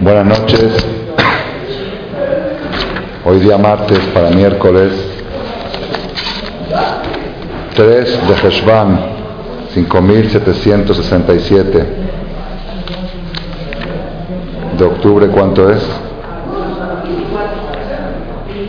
Buenas 0.00 0.26
noches. 0.26 0.86
Hoy 3.24 3.40
día 3.40 3.58
martes 3.58 3.98
para 4.14 4.30
miércoles 4.30 4.92
3 7.74 8.28
de 8.28 8.48
Heshvan 8.48 9.00
5767 9.74 12.06
de 14.78 14.84
octubre, 14.84 15.26
¿cuánto 15.28 15.70
es? 15.70 15.82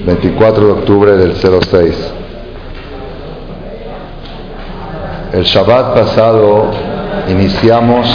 24 0.05 0.65
de 0.65 0.71
octubre 0.71 1.17
del 1.17 1.35
06. 1.35 2.13
El 5.33 5.43
Shabbat 5.43 5.93
pasado 5.93 6.71
iniciamos, 7.27 8.07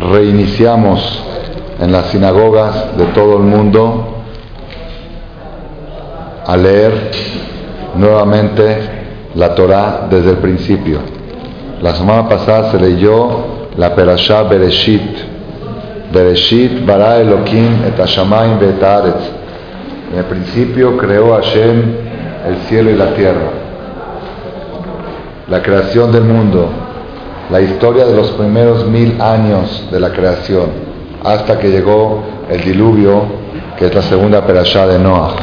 reiniciamos 0.00 1.24
en 1.78 1.92
las 1.92 2.06
sinagogas 2.06 2.96
de 2.96 3.04
todo 3.06 3.36
el 3.36 3.42
mundo 3.42 4.16
a 6.46 6.56
leer 6.56 7.10
nuevamente 7.96 8.78
la 9.34 9.54
Torah 9.54 10.06
desde 10.10 10.30
el 10.30 10.36
principio. 10.38 10.98
La 11.82 11.94
semana 11.94 12.28
pasada 12.28 12.72
se 12.72 12.78
leyó 12.78 13.28
la 13.76 13.94
Perashá 13.94 14.42
Bereshit. 14.44 15.18
Bereshit 16.12 16.84
bara 16.84 17.20
Elohim 17.20 17.84
et 17.86 17.98
Hashamayim 17.98 18.58
En 20.12 20.18
el 20.18 20.24
principio 20.24 20.96
creó 20.96 21.34
Hashem 21.34 22.10
el 22.48 22.56
cielo 22.68 22.90
y 22.90 22.96
la 22.96 23.14
tierra, 23.14 23.50
la 25.48 25.62
creación 25.62 26.10
del 26.10 26.24
mundo, 26.24 26.68
la 27.50 27.60
historia 27.60 28.06
de 28.06 28.14
los 28.14 28.30
primeros 28.32 28.86
mil 28.86 29.20
años 29.20 29.88
de 29.90 30.00
la 30.00 30.12
creación, 30.12 30.70
hasta 31.24 31.58
que 31.58 31.68
llegó 31.68 32.22
el 32.48 32.62
diluvio, 32.62 33.24
que 33.76 33.86
es 33.86 33.94
la 33.94 34.02
segunda 34.02 34.46
perashá 34.46 34.86
de 34.86 34.98
Noah. 34.98 35.34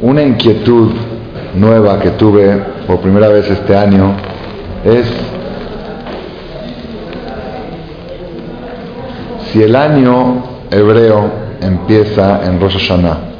Una 0.00 0.22
inquietud 0.22 0.92
nueva 1.54 1.98
que 1.98 2.10
tuve 2.10 2.56
por 2.86 3.00
primera 3.00 3.28
vez 3.28 3.50
este 3.50 3.76
año 3.76 4.14
es 4.84 5.12
Si 9.52 9.62
el 9.62 9.74
año 9.74 10.42
hebreo 10.70 11.30
empieza 11.62 12.44
en 12.44 12.60
Rosh 12.60 12.74
Hashanah, 12.74 13.37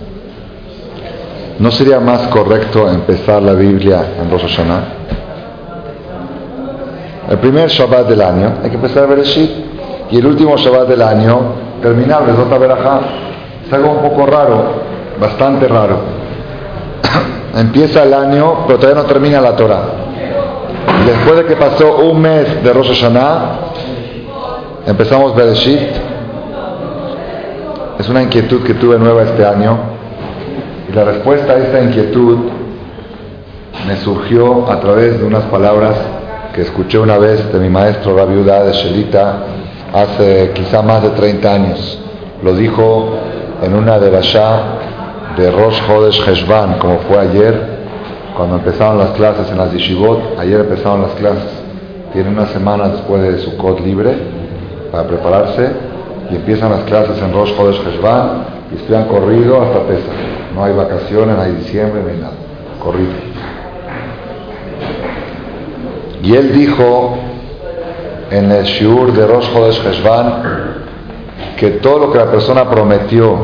¿no 1.58 1.70
sería 1.70 2.00
más 2.00 2.28
correcto 2.28 2.88
empezar 2.88 3.42
la 3.42 3.54
Biblia 3.54 4.14
en 4.20 4.30
Rosh 4.30 4.42
Hashanah? 4.42 4.82
El 7.30 7.38
primer 7.38 7.68
Shabbat 7.68 8.08
del 8.08 8.22
año 8.22 8.54
hay 8.62 8.70
que 8.70 8.76
empezar 8.76 9.04
a 9.04 9.06
Bereshit 9.06 9.50
y 10.10 10.18
el 10.18 10.26
último 10.26 10.56
Shabbat 10.56 10.88
del 10.88 11.02
año 11.02 11.38
terminar 11.82 12.24
Besota 12.26 12.56
Berajá. 12.58 13.00
Es 13.66 13.72
algo 13.72 13.90
un 13.90 14.08
poco 14.08 14.26
raro, 14.26 14.64
bastante 15.20 15.68
raro. 15.68 15.98
Empieza 17.54 18.02
el 18.04 18.14
año, 18.14 18.64
pero 18.66 18.78
todavía 18.78 19.02
no 19.02 19.08
termina 19.08 19.40
la 19.40 19.54
Torah. 19.54 19.82
Después 21.04 21.36
de 21.36 21.44
que 21.44 21.56
pasó 21.56 21.96
un 21.96 22.20
mes 22.20 22.62
de 22.62 22.72
Rosh 22.72 22.88
Hashanah, 22.88 23.68
Empezamos 24.88 25.34
Bereshit. 25.34 25.80
Es 27.98 28.08
una 28.08 28.22
inquietud 28.22 28.62
que 28.62 28.72
tuve 28.72 28.98
nueva 28.98 29.22
este 29.22 29.44
año. 29.44 29.97
Y 30.88 30.92
la 30.92 31.04
respuesta 31.04 31.52
a 31.52 31.58
esta 31.58 31.82
inquietud 31.82 32.38
me 33.86 33.96
surgió 33.96 34.70
a 34.70 34.80
través 34.80 35.18
de 35.18 35.24
unas 35.24 35.44
palabras 35.44 35.96
que 36.54 36.62
escuché 36.62 36.98
una 36.98 37.18
vez 37.18 37.52
de 37.52 37.58
mi 37.60 37.68
maestro, 37.68 38.16
la 38.16 38.24
viuda 38.24 38.64
de 38.64 38.72
Shelita, 38.72 39.44
hace 39.92 40.52
quizá 40.54 40.82
más 40.82 41.02
de 41.02 41.10
30 41.10 41.52
años. 41.52 41.98
Lo 42.42 42.54
dijo 42.54 43.10
en 43.62 43.74
una 43.74 43.98
de 43.98 44.10
de 44.10 45.50
Rosh 45.50 45.80
Hodesh 45.88 46.26
Heshvan, 46.26 46.78
como 46.78 46.98
fue 47.00 47.18
ayer, 47.18 47.78
cuando 48.36 48.56
empezaron 48.56 48.98
las 48.98 49.10
clases 49.10 49.50
en 49.50 49.58
las 49.58 49.72
yeshivot. 49.72 50.38
Ayer 50.38 50.60
empezaron 50.60 51.02
las 51.02 51.12
clases. 51.12 51.50
Tiene 52.12 52.30
una 52.30 52.46
semana 52.46 52.88
después 52.88 53.22
de 53.22 53.38
su 53.38 53.56
code 53.56 53.80
libre 53.82 54.16
para 54.90 55.04
prepararse 55.04 55.70
y 56.30 56.36
empiezan 56.36 56.70
las 56.70 56.84
clases 56.84 57.20
en 57.22 57.32
Rosh 57.32 57.54
Chodesh 57.56 57.80
Heshvan 57.86 58.44
y 58.72 58.76
estudian 58.76 59.04
corrido 59.04 59.62
hasta 59.62 59.80
Pesach. 59.80 60.37
No 60.58 60.64
hay 60.64 60.72
vacaciones, 60.72 61.36
no 61.36 61.40
hay 61.40 61.52
diciembre, 61.52 62.02
no 62.02 62.08
hay 62.08 62.16
nada. 62.16 62.32
Corrido. 62.82 63.12
Y 66.20 66.34
él 66.34 66.52
dijo 66.52 67.16
en 68.32 68.50
el 68.50 68.64
Shiur 68.64 69.12
de 69.12 69.24
Rosh 69.24 69.52
Chodesh 69.52 69.86
Heshvan 69.86 70.42
que 71.56 71.70
todo 71.70 72.06
lo 72.06 72.12
que 72.12 72.18
la 72.18 72.24
persona 72.24 72.68
prometió 72.68 73.38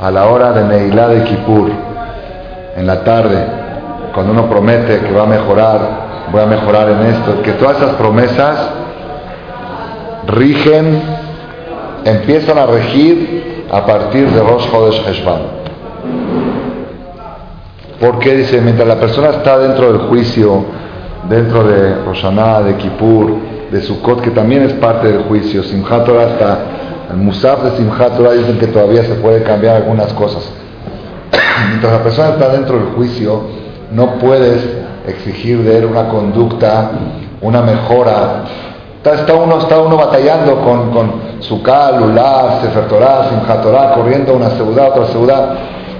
a 0.00 0.10
la 0.10 0.24
hora 0.28 0.52
de 0.52 0.64
Neilá 0.64 1.08
de 1.08 1.24
Kippur, 1.24 1.70
en 2.74 2.86
la 2.86 3.04
tarde, 3.04 3.44
cuando 4.14 4.32
uno 4.32 4.48
promete 4.48 5.00
que 5.00 5.12
va 5.12 5.24
a 5.24 5.26
mejorar, 5.26 5.80
voy 6.32 6.40
a 6.40 6.46
mejorar 6.46 6.88
en 6.88 7.00
esto, 7.02 7.42
que 7.42 7.52
todas 7.52 7.76
esas 7.76 7.96
promesas 7.96 8.70
rigen, 10.26 11.02
empiezan 12.06 12.56
a 12.56 12.64
regir 12.64 13.66
a 13.70 13.84
partir 13.84 14.30
de 14.30 14.40
Rosh 14.40 14.70
Chodesh 14.70 15.06
Heshvan. 15.06 15.55
Porque 18.00 18.34
dice, 18.34 18.60
mientras 18.60 18.86
la 18.86 18.96
persona 18.96 19.30
está 19.30 19.58
dentro 19.58 19.90
del 19.90 20.08
juicio, 20.08 20.64
dentro 21.30 21.64
de 21.64 21.94
Roshaná, 22.04 22.60
de 22.60 22.76
Kippur, 22.76 23.32
de 23.70 23.80
Sukkot, 23.80 24.20
que 24.20 24.30
también 24.30 24.62
es 24.64 24.74
parte 24.74 25.08
del 25.10 25.22
juicio, 25.22 25.62
Simchat 25.62 26.04
Torah 26.04 26.26
hasta 26.26 26.58
el 27.10 27.16
Musaf 27.16 27.62
de 27.62 27.76
Simchat 27.78 28.16
Torah 28.18 28.32
dicen 28.32 28.58
que 28.58 28.66
todavía 28.66 29.02
se 29.04 29.14
puede 29.14 29.42
cambiar 29.42 29.76
algunas 29.76 30.12
cosas. 30.12 30.46
mientras 31.70 31.92
la 31.92 32.02
persona 32.02 32.28
está 32.30 32.50
dentro 32.50 32.76
del 32.76 32.88
juicio, 32.88 33.40
no 33.92 34.18
puedes 34.18 34.62
exigir 35.06 35.62
de 35.62 35.78
él 35.78 35.86
una 35.86 36.08
conducta, 36.08 36.90
una 37.40 37.62
mejora 37.62 38.44
Está, 39.02 39.34
uno, 39.34 39.58
está 39.60 39.78
uno 39.78 39.96
batallando 39.96 40.62
con, 40.62 40.90
con 40.90 41.12
su 41.38 41.58
Lulá, 41.58 42.58
Sefer 42.60 42.88
Torah, 42.88 43.28
Simchat 43.28 43.94
corriendo 43.94 44.34
una 44.34 44.50
ciudad, 44.50 44.88
otra 44.90 45.06
ciudad. 45.06 45.54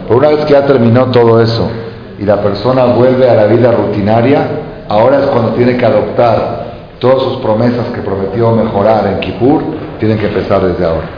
Pero 0.09 0.19
una 0.19 0.31
vez 0.31 0.45
que 0.45 0.53
ya 0.55 0.67
terminó 0.67 1.07
todo 1.13 1.41
eso 1.41 1.71
y 2.19 2.25
la 2.25 2.41
persona 2.41 2.85
vuelve 2.87 3.29
a 3.29 3.35
la 3.35 3.45
vida 3.47 3.73
rutinaria, 3.73 4.47
ahora 4.89 5.21
es 5.21 5.27
cuando 5.27 5.51
tiene 5.53 5.77
que 5.77 5.85
adoptar 5.85 6.67
todas 6.99 7.23
sus 7.23 7.37
promesas 7.39 7.87
que 7.95 8.01
prometió 8.01 8.53
mejorar 8.53 9.07
en 9.07 9.21
Kippur, 9.21 9.63
tienen 9.99 10.19
que 10.19 10.27
empezar 10.27 10.63
desde 10.63 10.85
ahora. 10.85 11.09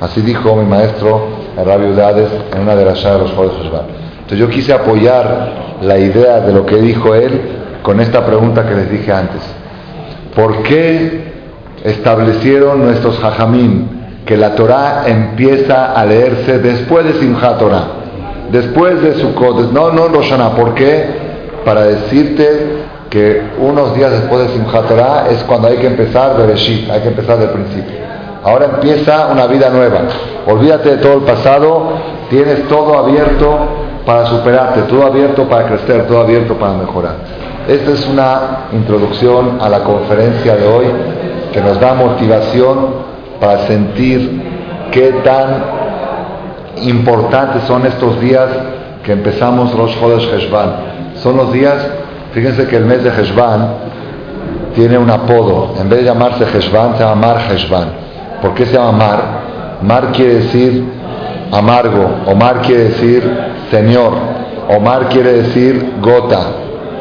Así 0.00 0.20
dijo 0.20 0.54
mi 0.56 0.64
maestro 0.64 1.26
Rabbi 1.56 1.86
Udades 1.86 2.28
en 2.54 2.62
una 2.62 2.76
de 2.76 2.84
las 2.84 3.02
de 3.02 3.18
los 3.18 3.32
Juegos 3.32 3.56
Entonces 3.62 4.38
yo 4.38 4.48
quise 4.48 4.72
apoyar 4.72 5.76
la 5.82 5.98
idea 5.98 6.40
de 6.40 6.52
lo 6.52 6.64
que 6.66 6.76
dijo 6.76 7.14
él 7.14 7.40
con 7.82 8.00
esta 8.00 8.24
pregunta 8.24 8.66
que 8.66 8.74
les 8.74 8.90
dije 8.90 9.12
antes. 9.12 9.42
¿Por 10.34 10.62
qué 10.62 11.32
establecieron 11.84 12.84
nuestros 12.84 13.22
hajamim 13.22 13.86
que 14.24 14.36
la 14.36 14.54
Torah 14.54 15.04
empieza 15.06 15.92
a 15.92 16.04
leerse 16.04 16.58
después 16.58 17.04
de 17.06 17.14
Simchat 17.14 17.58
Torah, 17.58 17.86
después 18.50 19.02
de 19.02 19.14
Sukkot, 19.14 19.72
no, 19.72 19.90
no 19.92 20.08
Roshana, 20.08 20.50
¿por 20.50 20.74
qué? 20.74 21.06
Para 21.64 21.84
decirte 21.84 22.86
que 23.10 23.42
unos 23.58 23.94
días 23.94 24.12
después 24.12 24.42
de 24.42 24.48
Simchat 24.54 24.90
es 25.30 25.42
cuando 25.44 25.68
hay 25.68 25.76
que 25.76 25.86
empezar 25.86 26.36
Bereshit, 26.36 26.90
hay 26.90 27.00
que 27.00 27.08
empezar 27.08 27.38
del 27.38 27.50
principio. 27.50 27.96
Ahora 28.44 28.66
empieza 28.66 29.28
una 29.32 29.46
vida 29.46 29.70
nueva. 29.70 30.02
Olvídate 30.46 30.90
de 30.90 30.96
todo 30.98 31.14
el 31.14 31.22
pasado, 31.22 31.92
tienes 32.30 32.66
todo 32.68 32.98
abierto 32.98 33.58
para 34.06 34.26
superarte, 34.26 34.82
todo 34.82 35.04
abierto 35.04 35.48
para 35.48 35.66
crecer, 35.66 36.06
todo 36.06 36.20
abierto 36.20 36.54
para 36.54 36.74
mejorar. 36.74 37.16
Esta 37.68 37.90
es 37.90 38.06
una 38.06 38.68
introducción 38.72 39.58
a 39.60 39.68
la 39.68 39.80
conferencia 39.80 40.56
de 40.56 40.66
hoy 40.66 40.86
que 41.52 41.60
nos 41.60 41.78
da 41.80 41.94
motivación 41.94 43.08
para 43.40 43.66
sentir 43.66 44.42
qué 44.90 45.12
tan 45.24 45.87
importantes 46.82 47.62
son 47.64 47.86
estos 47.86 48.20
días 48.20 48.46
que 49.04 49.12
empezamos 49.12 49.72
Rosh 49.74 49.98
Chodesh 49.98 50.28
Heshvan. 50.32 50.70
Son 51.16 51.36
los 51.36 51.52
días, 51.52 51.74
fíjense 52.32 52.66
que 52.66 52.76
el 52.76 52.84
mes 52.84 53.02
de 53.02 53.10
Heshvan 53.10 53.68
tiene 54.74 54.98
un 54.98 55.10
apodo. 55.10 55.74
En 55.80 55.88
vez 55.88 56.00
de 56.00 56.04
llamarse 56.06 56.44
Heshvan, 56.44 56.96
se 56.96 57.04
llama 57.04 57.14
Mar 57.14 57.38
Heshvan. 57.50 57.88
¿Por 58.42 58.54
qué 58.54 58.66
se 58.66 58.74
llama 58.74 58.92
Mar? 58.92 59.22
Mar 59.82 60.12
quiere 60.12 60.34
decir 60.36 60.84
amargo, 61.52 62.06
o 62.26 62.34
Mar 62.34 62.62
quiere 62.62 62.84
decir 62.84 63.22
Señor, 63.70 64.12
o 64.68 64.80
Mar 64.80 65.08
quiere 65.08 65.42
decir 65.42 65.94
gota, 66.00 66.40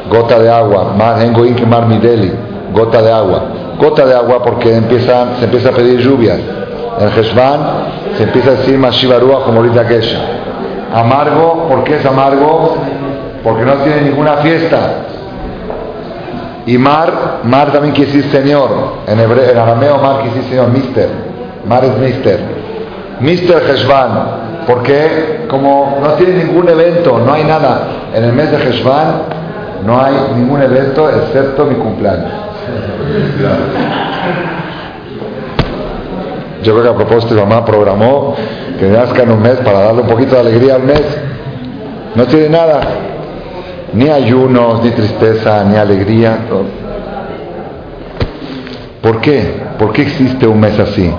gota 0.09 0.39
de 0.39 0.49
agua. 0.49 0.93
Mar, 0.97 1.17
Mar 1.67 1.87
Mideli, 1.87 2.31
gota 2.73 3.01
de 3.01 3.11
agua 3.11 3.43
gota 3.79 4.05
de 4.05 4.15
agua 4.15 4.43
porque 4.43 4.75
empieza, 4.75 5.37
se 5.39 5.45
empieza 5.45 5.69
a 5.69 5.71
pedir 5.71 5.99
lluvias. 5.99 6.39
En 6.99 7.09
Heshvan 7.09 7.59
se 8.17 8.23
empieza 8.23 8.49
a 8.49 8.53
decir 8.53 8.77
Mashivarua 8.77 9.43
como 9.43 9.59
ahorita 9.59 9.87
Kesha. 9.87 10.19
Amargo, 10.93 11.67
¿por 11.69 11.83
qué 11.83 11.97
es 11.97 12.05
amargo? 12.05 12.77
porque 13.47 13.63
no 13.63 13.75
tiene 13.75 14.01
ninguna 14.01 14.33
fiesta. 14.37 14.79
Y 16.65 16.77
Mar, 16.77 17.39
Mar 17.43 17.71
también 17.71 17.95
quiere 17.95 18.11
decir 18.11 18.29
Señor. 18.29 18.69
En, 19.07 19.17
hebreo, 19.19 19.51
en 19.51 19.57
arameo 19.57 19.99
Mar 19.99 20.17
quiere 20.21 20.35
decir 20.35 20.49
Señor, 20.49 20.67
Mister. 20.69 21.09
Mar 21.65 21.85
es 21.85 21.97
Mister. 21.97 22.41
Mister 23.21 23.63
Heshvan, 23.69 24.65
porque 24.67 25.45
como 25.49 25.97
no 26.03 26.09
tiene 26.15 26.43
ningún 26.43 26.67
evento, 26.67 27.21
no 27.25 27.33
hay 27.33 27.45
nada. 27.45 27.87
En 28.13 28.25
el 28.25 28.33
mes 28.33 28.51
de 28.51 28.57
Heshvan 28.57 29.21
no 29.85 30.03
hay 30.03 30.13
ningún 30.35 30.61
evento 30.61 31.09
excepto 31.09 31.63
mi 31.63 31.75
cumpleaños. 31.75 32.27
Yo 36.67 36.73
creo 36.73 36.83
que 36.83 37.01
a 37.01 37.05
propósito 37.05 37.33
mi 37.33 37.39
mamá 37.39 37.63
programó 37.63 38.35
que 38.77 38.87
nazca 38.89 39.23
en 39.23 39.31
un 39.31 39.41
mes 39.41 39.55
para 39.63 39.83
darle 39.83 40.01
un 40.01 40.07
poquito 40.09 40.35
de 40.35 40.41
alegría 40.41 40.75
al 40.75 40.83
mes. 40.83 41.01
No 42.13 42.25
tiene 42.25 42.49
nada 42.49 42.81
ni 43.93 44.09
ayunos, 44.09 44.83
ni 44.83 44.91
tristeza, 44.91 45.63
ni 45.63 45.77
alegría. 45.77 46.39
¿Por 49.01 49.21
qué? 49.21 49.61
¿Por 49.79 49.93
qué 49.93 50.01
existe 50.01 50.45
un 50.45 50.59
mes 50.59 50.77
así? 50.77 51.09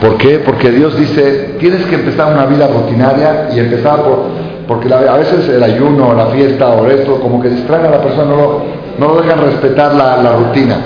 ¿Por 0.00 0.16
qué? 0.18 0.38
Porque 0.38 0.70
Dios 0.70 0.96
dice, 0.96 1.56
tienes 1.58 1.84
que 1.86 1.96
empezar 1.96 2.32
una 2.32 2.46
vida 2.46 2.68
rutinaria 2.68 3.48
y 3.52 3.58
empezar 3.58 4.02
por... 4.02 4.20
Porque 4.68 4.94
a 4.94 5.16
veces 5.16 5.48
el 5.48 5.64
ayuno, 5.64 6.14
la 6.14 6.26
fiesta 6.26 6.68
o 6.68 6.86
esto, 6.86 7.16
como 7.16 7.42
que 7.42 7.48
distraen 7.48 7.86
a 7.86 7.90
la 7.90 8.00
persona, 8.00 8.30
no 8.30 8.36
lo, 8.36 8.62
no 9.00 9.14
lo 9.14 9.20
dejan 9.20 9.40
respetar 9.40 9.96
la, 9.96 10.22
la 10.22 10.36
rutina. 10.36 10.76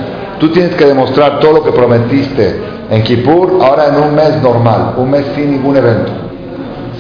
Tú 0.41 0.49
tienes 0.49 0.75
que 0.75 0.87
demostrar 0.87 1.39
todo 1.39 1.53
lo 1.53 1.65
que 1.65 1.73
prometiste 1.73 2.76
en 2.91 3.03
Kippur, 3.03 3.59
ahora 3.63 3.89
en 3.89 3.97
un 3.97 4.15
mes 4.15 4.43
normal, 4.43 4.95
un 4.97 5.11
mes 5.11 5.25
sin 5.35 5.53
ningún 5.53 5.77
evento, 5.77 6.13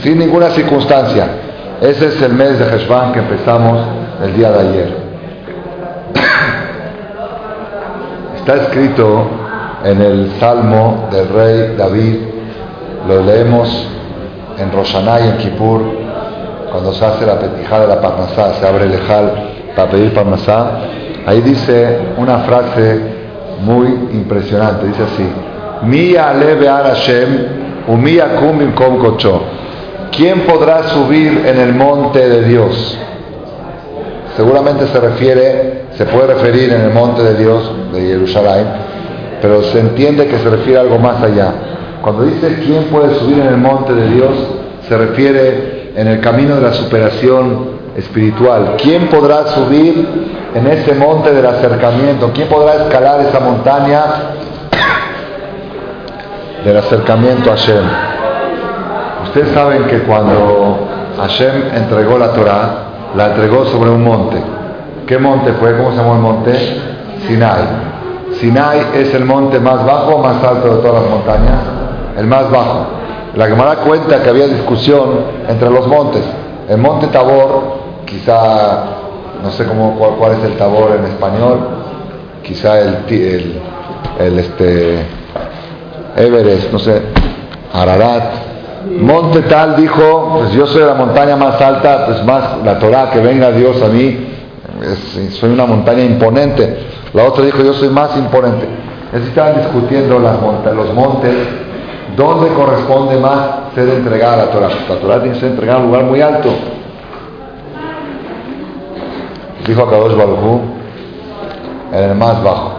sin 0.02 0.18
ninguna 0.18 0.50
circunstancia. 0.50 1.28
Ese 1.80 2.06
es 2.06 2.22
el 2.22 2.32
mes 2.32 2.58
de 2.58 2.64
Heshvan 2.64 3.12
que 3.12 3.20
empezamos 3.20 3.78
el 4.24 4.34
día 4.34 4.50
de 4.50 4.68
ayer. 4.68 4.96
Está 8.38 8.54
escrito 8.56 9.26
en 9.84 10.00
el 10.00 10.32
Salmo 10.40 11.08
del 11.12 11.28
rey 11.28 11.74
David, 11.76 12.16
lo 13.06 13.22
leemos 13.22 13.88
en 14.58 14.72
Roshaná 14.72 15.20
y 15.20 15.28
en 15.28 15.36
Kippur, 15.36 15.82
cuando 16.72 16.92
se 16.92 17.04
hace 17.04 17.26
la 17.26 17.38
petijada 17.38 17.82
de 17.82 17.88
la 17.88 18.00
Parnasá, 18.00 18.54
se 18.54 18.66
abre 18.66 18.86
el 18.86 18.94
Ejal 18.94 19.32
para 19.76 19.90
pedir 19.90 20.12
Parnasá. 20.12 20.80
Ahí 21.26 21.40
dice 21.42 21.98
una 22.16 22.38
frase 22.38 23.00
muy 23.60 23.86
impresionante, 24.12 24.86
dice 24.86 25.02
así, 25.02 25.28
Umia 27.88 28.36
kum 28.36 28.72
kocho. 28.98 29.42
¿Quién 30.10 30.40
podrá 30.40 30.84
subir 30.88 31.42
en 31.46 31.60
el 31.60 31.74
monte 31.74 32.28
de 32.28 32.42
Dios? 32.42 32.98
Seguramente 34.36 34.86
se 34.86 35.00
refiere, 35.00 35.84
se 35.96 36.04
puede 36.06 36.34
referir 36.34 36.72
en 36.72 36.80
el 36.82 36.90
monte 36.90 37.22
de 37.22 37.34
Dios 37.34 37.70
de 37.92 38.00
Jerusalén, 38.00 38.66
pero 39.40 39.62
se 39.62 39.80
entiende 39.80 40.26
que 40.26 40.38
se 40.38 40.50
refiere 40.50 40.78
a 40.78 40.82
algo 40.82 40.98
más 40.98 41.22
allá. 41.22 41.52
Cuando 42.02 42.24
dice 42.24 42.62
quién 42.64 42.84
puede 42.84 43.14
subir 43.16 43.38
en 43.38 43.46
el 43.48 43.56
monte 43.56 43.94
de 43.94 44.08
Dios, 44.08 44.30
se 44.88 44.96
refiere 44.96 45.92
en 45.96 46.08
el 46.08 46.20
camino 46.20 46.56
de 46.56 46.62
la 46.62 46.72
superación 46.74 47.76
espiritual. 47.96 48.74
¿Quién 48.76 49.08
podrá 49.08 49.46
subir 49.48 50.06
en 50.54 50.66
ese 50.66 50.94
monte 50.94 51.32
del 51.32 51.46
acercamiento? 51.46 52.30
¿Quién 52.34 52.48
podrá 52.48 52.74
escalar 52.74 53.20
esa 53.22 53.40
montaña 53.40 54.04
del 56.66 56.76
acercamiento 56.78 57.52
a 57.52 57.56
Hashem? 57.56 57.84
Ustedes 59.24 59.54
saben 59.54 59.84
que 59.84 60.00
cuando 60.00 60.88
Hashem 61.16 61.76
entregó 61.76 62.18
la 62.18 62.32
Torah, 62.32 62.68
la 63.14 63.26
entregó 63.28 63.66
sobre 63.66 63.90
un 63.90 64.02
monte. 64.02 64.42
¿Qué 65.06 65.16
monte 65.16 65.52
fue? 65.52 65.76
¿Cómo 65.76 65.92
se 65.92 65.98
llamó 65.98 66.14
el 66.14 66.20
monte? 66.20 66.52
Sinai. 67.28 67.62
Sinai 68.40 68.80
es 68.94 69.14
el 69.14 69.24
monte 69.24 69.60
más 69.60 69.86
bajo 69.86 70.16
o 70.16 70.18
más 70.18 70.42
alto 70.42 70.76
de 70.76 70.82
todas 70.82 71.02
las 71.02 71.10
montañas. 71.10 71.60
El 72.18 72.26
más 72.26 72.50
bajo. 72.50 72.86
La 73.36 73.46
Gemara 73.46 73.76
cuenta 73.76 74.20
que 74.22 74.28
había 74.28 74.48
discusión 74.48 75.20
entre 75.48 75.70
los 75.70 75.86
montes. 75.86 76.22
El 76.68 76.78
monte 76.78 77.06
Tabor, 77.08 77.78
quizá, 78.06 78.84
no 79.40 79.52
sé 79.52 79.66
cómo, 79.66 79.94
cuál, 80.18 80.32
es 80.32 80.42
el 80.42 80.56
Tabor 80.56 80.96
en 80.98 81.04
español, 81.04 81.60
quizá 82.42 82.80
el, 82.80 83.04
el, 83.08 83.60
el 84.18 84.38
este, 84.40 85.06
Everest, 86.16 86.72
no 86.72 86.78
sé, 86.78 87.02
Ararat, 87.72 88.46
Monte 88.86 89.42
tal 89.42 89.76
dijo, 89.76 90.38
pues 90.38 90.52
yo 90.52 90.66
soy 90.66 90.84
la 90.84 90.94
montaña 90.94 91.36
más 91.36 91.60
alta, 91.60 92.06
pues 92.06 92.24
más 92.24 92.62
la 92.64 92.78
Torah, 92.78 93.10
que 93.10 93.18
venga 93.18 93.50
Dios 93.50 93.82
a 93.82 93.88
mí, 93.88 94.26
soy 95.30 95.50
una 95.50 95.66
montaña 95.66 96.04
imponente. 96.04 96.78
La 97.12 97.24
otra 97.24 97.44
dijo, 97.44 97.62
yo 97.62 97.72
soy 97.74 97.88
más 97.88 98.16
imponente. 98.16 98.66
estaban 99.12 99.56
discutiendo 99.56 100.18
las 100.20 100.36
los 100.74 100.94
montes, 100.94 101.34
¿dónde 102.16 102.48
corresponde 102.54 103.18
más 103.18 103.74
ser 103.74 103.88
entregada 103.88 104.36
la 104.36 104.50
Torah? 104.50 104.68
La 104.88 104.96
Torah 104.96 105.18
tiene 105.20 105.34
que 105.34 105.40
ser 105.40 105.50
entregada 105.50 105.80
a 105.80 105.82
un 105.82 105.88
lugar 105.88 106.04
muy 106.04 106.20
alto. 106.20 106.50
Dijo 109.66 109.82
a 109.82 109.90
Kadosh 109.90 110.16
Baruj 110.16 110.60
en 111.92 112.10
el 112.10 112.14
más 112.14 112.42
bajo. 112.42 112.72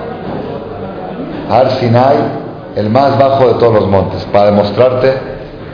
Ar 1.49 1.71
Sinai, 1.71 2.17
el 2.77 2.91
más 2.91 3.17
bajo 3.17 3.47
de 3.47 3.53
todos 3.55 3.73
los 3.73 3.87
montes, 3.87 4.23
para 4.31 4.51
demostrarte 4.51 5.11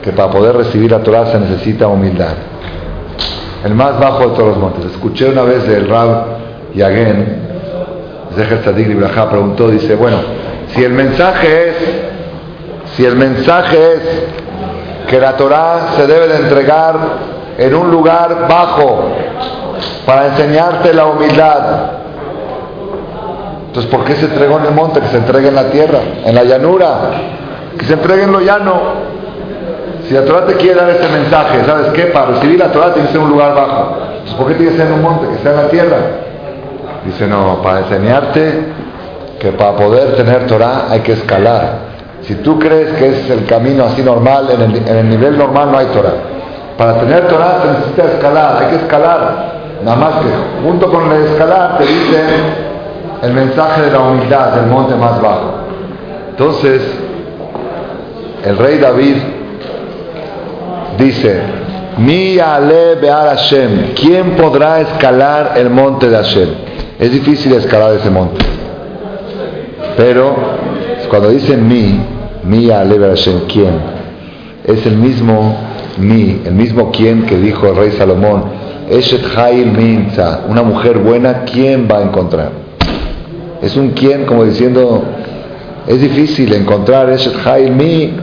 que 0.02 0.10
para 0.12 0.30
poder 0.30 0.56
recibir 0.56 0.90
la 0.90 1.00
Torah 1.00 1.26
se 1.26 1.38
necesita 1.38 1.86
humildad. 1.86 2.32
El 3.62 3.74
más 3.74 4.00
bajo 4.00 4.30
de 4.30 4.36
todos 4.36 4.48
los 4.48 4.56
montes. 4.56 4.86
Escuché 4.86 5.28
una 5.28 5.42
vez 5.42 5.68
del 5.68 5.86
Rab 5.86 6.24
Yagen, 6.74 7.42
Zeher 8.34 8.62
Tzadik 8.62 8.88
preguntó, 9.28 9.68
dice, 9.68 9.96
bueno, 9.96 10.16
si 10.68 10.82
el 10.82 10.92
mensaje 10.92 11.68
es, 11.68 11.76
si 12.96 13.04
el 13.04 13.16
mensaje 13.16 13.92
es 13.92 15.06
que 15.06 15.20
la 15.20 15.36
Torah 15.36 15.92
se 15.96 16.06
debe 16.06 16.26
de 16.28 16.36
entregar 16.36 16.94
en 17.58 17.74
un 17.74 17.90
lugar 17.90 18.46
bajo 18.48 19.10
para 20.06 20.28
enseñarte 20.28 20.94
la 20.94 21.04
humildad, 21.04 22.03
entonces 23.74 23.90
¿por 23.90 24.04
qué 24.04 24.14
se 24.14 24.26
entregó 24.26 24.60
en 24.60 24.66
el 24.66 24.70
monte? 24.70 25.00
Que 25.00 25.08
se 25.08 25.16
entregue 25.16 25.48
en 25.48 25.56
la 25.56 25.64
tierra, 25.64 25.98
en 26.24 26.32
la 26.32 26.44
llanura, 26.44 26.92
que 27.76 27.84
se 27.84 27.94
entregue 27.94 28.22
en 28.22 28.30
lo 28.30 28.38
llano. 28.38 28.72
Si 30.06 30.14
la 30.14 30.24
Torah 30.24 30.46
te 30.46 30.54
quiere 30.54 30.76
dar 30.76 30.90
ese 30.90 31.08
mensaje, 31.08 31.64
¿sabes 31.66 31.88
qué? 31.88 32.02
Para 32.02 32.26
recibir 32.26 32.60
la 32.60 32.70
Torah 32.70 32.92
tiene 32.92 33.08
que 33.08 33.14
ser 33.14 33.20
un 33.20 33.30
lugar 33.30 33.52
bajo. 33.52 33.96
Entonces, 34.12 34.34
¿por 34.34 34.46
qué 34.46 34.54
tiene 34.54 34.70
que 34.70 34.78
ser 34.78 34.86
en 34.86 34.92
un 34.92 35.02
monte? 35.02 35.26
Que 35.26 35.42
sea 35.42 35.50
en 35.50 35.56
la 35.56 35.68
tierra. 35.70 35.96
Dice, 37.04 37.26
no, 37.26 37.60
para 37.64 37.80
enseñarte 37.80 38.60
que 39.40 39.50
para 39.50 39.72
poder 39.72 40.14
tener 40.14 40.46
Torah 40.46 40.84
hay 40.90 41.00
que 41.00 41.14
escalar. 41.14 41.78
Si 42.22 42.36
tú 42.36 42.60
crees 42.60 42.92
que 42.92 43.08
es 43.08 43.28
el 43.28 43.44
camino 43.44 43.86
así 43.86 44.02
normal, 44.04 44.50
en 44.52 44.96
el, 44.96 45.10
nivel 45.10 45.36
normal 45.36 45.72
no 45.72 45.78
hay 45.78 45.86
Torah. 45.86 46.14
Para 46.78 47.00
tener 47.00 47.26
Torah 47.26 47.58
se 47.60 47.68
necesita 47.72 48.04
escalar, 48.04 48.62
hay 48.62 48.68
que 48.68 48.76
escalar. 48.84 49.52
Nada 49.84 49.96
más 49.96 50.12
que 50.20 50.28
junto 50.64 50.88
con 50.92 51.10
el 51.10 51.24
escalar 51.24 51.78
te 51.78 51.86
dice 51.86 52.63
el 53.24 53.32
mensaje 53.32 53.82
de 53.82 53.90
la 53.90 54.00
humildad 54.00 54.52
del 54.52 54.66
monte 54.66 54.94
más 54.94 55.20
bajo. 55.20 55.54
Entonces, 56.30 56.82
el 58.44 58.58
rey 58.58 58.78
David 58.78 59.16
Dice, 60.98 61.40
Mi 61.98 62.38
ale 62.38 62.96
Hashem, 63.02 63.94
¿quién 63.94 64.36
podrá 64.36 64.80
escalar 64.80 65.54
el 65.56 65.70
monte 65.70 66.08
de 66.08 66.16
Hashem? 66.16 66.48
Es 66.98 67.10
difícil 67.10 67.52
escalar 67.52 67.94
ese 67.94 68.10
monte. 68.10 68.44
Pero 69.96 70.34
cuando 71.08 71.30
dice 71.30 71.56
mi, 71.56 72.00
mi 72.44 72.70
ale 72.70 72.98
Hashem, 72.98 73.40
¿quién? 73.48 73.80
Es 74.64 74.86
el 74.86 74.96
mismo 74.96 75.56
mi, 75.98 76.42
el 76.44 76.54
mismo 76.54 76.90
quién 76.90 77.24
que 77.24 77.36
dijo 77.36 77.66
el 77.68 77.76
rey 77.76 77.92
Salomón, 77.92 78.44
Eshet 78.88 79.24
Minza, 79.76 80.40
una 80.48 80.62
mujer 80.62 80.98
buena, 80.98 81.42
¿quién 81.44 81.88
va 81.90 81.98
a 81.98 82.02
encontrar? 82.02 82.63
Es 83.64 83.76
un 83.76 83.92
quién 83.92 84.26
como 84.26 84.44
diciendo, 84.44 85.02
es 85.86 85.98
difícil 85.98 86.52
encontrar 86.52 87.08
Eshet 87.08 87.34
Hail 87.46 87.70
Mi, 87.70 88.14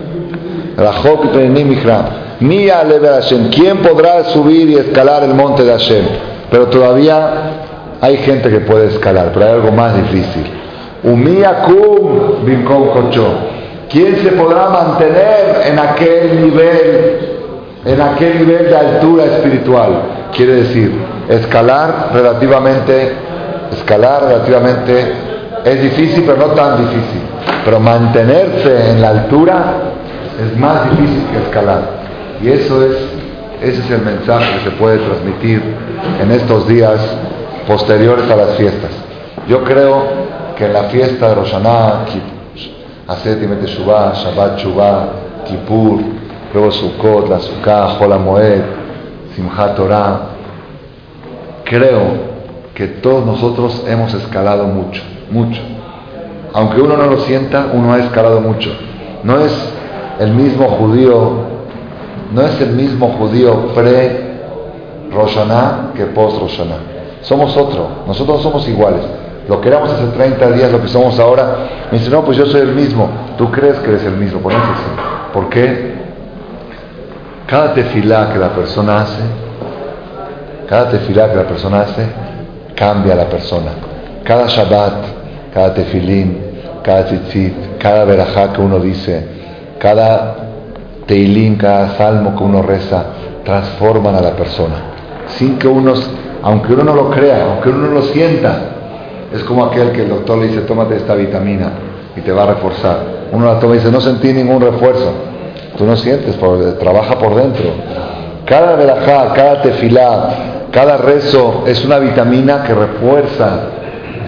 Mía 2.42 2.84
Hashem. 3.04 3.50
¿Quién 3.50 3.80
podrá 3.80 4.24
subir 4.26 4.70
y 4.70 4.76
escalar 4.76 5.24
el 5.24 5.34
monte 5.34 5.64
de 5.64 5.72
Hashem? 5.72 6.06
Pero 6.52 6.68
todavía 6.68 7.98
hay 8.00 8.18
gente 8.18 8.52
que 8.52 8.60
puede 8.60 8.90
escalar, 8.90 9.32
pero 9.34 9.48
hay 9.48 9.52
algo 9.54 9.72
más 9.72 9.96
difícil. 9.96 10.46
Umia 11.04 11.64
kum 11.64 12.46
¿Quién 13.90 14.18
se 14.18 14.30
podrá 14.34 14.70
mantener 14.70 15.64
en 15.66 15.80
aquel 15.80 16.46
nivel, 16.46 17.20
en 17.84 18.00
aquel 18.00 18.46
nivel 18.46 18.70
de 18.70 18.78
altura 18.78 19.26
espiritual? 19.26 20.02
Quiere 20.36 20.54
decir, 20.58 20.94
escalar 21.30 22.12
relativamente, 22.14 23.12
escalar 23.72 24.26
relativamente 24.26 25.31
es 25.66 25.82
difícil, 25.82 26.24
pero 26.26 26.48
no 26.48 26.54
tan 26.54 26.78
difícil. 26.78 27.22
Pero 27.64 27.80
mantenerse 27.80 28.92
en 28.92 29.02
la 29.02 29.10
altura 29.10 29.74
es 30.44 30.58
más 30.58 30.90
difícil 30.92 31.24
que 31.32 31.38
escalar. 31.44 31.82
Y 32.42 32.50
eso 32.50 32.84
es 32.84 32.98
Ese 33.62 33.80
es 33.82 33.92
el 33.92 34.02
mensaje 34.02 34.54
que 34.54 34.72
se 34.72 34.72
puede 34.72 34.98
transmitir 34.98 35.62
en 36.20 36.32
estos 36.32 36.68
días 36.68 37.00
posteriores 37.68 38.28
a 38.32 38.36
las 38.36 38.56
fiestas. 38.56 38.90
Yo 39.48 39.64
creo 39.64 40.04
que 40.58 40.66
en 40.66 40.74
la 40.74 40.84
fiesta 40.86 41.30
de 41.30 41.36
Roshaná, 41.36 42.06
Aset 43.08 43.40
y 43.40 43.66
Shubá, 43.68 44.14
Shabbat 44.16 44.58
Shubá, 44.58 45.10
Kippur, 45.46 46.00
luego 46.54 46.72
Sukkot, 46.72 47.30
la 47.30 47.40
Sukkah, 47.40 47.98
Hola 48.00 48.18
Moed, 48.18 48.62
Simchat 49.36 49.76
Torah, 49.76 50.22
creo 51.64 52.32
que 52.74 52.88
todos 52.88 53.24
nosotros 53.24 53.84
hemos 53.88 54.12
escalado 54.16 54.64
mucho, 54.64 55.04
mucho. 55.32 55.62
Aunque 56.54 56.82
uno 56.82 56.98
no 56.98 57.08
lo 57.08 57.20
sienta, 57.22 57.68
uno 57.74 57.94
ha 57.94 58.00
escalado 58.00 58.42
mucho. 58.42 58.72
No 59.24 59.40
es 59.40 59.52
el 60.20 60.32
mismo 60.34 60.68
judío 60.68 61.52
no 62.32 62.42
es 62.44 62.62
el 62.62 62.72
mismo 62.72 63.10
judío 63.20 63.74
pre 63.76 64.32
Roshaná 65.12 65.92
que 65.96 66.06
post 66.06 66.40
Roshaná. 66.40 66.78
Somos 67.22 67.56
otro, 67.58 67.88
nosotros 68.08 68.38
no 68.38 68.44
somos 68.44 68.68
iguales. 68.68 69.02
Lo 69.50 69.60
que 69.60 69.68
éramos 69.68 69.92
hace 69.92 70.06
30 70.06 70.52
días, 70.52 70.72
lo 70.72 70.82
que 70.82 70.88
somos 70.88 71.20
ahora, 71.20 71.56
me 71.92 71.98
dice, 71.98 72.10
no, 72.10 72.24
pues 72.24 72.38
yo 72.38 72.46
soy 72.46 72.62
el 72.62 72.74
mismo. 72.74 73.10
Tú 73.38 73.52
crees 73.52 73.78
que 73.80 73.90
eres 73.90 74.04
el 74.06 74.16
mismo, 74.16 74.40
por 74.40 74.54
eso 74.54 74.62
¿Por 75.34 75.50
qué? 75.50 75.96
Cada 77.48 77.74
tefilá 77.74 78.32
que 78.32 78.40
la 78.40 78.50
persona 78.50 79.02
hace, 79.02 79.22
cada 80.68 80.90
tefilá 80.90 81.30
que 81.30 81.36
la 81.36 81.44
persona 81.44 81.82
hace, 81.82 82.06
cambia 82.76 83.14
a 83.14 83.18
la 83.18 83.26
persona. 83.26 83.72
Cada 84.24 84.48
Shabbat, 84.48 84.94
cada 85.54 85.74
tefilín, 85.74 86.38
cada 86.84 87.06
tzitzit, 87.06 87.78
cada 87.78 88.06
verajá 88.06 88.54
que 88.54 88.62
uno 88.62 88.80
dice, 88.80 89.26
cada 89.80 90.36
Teilim, 91.06 91.58
cada 91.58 91.98
salmo 91.98 92.36
que 92.38 92.44
uno 92.44 92.62
reza, 92.62 93.04
transforman 93.44 94.16
a 94.16 94.22
la 94.22 94.32
persona. 94.32 94.76
Sin 95.28 95.58
que 95.58 95.68
uno, 95.68 95.94
aunque 96.44 96.74
uno 96.74 96.84
no 96.84 96.94
lo 96.94 97.10
crea, 97.10 97.46
aunque 97.46 97.70
uno 97.70 97.88
no 97.88 97.94
lo 97.96 98.02
sienta, 98.04 98.60
es 99.34 99.44
como 99.44 99.66
aquel 99.66 99.92
que 99.92 100.04
el 100.04 100.10
doctor 100.10 100.38
le 100.38 100.48
dice, 100.48 100.62
tómate 100.62 100.98
esta 100.98 101.16
vitamina 101.16 101.72
y 102.16 102.22
te 102.22 102.32
va 102.32 102.44
a 102.44 102.48
reforzar. 102.48 103.00
Uno 103.32 103.46
la 103.46 103.60
toma 103.60 103.76
y 103.76 103.78
dice, 103.80 103.92
no 103.92 104.02
sentí 104.02 104.32
ningún 104.34 104.62
refuerzo. 104.62 105.12
Tú 105.78 105.86
no 105.86 105.96
sientes, 105.96 106.38
trabaja 106.80 107.18
por 107.18 107.36
dentro. 107.36 107.72
Cada 108.46 108.76
verajá, 108.76 109.34
cada 109.34 109.62
tefilá, 109.62 110.30
cada 110.72 110.98
rezo 110.98 111.64
es 111.66 111.84
una 111.86 112.00
vitamina 112.00 112.64
que 112.64 112.74
refuerza 112.74 113.60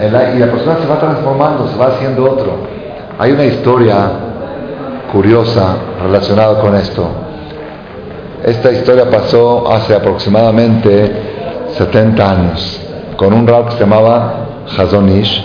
y 0.00 0.38
la 0.38 0.50
persona 0.50 0.78
se 0.80 0.86
va 0.86 0.98
transformando, 0.98 1.68
se 1.68 1.76
va 1.76 1.86
haciendo 1.86 2.24
otro. 2.24 2.56
Hay 3.18 3.32
una 3.32 3.44
historia 3.44 4.10
curiosa 5.12 5.76
relacionada 6.02 6.60
con 6.60 6.74
esto. 6.74 7.06
Esta 8.42 8.72
historia 8.72 9.08
pasó 9.08 9.70
hace 9.72 9.94
aproximadamente 9.94 11.12
70 11.76 12.30
años 12.30 12.80
con 13.16 13.32
un 13.32 13.46
rab 13.46 13.66
que 13.66 13.72
se 13.72 13.80
llamaba 13.80 14.46
Hazonish, 14.76 15.44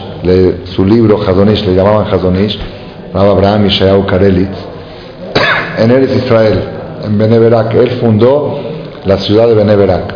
su 0.66 0.86
libro 0.86 1.20
Hazonish 1.22 1.66
le 1.66 1.76
llamaban 1.76 2.12
Hazonish, 2.12 2.60
Rab 3.14 3.30
Abraham 3.30 3.68
Ishayahu 3.68 4.06
Karelitz, 4.06 4.58
en 5.78 5.92
Eres 5.92 6.16
Israel, 6.16 6.60
en 7.06 7.18
Beneverak. 7.18 7.74
Él 7.76 7.92
fundó 8.02 8.60
la 9.06 9.18
ciudad 9.18 9.48
de 9.48 9.54
Beneverak. 9.54 10.14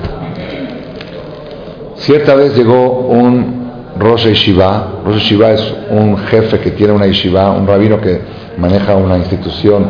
Cierta 1.95 2.35
vez 2.35 2.57
llegó 2.57 2.99
un 2.99 3.62
Rosh 3.97 4.25
Yeshiva. 4.25 5.01
Rosh 5.05 5.15
Yeshiva 5.15 5.51
es 5.51 5.73
un 5.89 6.17
jefe 6.17 6.59
que 6.59 6.71
tiene 6.71 6.93
una 6.93 7.05
yeshiva, 7.05 7.51
un 7.51 7.67
rabino 7.67 8.01
que 8.01 8.21
maneja 8.57 8.95
una 8.95 9.17
institución 9.17 9.85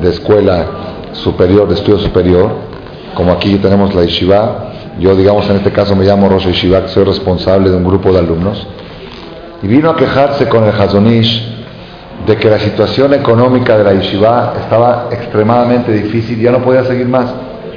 de 0.00 0.10
escuela 0.10 0.66
superior, 1.12 1.68
de 1.68 1.74
estudio 1.74 1.98
superior, 1.98 2.50
como 3.14 3.32
aquí 3.32 3.56
tenemos 3.56 3.94
la 3.94 4.04
yeshiva, 4.04 4.72
yo 4.98 5.14
digamos 5.14 5.48
en 5.50 5.56
este 5.56 5.70
caso 5.70 5.94
me 5.94 6.04
llamo 6.04 6.28
Rosh 6.28 6.46
Yeshiva, 6.46 6.82
que 6.82 6.88
soy 6.88 7.04
responsable 7.04 7.70
de 7.70 7.76
un 7.76 7.84
grupo 7.84 8.12
de 8.12 8.18
alumnos, 8.18 8.66
y 9.62 9.66
vino 9.66 9.90
a 9.90 9.96
quejarse 9.96 10.48
con 10.48 10.64
el 10.64 10.70
Hazonish 10.70 11.52
de 12.26 12.36
que 12.36 12.48
la 12.48 12.58
situación 12.58 13.14
económica 13.14 13.76
de 13.76 13.84
la 13.84 13.94
yeshiva 13.94 14.54
estaba 14.60 15.08
extremadamente 15.10 15.92
difícil 15.92 16.40
ya 16.40 16.52
no 16.52 16.58
podía 16.62 16.84
seguir 16.84 17.08
más. 17.08 17.26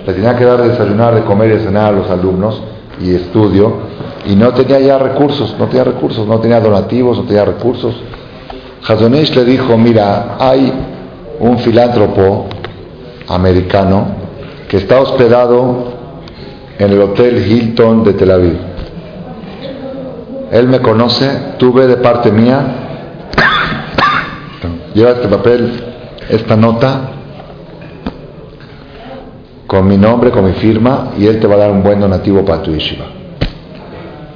Le 0.05 0.13
tenía 0.13 0.35
que 0.35 0.45
dar 0.45 0.61
de 0.61 0.69
desayunar, 0.69 1.15
de 1.15 1.21
comer 1.21 1.59
y 1.59 1.63
cenar 1.63 1.93
a 1.93 1.97
los 1.97 2.09
alumnos 2.09 2.61
y 3.01 3.13
estudio, 3.13 3.73
y 4.25 4.35
no 4.35 4.53
tenía 4.53 4.79
ya 4.79 4.97
recursos, 4.97 5.55
no 5.59 5.67
tenía 5.67 5.83
recursos, 5.83 6.27
no 6.27 6.39
tenía 6.39 6.59
donativos, 6.59 7.17
no 7.17 7.23
tenía 7.23 7.45
recursos. 7.45 7.95
Hazonish 8.87 9.35
le 9.35 9.45
dijo, 9.45 9.77
mira, 9.77 10.37
hay 10.39 10.71
un 11.39 11.59
filántropo 11.59 12.47
americano 13.27 14.07
que 14.67 14.77
está 14.77 14.99
hospedado 15.01 15.93
en 16.77 16.91
el 16.91 17.01
Hotel 17.01 17.45
Hilton 17.45 18.03
de 18.03 18.13
Tel 18.13 18.31
Aviv. 18.31 18.57
Él 20.51 20.67
me 20.67 20.79
conoce, 20.79 21.55
tuve 21.57 21.87
de 21.87 21.97
parte 21.97 22.31
mía, 22.31 22.65
lleva 24.93 25.11
este 25.11 25.27
papel, 25.27 25.83
esta 26.29 26.55
nota, 26.55 27.09
con 29.67 29.87
mi 29.87 29.97
nombre, 29.97 30.31
con 30.31 30.45
mi 30.45 30.53
firma, 30.53 31.11
y 31.17 31.27
él 31.27 31.39
te 31.39 31.47
va 31.47 31.55
a 31.55 31.57
dar 31.57 31.71
un 31.71 31.83
buen 31.83 31.99
donativo 31.99 32.43
para 32.45 32.61
tu 32.61 32.71
yeshiva. 32.71 33.05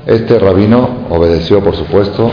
Este 0.05 0.39
rabino 0.39 0.89
obedeció, 1.09 1.63
por 1.63 1.75
supuesto, 1.75 2.31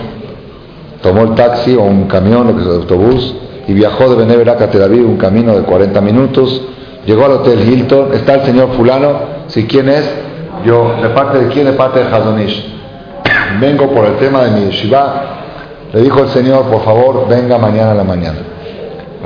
tomó 1.02 1.22
el 1.22 1.34
taxi 1.34 1.74
o 1.74 1.82
un 1.82 2.04
camión, 2.04 2.46
o 2.46 2.50
el 2.50 2.80
autobús, 2.80 3.34
y 3.68 3.74
viajó 3.74 4.08
de 4.08 4.16
Beneverak 4.16 4.62
a 4.62 4.70
Tel 4.70 4.82
Aviv, 4.82 5.06
un 5.06 5.16
camino 5.16 5.54
de 5.54 5.62
40 5.62 6.00
minutos. 6.00 6.62
Llegó 7.04 7.24
al 7.26 7.32
Hotel 7.32 7.60
Hilton, 7.60 8.14
está 8.14 8.34
el 8.34 8.46
señor 8.46 8.70
fulano, 8.72 9.36
si 9.48 9.66
quién 9.66 9.88
es, 9.88 10.08
yo, 10.64 10.96
¿de 11.02 11.08
parte 11.10 11.38
de 11.38 11.48
quién? 11.48 11.66
De 11.66 11.72
parte 11.72 12.00
de 12.00 12.06
Hazonish. 12.06 12.64
Vengo 13.60 13.90
por 13.90 14.04
el 14.06 14.16
tema 14.16 14.42
de 14.44 14.50
mi 14.52 14.66
yeshiva. 14.66 15.22
Le 15.92 16.02
dijo 16.02 16.20
el 16.20 16.28
señor, 16.28 16.64
por 16.64 16.82
favor, 16.82 17.26
venga 17.28 17.58
mañana 17.58 17.92
a 17.92 17.94
la 17.94 18.04
mañana. 18.04 18.38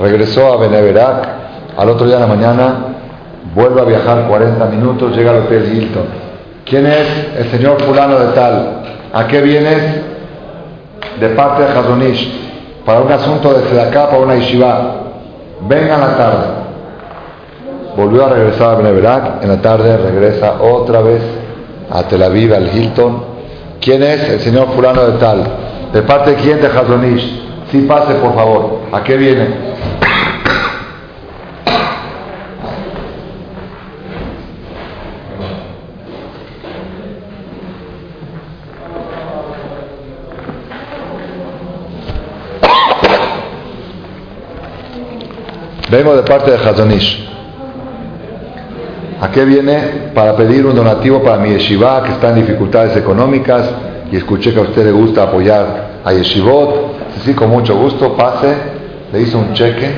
Regresó 0.00 0.52
a 0.52 0.56
Beneverak, 0.56 1.28
al 1.76 1.88
otro 1.88 2.06
día 2.06 2.16
de 2.16 2.20
la 2.20 2.26
mañana, 2.26 2.89
vuelve 3.54 3.80
a 3.80 3.84
viajar 3.84 4.26
40 4.28 4.64
minutos, 4.66 5.16
llega 5.16 5.30
al 5.30 5.38
Hotel 5.38 5.72
Hilton. 5.72 6.04
¿Quién 6.64 6.86
es? 6.86 7.08
El 7.38 7.50
señor 7.50 7.82
fulano 7.82 8.18
de 8.18 8.32
tal. 8.32 8.82
¿A 9.12 9.26
qué 9.26 9.40
vienes? 9.40 10.10
de 11.20 11.28
parte 11.30 11.62
de 11.62 11.68
Hazonish 11.68 12.32
para 12.84 13.00
un 13.00 13.12
asunto 13.12 13.52
de 13.52 13.80
acá 13.80 14.08
para 14.08 14.22
una 14.22 14.36
yeshiva. 14.36 14.94
Venga 15.68 15.94
en 15.94 16.00
la 16.00 16.16
tarde. 16.16 16.46
Volvió 17.96 18.24
a 18.24 18.30
regresar 18.30 18.70
a 18.70 18.74
Beneverak. 18.76 19.42
En 19.42 19.48
la 19.50 19.60
tarde 19.60 19.96
regresa 19.98 20.54
otra 20.62 21.02
vez 21.02 21.20
a 21.90 22.02
Tel 22.04 22.22
Aviv, 22.22 22.54
al 22.54 22.74
Hilton. 22.74 23.22
¿Quién 23.80 24.02
es? 24.02 24.28
El 24.28 24.40
señor 24.40 24.68
fulano 24.74 25.04
de 25.06 25.18
tal. 25.18 25.44
¿De 25.92 26.02
parte 26.02 26.30
de 26.30 26.36
quién? 26.36 26.60
De 26.60 26.68
Hazonish. 26.68 27.42
Sí, 27.70 27.82
pase, 27.82 28.14
por 28.14 28.34
favor. 28.34 28.80
¿A 28.92 29.02
qué 29.02 29.16
viene? 29.16 29.48
Vengo 45.90 46.14
de 46.14 46.22
parte 46.22 46.52
de 46.52 46.56
Hazonish. 46.56 47.28
¿A 49.20 49.30
qué 49.30 49.44
viene? 49.44 50.10
Para 50.14 50.36
pedir 50.36 50.64
un 50.64 50.76
donativo 50.76 51.20
para 51.20 51.38
mi 51.38 51.50
yeshiva 51.50 52.02
que 52.04 52.12
está 52.12 52.28
en 52.30 52.36
dificultades 52.36 52.96
económicas 52.96 53.68
y 54.10 54.16
escuché 54.16 54.54
que 54.54 54.60
a 54.60 54.62
usted 54.62 54.84
le 54.84 54.92
gusta 54.92 55.24
apoyar 55.24 56.00
a 56.04 56.12
yeshivot. 56.12 56.92
Sí, 57.24 57.34
con 57.34 57.50
mucho 57.50 57.76
gusto, 57.76 58.16
pase. 58.16 58.54
Le 59.12 59.20
hizo 59.20 59.38
un 59.38 59.52
cheque. 59.52 59.90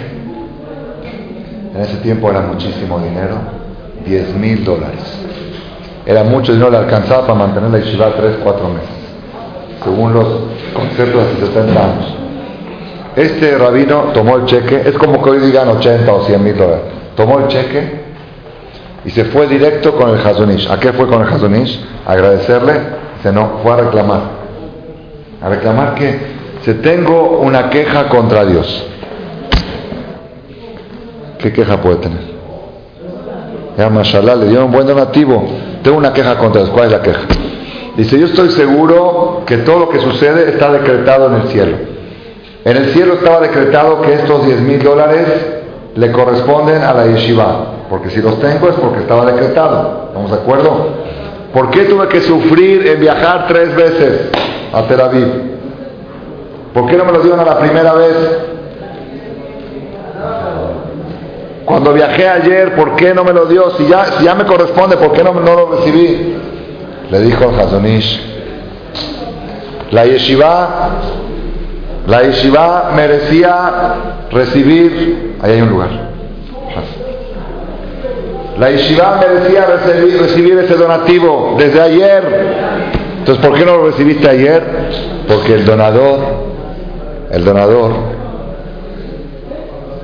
En 1.75 1.81
ese 1.83 1.97
tiempo 1.99 2.31
era 2.31 2.41
muchísimo 2.41 2.99
dinero. 2.99 3.37
10 4.07 4.35
mil 4.37 4.65
dólares. 4.65 5.03
Era 6.07 6.25
mucho 6.25 6.53
dinero, 6.53 6.71
le 6.71 6.79
alcanzaba 6.79 7.27
para 7.27 7.35
mantener 7.35 7.71
la 7.71 7.79
yeshiva 7.79 8.15
3, 8.17 8.39
4 8.43 8.69
meses. 8.71 8.89
Según 9.85 10.15
los 10.15 10.27
conceptos 10.75 11.39
de 11.39 11.47
70 11.47 11.85
años. 11.85 12.22
Este 13.17 13.59
rabino 13.59 14.11
tomó 14.15 14.37
el 14.37 14.47
cheque, 14.47 14.83
es 14.87 14.97
como 14.97 15.23
que 15.23 15.31
hoy 15.31 15.39
digan 15.41 15.69
80 15.69 16.13
o 16.13 16.25
100 16.25 16.45
mil 16.45 16.57
dólares. 16.57 16.85
Tomó 17.15 17.41
el 17.41 17.49
cheque 17.49 18.01
y 19.05 19.11
se 19.11 19.27
fue 19.27 19.47
directo 19.47 19.95
con 19.97 20.11
el 20.11 20.27
Hazonish. 20.27 20.71
¿A 20.71 20.81
qué 20.81 20.93
fue 20.93 21.07
con 21.07 21.23
el 21.23 21.29
Hazonish? 21.29 21.85
agradecerle. 22.07 22.73
Se 23.23 23.33
no, 23.33 23.61
fue 23.63 23.73
a 23.73 23.77
reclamar. 23.77 24.21
A 25.43 25.49
reclamar 25.49 25.95
que 25.95 26.19
se 26.63 26.75
tengo 26.75 27.39
una 27.41 27.69
queja 27.69 28.09
contra 28.09 28.45
Dios. 28.45 28.87
¿Qué 31.39 31.53
queja 31.53 31.81
puede 31.81 31.97
tener? 31.97 32.33
Ya, 33.77 33.91
mashallah, 33.91 34.37
le 34.37 34.49
dio 34.49 34.65
un 34.65 34.73
buen 34.73 34.87
donativo. 34.87 35.45
Tengo 35.83 35.99
una 35.99 36.13
queja 36.13 36.39
contra 36.39 36.63
Dios. 36.63 36.73
¿Cuál 36.73 36.87
es 36.87 36.93
la 36.93 37.03
queja? 37.03 37.21
Dice, 37.97 38.19
yo 38.19 38.27
estoy 38.27 38.51
seguro 38.51 39.43
que 39.45 39.59
todo 39.59 39.81
lo 39.81 39.89
que 39.89 40.01
sucede 40.01 40.49
está 40.49 40.73
decretado 40.73 41.27
en 41.27 41.43
el 41.43 41.49
cielo. 41.49 41.77
En 42.65 42.77
el 42.77 42.91
cielo 42.93 43.15
estaba 43.15 43.41
decretado 43.41 44.01
que 44.03 44.15
estos 44.15 44.47
10 44.47 44.61
mil 44.61 44.83
dólares 44.83 45.27
le 45.95 46.13
corresponden 46.13 46.83
a 46.83 46.95
la 46.95 47.07
yeshiva. 47.07 47.67
Porque 47.91 48.11
si 48.11 48.23
los 48.23 48.39
tengo 48.41 48.69
es 48.69 48.75
porque 48.77 49.01
estaba 49.01 49.27
decretado. 49.27 50.07
¿Estamos 50.09 50.31
de 50.31 50.37
acuerdo? 50.37 50.87
¿Por 51.53 51.71
qué 51.71 51.85
tuve 51.85 52.09
que 52.09 52.21
sufrir 52.23 52.87
en 52.87 53.01
viajar 53.01 53.47
tres 53.49 53.75
veces 53.75 54.31
a 54.73 54.83
Tel 54.83 55.01
Aviv? 55.01 55.27
¿Por 56.73 56.87
qué 56.87 56.97
no 56.97 57.05
me 57.05 57.13
lo 57.13 57.21
dieron 57.21 57.41
a 57.41 57.45
la 57.45 57.59
primera 57.59 57.93
vez? 57.93 58.17
Cuando 61.67 61.93
viajé 61.93 62.29
ayer, 62.29 62.75
¿por 62.75 62.97
qué 62.97 63.13
no 63.13 63.25
me 63.25 63.33
lo 63.33 63.47
dio? 63.47 63.71
Si 63.73 63.87
ya, 63.87 64.07
si 64.07 64.25
ya 64.25 64.35
me 64.35 64.45
corresponde, 64.45 64.97
¿por 64.97 65.13
qué 65.13 65.23
no, 65.23 65.35
no 65.35 65.55
lo 65.55 65.71
recibí? 65.77 66.37
Le 67.11 67.21
dijo 67.21 67.53
Hazonish, 67.59 68.21
la 69.91 70.07
yeshiva, 70.07 71.01
la 72.07 72.23
yeshiva 72.23 72.93
merecía 72.97 73.73
recibir, 74.31 75.37
ahí 75.41 75.53
hay 75.53 75.63
un 75.63 75.71
lugar. 75.71 75.91
La 78.59 78.71
yeshiva 78.71 79.21
merecía 79.21 79.67
recibir, 79.67 80.21
recibir 80.21 80.59
ese 80.59 80.75
donativo 80.75 81.55
desde 81.59 81.81
ayer. 81.81 82.23
Entonces, 83.19 83.45
¿por 83.45 83.57
qué 83.57 83.65
no 83.65 83.77
lo 83.77 83.87
recibiste 83.87 84.29
ayer? 84.29 84.63
Porque 85.29 85.55
el 85.55 85.65
donador, 85.65 86.19
el 87.31 87.45
donador 87.45 87.93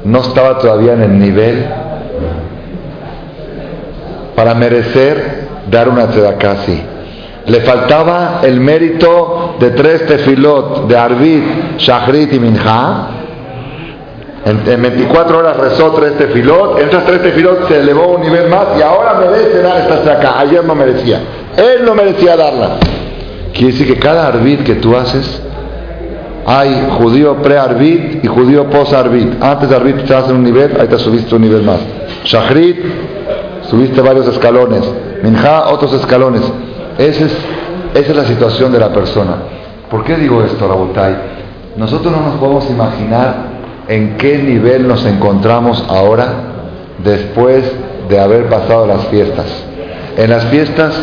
no 0.04 0.20
estaba 0.20 0.58
todavía 0.58 0.92
en 0.92 1.02
el 1.02 1.18
nivel 1.18 1.66
para 4.36 4.54
merecer 4.54 5.48
dar 5.68 5.88
una 5.88 6.06
tzedakah. 6.06 6.56
Le 7.46 7.60
faltaba 7.62 8.40
el 8.44 8.60
mérito 8.60 9.47
de 9.58 9.70
tres 9.70 10.06
tefilot 10.06 10.86
de 10.86 10.96
Arbit, 10.96 11.44
Shachrit 11.78 12.32
y 12.32 12.38
Minha. 12.38 13.08
En, 14.44 14.82
24 14.82 15.38
horas 15.38 15.56
rezó 15.56 15.92
tres 15.92 16.16
tefilot. 16.16 16.80
En 16.80 16.88
esas 16.88 17.04
tres 17.04 17.22
tefilot 17.22 17.68
se 17.68 17.80
elevó 17.80 18.16
un 18.16 18.22
nivel 18.22 18.48
más 18.48 18.66
y 18.78 18.82
ahora 18.82 19.14
merece 19.14 19.60
dar 19.62 19.80
esta 19.80 20.00
tzedakah. 20.00 20.40
Ayer 20.40 20.64
no 20.64 20.74
merecía. 20.74 21.20
Él 21.56 21.84
no 21.84 21.94
merecía 21.94 22.36
darla. 22.36 22.78
Quiere 23.52 23.72
decir 23.72 23.86
que 23.86 23.98
cada 23.98 24.28
Arbit 24.28 24.62
que 24.62 24.76
tú 24.76 24.96
haces 24.96 25.42
hay 26.50 26.88
judío 26.98 27.42
pre-arbit 27.42 28.24
y 28.24 28.26
judío 28.26 28.70
post-arbit. 28.70 29.42
Antes 29.42 29.68
de 29.68 29.76
arbit 29.76 30.04
te 30.06 30.14
en 30.14 30.36
un 30.36 30.44
nivel, 30.44 30.80
ahí 30.80 30.88
te 30.88 30.98
subiste 30.98 31.34
un 31.34 31.42
nivel 31.42 31.62
más. 31.62 31.78
Shachrit, 32.24 32.78
subiste 33.68 34.00
varios 34.00 34.26
escalones. 34.28 34.80
Minja, 35.22 35.68
otros 35.68 35.92
escalones. 35.92 36.40
Esa 36.96 37.26
es, 37.26 37.36
esa 37.94 38.10
es 38.10 38.16
la 38.16 38.24
situación 38.24 38.72
de 38.72 38.78
la 38.78 38.92
persona. 38.92 39.36
¿Por 39.90 40.04
qué 40.04 40.16
digo 40.16 40.42
esto, 40.42 40.68
Rabotai? 40.68 41.16
Nosotros 41.76 42.12
no 42.12 42.22
nos 42.22 42.34
podemos 42.36 42.68
imaginar 42.70 43.34
en 43.88 44.16
qué 44.16 44.38
nivel 44.38 44.86
nos 44.86 45.04
encontramos 45.06 45.84
ahora 45.88 46.28
después 47.02 47.64
de 48.08 48.20
haber 48.20 48.48
pasado 48.48 48.86
las 48.86 49.06
fiestas. 49.06 49.46
En 50.16 50.30
las 50.30 50.44
fiestas, 50.46 50.94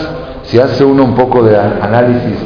si 0.43 0.59
hace 0.59 0.83
uno 0.83 1.03
un 1.03 1.15
poco 1.15 1.43
de 1.43 1.57
análisis, 1.57 2.37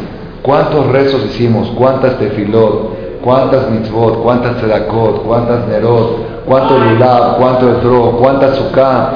¿Cuántos 0.41 0.87
rezos 0.87 1.23
hicimos? 1.25 1.69
¿Cuántas 1.77 2.17
tefilot? 2.17 3.21
¿Cuántas 3.21 3.69
mitzvot? 3.69 4.23
¿Cuántas 4.23 4.57
tzedakot? 4.57 5.23
¿Cuántas 5.23 5.67
nerot? 5.67 6.45
¿Cuánto 6.45 6.77
lulab? 6.77 7.37
¿Cuánto 7.37 7.69
etro? 7.69 8.17
¿Cuántas 8.19 8.55
sukkah? 8.55 9.11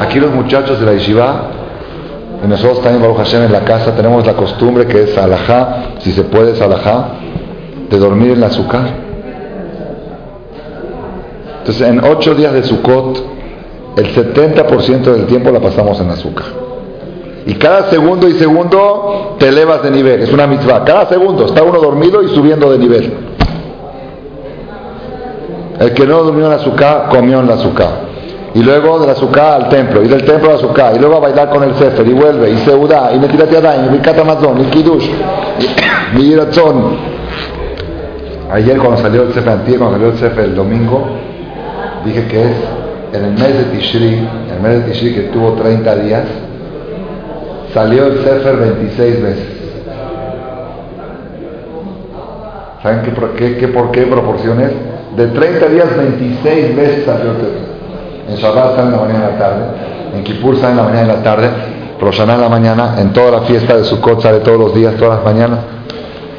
Aquí 0.00 0.20
los 0.20 0.32
muchachos 0.32 0.78
de 0.78 0.86
la 0.86 0.92
yeshiva, 0.92 1.42
nosotros 2.46 2.80
también, 2.82 3.02
Baruch 3.02 3.18
Hashem, 3.18 3.44
en 3.44 3.52
la 3.52 3.64
casa 3.64 3.94
tenemos 3.94 4.24
la 4.26 4.34
costumbre 4.34 4.86
que 4.86 5.02
es 5.02 5.18
alajá, 5.18 5.94
si 5.98 6.12
se 6.12 6.22
puede 6.22 6.52
es 6.52 6.60
alajá, 6.60 7.08
de 7.90 7.98
dormir 7.98 8.32
en 8.32 8.40
la 8.40 8.50
sukkah. 8.50 8.86
Entonces, 11.58 11.86
en 11.86 12.04
ocho 12.04 12.34
días 12.34 12.52
de 12.52 12.62
Sukkot, 12.62 13.22
el 13.96 14.14
70% 14.14 15.02
del 15.02 15.26
tiempo 15.26 15.50
la 15.50 15.60
pasamos 15.60 16.00
en 16.00 16.16
sukkah. 16.16 16.44
Y 17.46 17.54
cada 17.54 17.90
segundo 17.90 18.28
y 18.28 18.34
segundo 18.34 19.36
te 19.38 19.48
elevas 19.48 19.82
de 19.82 19.90
nivel. 19.90 20.20
Es 20.20 20.32
una 20.32 20.46
mitzvah. 20.46 20.84
Cada 20.84 21.06
segundo 21.08 21.46
está 21.46 21.62
uno 21.62 21.80
dormido 21.80 22.22
y 22.22 22.28
subiendo 22.28 22.70
de 22.70 22.78
nivel. 22.78 23.12
El 25.80 25.94
que 25.94 26.06
no 26.06 26.22
durmió 26.22 26.46
en 26.46 26.52
azúcar, 26.52 27.08
comió 27.10 27.40
en 27.40 27.50
azúcar. 27.50 28.07
Y 28.54 28.62
luego 28.62 28.98
de 28.98 29.06
la 29.06 29.12
azúcar 29.12 29.62
al 29.62 29.68
templo, 29.68 30.02
y 30.02 30.08
del 30.08 30.24
templo 30.24 30.48
a 30.48 30.52
la 30.52 30.58
azúcar, 30.58 30.96
y 30.96 30.98
luego 30.98 31.16
a 31.16 31.20
bailar 31.20 31.50
con 31.50 31.62
el 31.64 31.74
Sefer, 31.74 32.06
y 32.06 32.12
vuelve, 32.12 32.50
y 32.50 32.56
Seudá, 32.58 33.12
y 33.14 33.18
Netilat 33.18 33.50
Yadayim, 33.50 33.94
y 33.94 33.98
Katamazón, 33.98 34.60
y 34.60 34.64
Kiddush, 34.64 35.08
y 36.16 36.18
Yiratzón. 36.18 36.96
Ayer 38.50 38.78
cuando 38.78 38.96
salió 38.96 39.22
el 39.22 39.34
Sefer 39.34 39.52
antiguo, 39.52 39.88
cuando 39.88 39.96
salió 39.98 40.12
el 40.12 40.18
Sefer 40.18 40.44
el 40.46 40.54
domingo, 40.54 41.06
dije 42.04 42.26
que 42.26 42.42
es 42.42 42.56
en 43.12 43.24
el 43.24 43.32
mes 43.32 43.58
de 43.58 43.64
Tishri, 43.76 44.28
el 44.50 44.62
mes 44.62 44.84
de 44.84 44.92
Tishri 44.92 45.14
que 45.14 45.20
tuvo 45.24 45.52
30 45.52 45.96
días, 45.96 46.24
salió 47.74 48.06
el 48.06 48.24
Sefer 48.24 48.56
26 48.56 49.22
veces. 49.22 49.46
¿Saben 52.82 53.02
qué, 53.02 53.12
qué, 53.36 53.56
qué, 53.58 53.68
por 53.68 53.90
qué 53.90 54.02
proporciones? 54.02 54.70
De 55.16 55.26
30 55.26 55.66
días, 55.66 55.96
26 55.96 56.76
veces 56.76 57.04
salió 57.04 57.32
el 57.32 57.36
Sefer. 57.36 57.67
En 58.28 58.36
Shabbat 58.36 58.76
sale 58.76 58.88
en 58.88 58.92
la 58.92 58.98
mañana 58.98 59.18
y 59.18 59.22
en 59.22 59.32
la 59.32 59.38
tarde, 59.38 59.64
en 60.14 60.24
Kippur 60.24 60.56
sale 60.56 60.72
en 60.72 60.76
la 60.76 60.82
mañana 60.82 61.00
y 61.00 61.10
en 61.10 61.16
la 61.16 61.22
tarde, 61.22 61.50
Roshaná 62.00 62.34
en 62.34 62.40
la 62.40 62.48
mañana, 62.48 62.94
en 62.98 63.12
toda 63.12 63.30
la 63.30 63.40
fiesta 63.42 63.76
de 63.76 63.84
Sukkot 63.84 64.20
sale 64.20 64.40
todos 64.40 64.58
los 64.58 64.74
días, 64.74 64.94
todas 64.96 65.16
las 65.16 65.24
mañanas. 65.24 65.60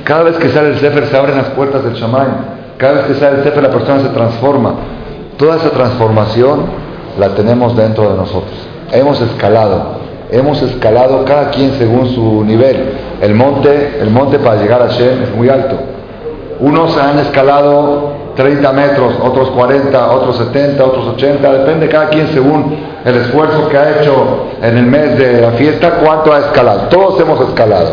Cada 0.04 0.24
vez 0.24 0.38
que 0.38 0.50
sale 0.50 0.70
el 0.70 0.80
Sefer 0.80 1.06
se 1.08 1.18
abren 1.18 1.38
las 1.38 1.50
puertas 1.50 1.84
del 1.84 1.94
Shammai. 1.94 2.28
Cada 2.78 2.94
vez 2.94 3.06
que 3.06 3.14
sale 3.16 3.38
el 3.40 3.44
Sefer 3.44 3.64
la 3.64 3.72
persona 3.72 4.02
se 4.02 4.10
transforma. 4.10 4.74
Toda 5.38 5.58
esa 5.58 5.70
transformación 5.72 6.62
la 7.20 7.30
tenemos 7.30 7.76
dentro 7.76 8.10
de 8.10 8.16
nosotros. 8.16 8.68
Hemos 8.92 9.20
escalado 9.22 10.00
hemos 10.32 10.62
escalado 10.62 11.26
cada 11.26 11.50
quien 11.50 11.72
según 11.78 12.08
su 12.10 12.44
nivel. 12.44 12.94
El 13.22 13.36
monte, 13.36 14.00
el 14.00 14.10
monte 14.10 14.40
para 14.40 14.62
llegar 14.62 14.82
a 14.82 14.88
Shem 14.88 15.24
es 15.24 15.36
muy 15.36 15.50
alto. 15.50 15.76
Unos 16.60 16.98
han 16.98 17.20
escalado 17.20 18.14
30 18.40 18.72
metros, 18.72 19.16
otros 19.22 19.50
40, 19.50 20.12
otros 20.14 20.38
70, 20.38 20.82
otros 20.82 21.08
80, 21.16 21.52
depende 21.52 21.90
cada 21.90 22.08
quien 22.08 22.30
según 22.30 22.74
el 23.04 23.16
esfuerzo 23.16 23.68
que 23.68 23.78
ha 23.78 24.00
hecho 24.00 24.46
en 24.62 24.78
el 24.78 24.86
mes 24.86 25.20
de 25.20 25.42
la 25.42 25.52
fiesta, 25.52 25.96
cuánto 26.02 26.32
ha 26.32 26.40
escalado. 26.40 26.84
Todos 26.88 27.20
hemos 27.20 27.50
escalado. 27.50 27.92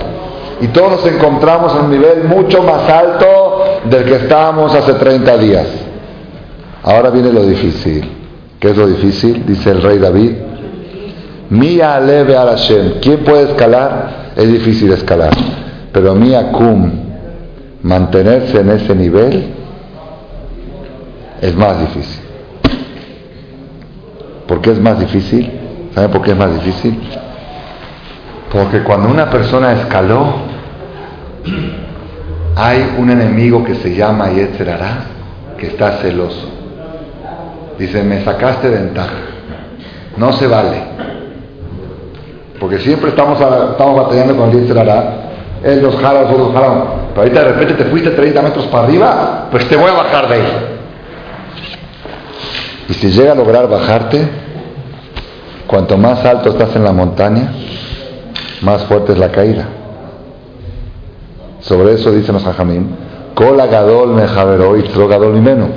Y 0.61 0.69
todos 0.69 1.03
nos 1.03 1.07
encontramos 1.13 1.75
en 1.75 1.87
un 1.87 1.91
nivel 1.91 2.25
mucho 2.29 2.63
más 2.63 2.89
alto 2.89 3.81
del 3.91 4.05
que 4.05 4.15
estábamos 4.15 4.73
hace 4.73 4.93
30 4.93 5.37
días. 5.39 5.67
Ahora 6.85 7.11
viene 7.11 7.33
lo 7.33 7.43
difícil. 7.43 8.09
¿Qué 8.61 8.69
es 8.71 8.77
lo 8.77 8.87
difícil? 8.87 9.45
Dice 9.45 9.71
el 9.71 9.83
rey 9.83 9.99
David. 9.99 10.31
Mía 11.51 11.99
leve 11.99 12.37
al 12.37 12.51
Hashem. 12.51 13.01
¿Quién 13.03 13.25
puede 13.25 13.51
escalar? 13.51 14.31
Es 14.37 14.47
difícil 14.47 14.93
escalar. 14.93 15.33
Pero 15.93 16.15
mía 16.15 16.53
kum, 16.53 16.89
mantenerse 17.83 18.61
en 18.61 18.71
ese 18.71 18.95
nivel, 18.95 19.56
es 21.41 21.55
más 21.55 21.81
difícil. 21.81 22.21
¿Por 24.47 24.61
qué 24.61 24.73
es 24.73 24.81
más 24.81 24.99
difícil? 24.99 25.51
¿Saben 25.95 26.11
por 26.11 26.23
qué 26.23 26.33
es 26.33 26.37
más 26.37 26.55
difícil? 26.55 27.01
Porque 28.53 28.83
cuando 28.83 29.09
una 29.09 29.29
persona 29.29 29.73
escaló, 29.73 30.35
hay 32.55 32.95
un 32.99 33.11
enemigo 33.11 33.65
que 33.65 33.75
se 33.77 33.95
llama 33.95 34.31
Yetzerará, 34.31 34.99
que 35.59 35.67
está 35.69 35.99
celoso. 35.99 36.49
Dice, 37.79 38.03
me 38.03 38.25
sacaste 38.25 38.69
ventaja. 38.69 39.17
No 40.17 40.33
se 40.33 40.47
vale. 40.47 40.97
Porque 42.59 42.79
siempre 42.79 43.11
estamos, 43.11 43.39
estamos 43.39 43.97
batallando 43.97 44.37
con 44.37 44.79
Hará. 44.79 45.27
Él 45.63 45.83
los 45.83 45.97
jala, 45.97 46.23
nosotros 46.23 46.49
los 46.49 46.55
jalamos. 46.55 46.89
Pero 47.11 47.23
ahorita 47.23 47.41
de 47.41 47.49
repente 47.53 47.75
te 47.75 47.85
fuiste 47.91 48.11
30 48.11 48.43
metros 48.43 48.67
para 48.67 48.85
arriba, 48.85 49.49
pues 49.51 49.69
te 49.69 49.77
voy 49.77 49.91
a 49.91 49.95
bajar 49.95 50.29
de 50.29 50.35
ahí. 50.35 50.66
Y 52.89 52.95
si 52.95 53.11
llega 53.11 53.33
a 53.33 53.35
lograr 53.35 53.69
bajarte, 53.69 54.29
cuanto 55.67 55.97
más 55.97 56.25
alto 56.25 56.51
estás 56.51 56.75
en 56.77 56.85
la 56.85 56.93
montaña, 56.93 57.53
más 58.63 58.85
fuerte 58.85 59.13
es 59.13 59.19
la 59.19 59.31
caída. 59.31 59.67
Sobre 61.61 61.95
eso 61.95 62.13
dicen 62.13 62.35
los 62.35 62.47
hajamim, 62.47 62.87
Kola 63.35 63.67
gadol 63.67 64.15
me 64.15 64.25
y 64.25 65.09
gadol 65.09 65.41
menos. 65.41 65.69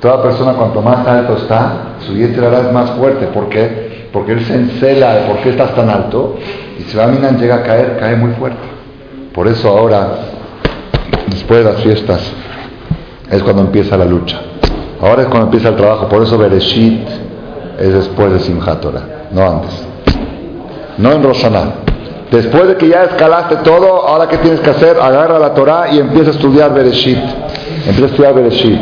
Toda 0.00 0.22
persona 0.22 0.54
cuanto 0.54 0.82
más 0.82 1.06
alto 1.06 1.36
está, 1.36 1.96
su 2.06 2.12
hará 2.44 2.60
es 2.60 2.72
más 2.72 2.90
fuerte. 2.92 3.26
¿Por 3.26 3.48
qué? 3.48 3.94
porque 4.14 4.30
él 4.30 4.44
se 4.44 4.54
encela 4.54 5.16
de 5.16 5.20
por 5.26 5.38
qué 5.38 5.50
estás 5.50 5.74
tan 5.74 5.90
alto, 5.90 6.36
y 6.78 6.84
si 6.84 6.96
Baminan 6.96 7.36
llega 7.36 7.56
a 7.56 7.62
caer, 7.64 7.96
cae 7.98 8.14
muy 8.14 8.30
fuerte. 8.34 8.62
Por 9.34 9.48
eso 9.48 9.68
ahora, 9.68 10.18
después 11.26 11.64
de 11.64 11.72
las 11.72 11.82
fiestas, 11.82 12.32
es 13.28 13.42
cuando 13.42 13.62
empieza 13.62 13.96
la 13.96 14.04
lucha. 14.04 14.40
Ahora 15.00 15.22
es 15.22 15.28
cuando 15.28 15.46
empieza 15.46 15.68
el 15.68 15.76
trabajo, 15.76 16.08
por 16.08 16.22
eso 16.22 16.38
Bereshit 16.38 17.06
es 17.78 17.92
después 17.92 18.32
de 18.32 18.40
Simchat 18.40 18.84
no 19.32 19.42
antes. 19.42 19.86
No 20.98 21.12
en 21.12 21.22
Roshaná. 21.22 21.64
Después 22.30 22.68
de 22.68 22.76
que 22.76 22.88
ya 22.88 23.04
escalaste 23.04 23.56
todo, 23.56 24.06
ahora 24.06 24.28
qué 24.28 24.38
tienes 24.38 24.60
que 24.60 24.70
hacer? 24.70 24.98
Agarra 25.00 25.38
la 25.38 25.54
Torah 25.54 25.92
y 25.92 25.98
empieza 25.98 26.30
a 26.30 26.32
estudiar 26.34 26.72
Bereshit. 26.72 27.18
Empieza 27.86 28.04
a 28.04 28.06
estudiar 28.06 28.34
Bereshit. 28.34 28.80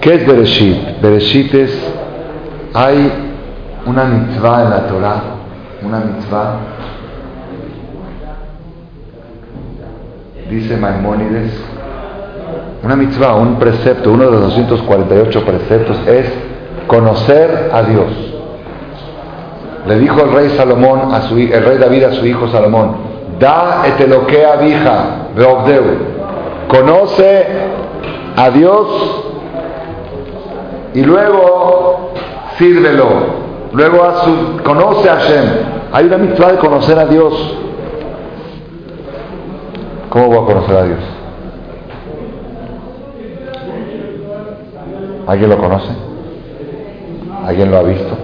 ¿Qué 0.00 0.14
es 0.14 0.26
Bereshit? 0.26 1.00
Bereshit 1.00 1.54
es, 1.54 1.78
hay 2.74 3.10
una 3.86 4.04
mitzvah 4.04 4.62
en 4.62 4.70
la 4.70 4.86
Torah, 4.86 5.22
una 5.82 6.00
mitzvah, 6.00 6.56
dice 10.50 10.76
Maimónides, 10.76 11.52
una 12.86 12.94
mitzvah, 12.94 13.34
un 13.34 13.56
precepto, 13.56 14.12
uno 14.12 14.26
de 14.26 14.30
los 14.30 14.42
248 14.42 15.44
preceptos 15.44 15.98
es 16.06 16.32
conocer 16.86 17.70
a 17.72 17.82
Dios. 17.82 18.06
Le 19.88 19.98
dijo 19.98 20.22
el 20.22 20.32
rey 20.32 20.50
Salomón, 20.50 21.12
a 21.12 21.22
su, 21.22 21.34
rey 21.34 21.78
David 21.78 22.04
a 22.04 22.12
su 22.12 22.24
hijo 22.24 22.46
Salomón, 22.46 22.96
da 23.40 23.82
eteloquea 23.88 24.56
vija, 24.56 25.04
veobdeu, 25.34 25.84
conoce 26.68 27.46
a 28.36 28.50
Dios 28.50 28.86
y 30.94 31.02
luego 31.02 32.12
sírvelo. 32.56 33.46
Luego 33.72 34.04
a 34.04 34.22
su, 34.22 34.62
conoce 34.62 35.10
a 35.10 35.16
Hashem. 35.16 35.44
Hay 35.92 36.06
una 36.06 36.18
mitzvah 36.18 36.52
de 36.52 36.58
conocer 36.58 36.96
a 37.00 37.04
Dios. 37.06 37.34
¿Cómo 40.08 40.28
voy 40.28 40.38
a 40.38 40.46
conocer 40.46 40.76
a 40.76 40.82
Dios? 40.84 41.15
¿Alguien 45.26 45.50
lo 45.50 45.58
conoce? 45.58 45.90
¿Alguien 47.44 47.70
lo 47.70 47.78
ha 47.78 47.82
visto? 47.82 48.16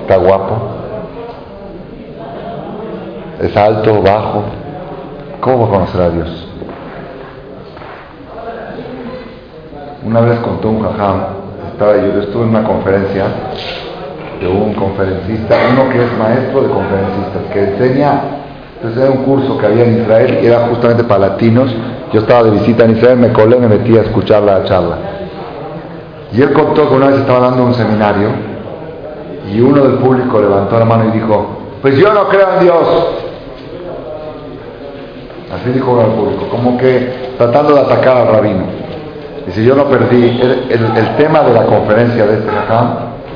¿Está 0.00 0.16
guapo? 0.16 0.56
¿Es 3.40 3.56
alto, 3.56 4.02
bajo? 4.02 4.42
¿Cómo 5.40 5.58
voy 5.58 5.68
a 5.68 5.70
conocer 5.70 6.00
a 6.02 6.10
Dios? 6.10 6.48
Una 10.04 10.20
vez 10.20 10.38
contó 10.40 10.68
un 10.68 10.82
jajam, 10.82 11.20
estaba 11.72 11.96
yo, 11.96 12.20
estuve 12.20 12.42
en 12.44 12.48
una 12.50 12.64
conferencia 12.64 13.24
de 14.40 14.46
un 14.46 14.74
conferencista, 14.74 15.56
uno 15.72 15.90
que 15.90 16.04
es 16.04 16.18
maestro 16.18 16.62
de 16.62 16.68
conferencistas, 16.68 17.42
que 17.52 17.60
enseña, 17.60 18.20
entonces 18.76 19.02
era 19.02 19.10
un 19.10 19.24
curso 19.24 19.58
que 19.58 19.66
había 19.66 19.84
en 19.84 20.02
Israel 20.02 20.38
y 20.42 20.46
era 20.46 20.68
justamente 20.68 21.04
para 21.04 21.30
latinos. 21.30 21.74
Yo 22.12 22.20
estaba 22.20 22.44
de 22.44 22.52
visita 22.52 22.84
en 22.84 22.92
Israel, 22.92 23.18
me 23.18 23.32
colé, 23.32 23.56
me 23.58 23.68
metí 23.68 23.96
a 23.96 24.02
escuchar 24.02 24.42
la 24.42 24.64
charla. 24.64 25.17
Y 26.32 26.42
él 26.42 26.52
contó 26.52 26.88
que 26.88 26.94
una 26.94 27.08
vez 27.08 27.20
estaba 27.20 27.40
dando 27.40 27.64
un 27.64 27.74
seminario 27.74 28.28
y 29.50 29.60
uno 29.60 29.82
del 29.82 29.94
público 29.94 30.40
levantó 30.40 30.78
la 30.78 30.84
mano 30.84 31.06
y 31.08 31.12
dijo, 31.12 31.46
pues 31.80 31.96
yo 31.96 32.12
no 32.12 32.28
creo 32.28 32.54
en 32.54 32.64
Dios. 32.64 32.88
Así 35.54 35.70
dijo 35.70 35.92
uno 35.92 36.08
público, 36.14 36.48
como 36.50 36.76
que 36.76 37.32
tratando 37.38 37.74
de 37.74 37.80
atacar 37.80 38.18
al 38.18 38.28
rabino. 38.28 38.64
Si 39.54 39.64
yo 39.64 39.74
no 39.74 39.84
perdí, 39.84 40.38
el, 40.68 41.16
tema 41.16 41.40
de 41.40 41.54
la 41.54 41.64
conferencia 41.64 42.26
de 42.26 42.34
este 42.34 42.50
jajam 42.50 42.88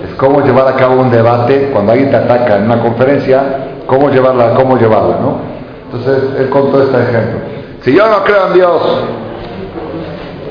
es 0.06 0.14
cómo 0.16 0.42
llevar 0.42 0.68
a 0.68 0.76
cabo 0.76 1.00
un 1.00 1.10
debate 1.10 1.70
cuando 1.72 1.92
alguien 1.92 2.10
te 2.10 2.16
ataca 2.16 2.58
en 2.58 2.64
una 2.64 2.82
conferencia, 2.82 3.42
cómo 3.86 4.10
llevarla, 4.10 4.52
cómo 4.54 4.76
llevarla, 4.76 5.16
¿no? 5.20 5.38
Entonces 5.86 6.38
él 6.38 6.50
contó 6.50 6.82
este 6.82 7.00
ejemplo. 7.00 7.38
Si 7.80 7.94
yo 7.94 8.06
no 8.08 8.22
creo 8.24 8.48
en 8.48 8.54
Dios, 8.54 8.82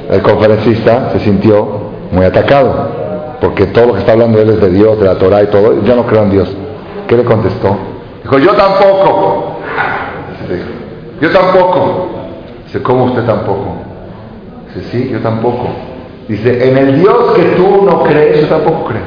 el 0.09 0.21
conferencista 0.23 1.11
se 1.11 1.19
sintió 1.19 1.90
muy 2.11 2.25
atacado, 2.25 3.37
porque 3.39 3.65
todo 3.67 3.87
lo 3.87 3.93
que 3.93 3.99
está 3.99 4.11
hablando 4.11 4.39
él 4.39 4.49
es 4.49 4.61
de 4.61 4.69
Dios, 4.69 4.99
de 4.99 5.05
la 5.05 5.15
Torah 5.15 5.43
y 5.43 5.47
todo, 5.47 5.83
yo 5.83 5.95
no 5.95 6.05
creo 6.05 6.23
en 6.23 6.31
Dios. 6.31 6.55
¿Qué 7.07 7.17
le 7.17 7.23
contestó? 7.23 7.77
Dijo, 8.23 8.37
yo 8.37 8.53
tampoco. 8.53 9.57
Yo 11.19 11.29
tampoco. 11.31 12.09
Dice, 12.65 12.81
¿cómo 12.81 13.05
usted 13.05 13.23
tampoco? 13.23 13.75
Dice, 14.73 14.89
sí, 14.91 15.09
yo 15.11 15.19
tampoco. 15.19 15.67
Dice, 16.27 16.69
en 16.69 16.77
el 16.77 16.99
Dios 16.99 17.33
que 17.35 17.43
tú 17.55 17.83
no 17.85 18.03
crees, 18.03 18.41
yo 18.41 18.47
tampoco 18.47 18.85
creo. 18.85 19.01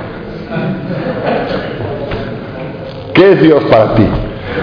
¿Qué 3.15 3.33
es 3.33 3.41
Dios 3.41 3.63
para 3.65 3.95
ti? 3.95 4.07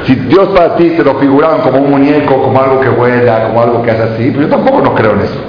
Si 0.05 0.15
Dios 0.15 0.49
para 0.49 0.75
ti 0.75 0.91
te 0.91 1.03
lo 1.03 1.15
figuraban 1.15 1.61
como 1.61 1.79
un 1.79 1.91
muñeco, 1.91 2.41
como 2.41 2.61
algo 2.61 2.79
que 2.79 2.89
vuela, 2.89 3.47
como 3.47 3.61
algo 3.61 3.81
que 3.81 3.91
hace 3.91 4.03
así, 4.03 4.31
pero 4.31 4.43
yo 4.43 4.49
tampoco 4.49 4.81
no 4.81 4.93
creo 4.93 5.13
en 5.13 5.21
eso. 5.21 5.39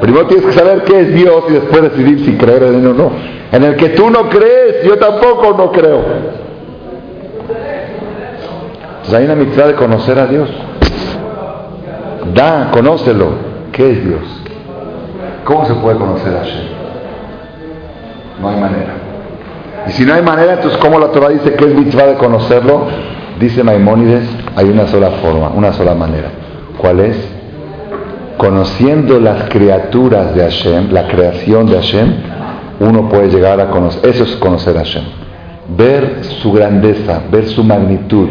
Primero 0.00 0.26
tienes 0.26 0.46
que 0.46 0.52
saber 0.52 0.84
qué 0.84 1.00
es 1.00 1.14
Dios 1.14 1.44
y 1.48 1.52
después 1.52 1.82
decidir 1.82 2.24
si 2.24 2.36
creer 2.36 2.62
en 2.64 2.74
él 2.76 2.86
o 2.86 2.94
no. 2.94 3.10
En 3.50 3.64
el 3.64 3.76
que 3.76 3.90
tú 3.90 4.10
no 4.10 4.28
crees, 4.28 4.84
yo 4.84 4.96
tampoco 4.98 5.54
no 5.56 5.72
creo. 5.72 6.02
Entonces 8.88 9.14
hay 9.14 9.24
una 9.24 9.34
mitad 9.34 9.66
de 9.66 9.74
conocer 9.74 10.18
a 10.18 10.26
Dios. 10.26 10.48
Da, 12.34 12.70
conócelo. 12.72 13.48
¿Qué 13.72 13.90
es 13.90 14.04
Dios? 14.04 14.20
¿Cómo 15.44 15.64
se 15.66 15.74
puede 15.74 15.98
conocer 15.98 16.36
a 16.36 16.40
Hashem? 16.40 16.66
No 18.40 18.48
hay 18.50 18.60
manera. 18.60 18.92
Y 19.88 19.92
si 19.92 20.04
no 20.04 20.14
hay 20.14 20.22
manera, 20.22 20.54
entonces 20.54 20.78
¿cómo 20.78 20.98
la 20.98 21.08
Torah 21.08 21.30
dice 21.30 21.54
que 21.54 21.64
es 21.64 21.74
mitzvah 21.74 22.06
de 22.06 22.14
conocerlo? 22.14 22.86
Dice 23.40 23.64
Maimónides, 23.64 24.28
hay 24.56 24.68
una 24.68 24.86
sola 24.88 25.10
forma, 25.22 25.48
una 25.48 25.72
sola 25.72 25.94
manera. 25.94 26.28
¿Cuál 26.76 27.00
es? 27.00 27.37
Conociendo 28.38 29.18
las 29.18 29.48
criaturas 29.50 30.32
de 30.32 30.42
Hashem, 30.42 30.92
la 30.92 31.08
creación 31.08 31.66
de 31.66 31.74
Hashem, 31.74 32.12
uno 32.78 33.08
puede 33.08 33.30
llegar 33.30 33.60
a 33.60 33.68
conocer, 33.68 34.08
eso 34.08 34.22
es 34.22 34.36
conocer 34.36 34.76
a 34.76 34.80
Hashem. 34.80 35.02
Ver 35.76 36.20
su 36.40 36.52
grandeza, 36.52 37.20
ver 37.32 37.48
su 37.48 37.64
magnitud, 37.64 38.28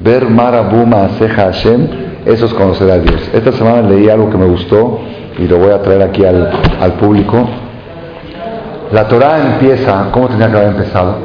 ver 0.00 0.30
Marabuma 0.30 1.04
Aseja 1.04 1.44
Hashem, 1.44 1.86
eso 2.24 2.46
es 2.46 2.54
conocer 2.54 2.90
a 2.90 2.98
Dios. 2.98 3.20
Esta 3.34 3.52
semana 3.52 3.82
leí 3.82 4.08
algo 4.08 4.30
que 4.30 4.38
me 4.38 4.46
gustó 4.46 5.00
y 5.38 5.46
lo 5.46 5.58
voy 5.58 5.72
a 5.72 5.82
traer 5.82 6.00
aquí 6.00 6.24
al, 6.24 6.50
al 6.80 6.92
público. 6.94 7.46
La 8.92 9.06
Torah 9.08 9.40
empieza, 9.40 10.08
¿cómo 10.10 10.28
tenía 10.28 10.50
que 10.50 10.56
haber 10.56 10.68
empezado? 10.70 11.16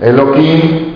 Elohim, 0.00 0.94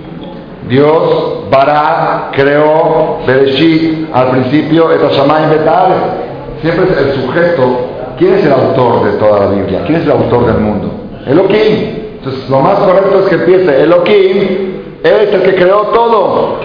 Dios, 0.66 1.50
Barak, 1.50 2.35
creó, 2.35 3.18
Bereshit, 3.27 4.09
al 4.14 4.31
principio, 4.31 4.90
Etashamayim 4.92 5.50
Betal. 5.50 6.34
Siempre 6.61 6.87
es 6.90 6.97
el 6.99 7.23
sujeto. 7.23 7.95
¿Quién 8.19 8.35
es 8.35 8.45
el 8.45 8.53
autor 8.53 9.05
de 9.05 9.19
toda 9.19 9.40
la 9.40 9.47
Biblia? 9.49 9.83
¿Quién 9.87 9.99
es 9.99 10.05
el 10.05 10.12
autor 10.12 10.47
del 10.47 10.59
mundo? 10.59 10.90
Elohim. 11.27 12.05
Entonces, 12.17 12.49
lo 12.49 12.61
más 12.61 12.79
correcto 12.79 13.21
es 13.21 13.27
que 13.27 13.35
empiece 13.35 13.83
Elohim, 13.83 14.75
es 15.03 15.35
el 15.35 15.43
que 15.43 15.55
creó 15.57 15.81
todo. 15.93 16.57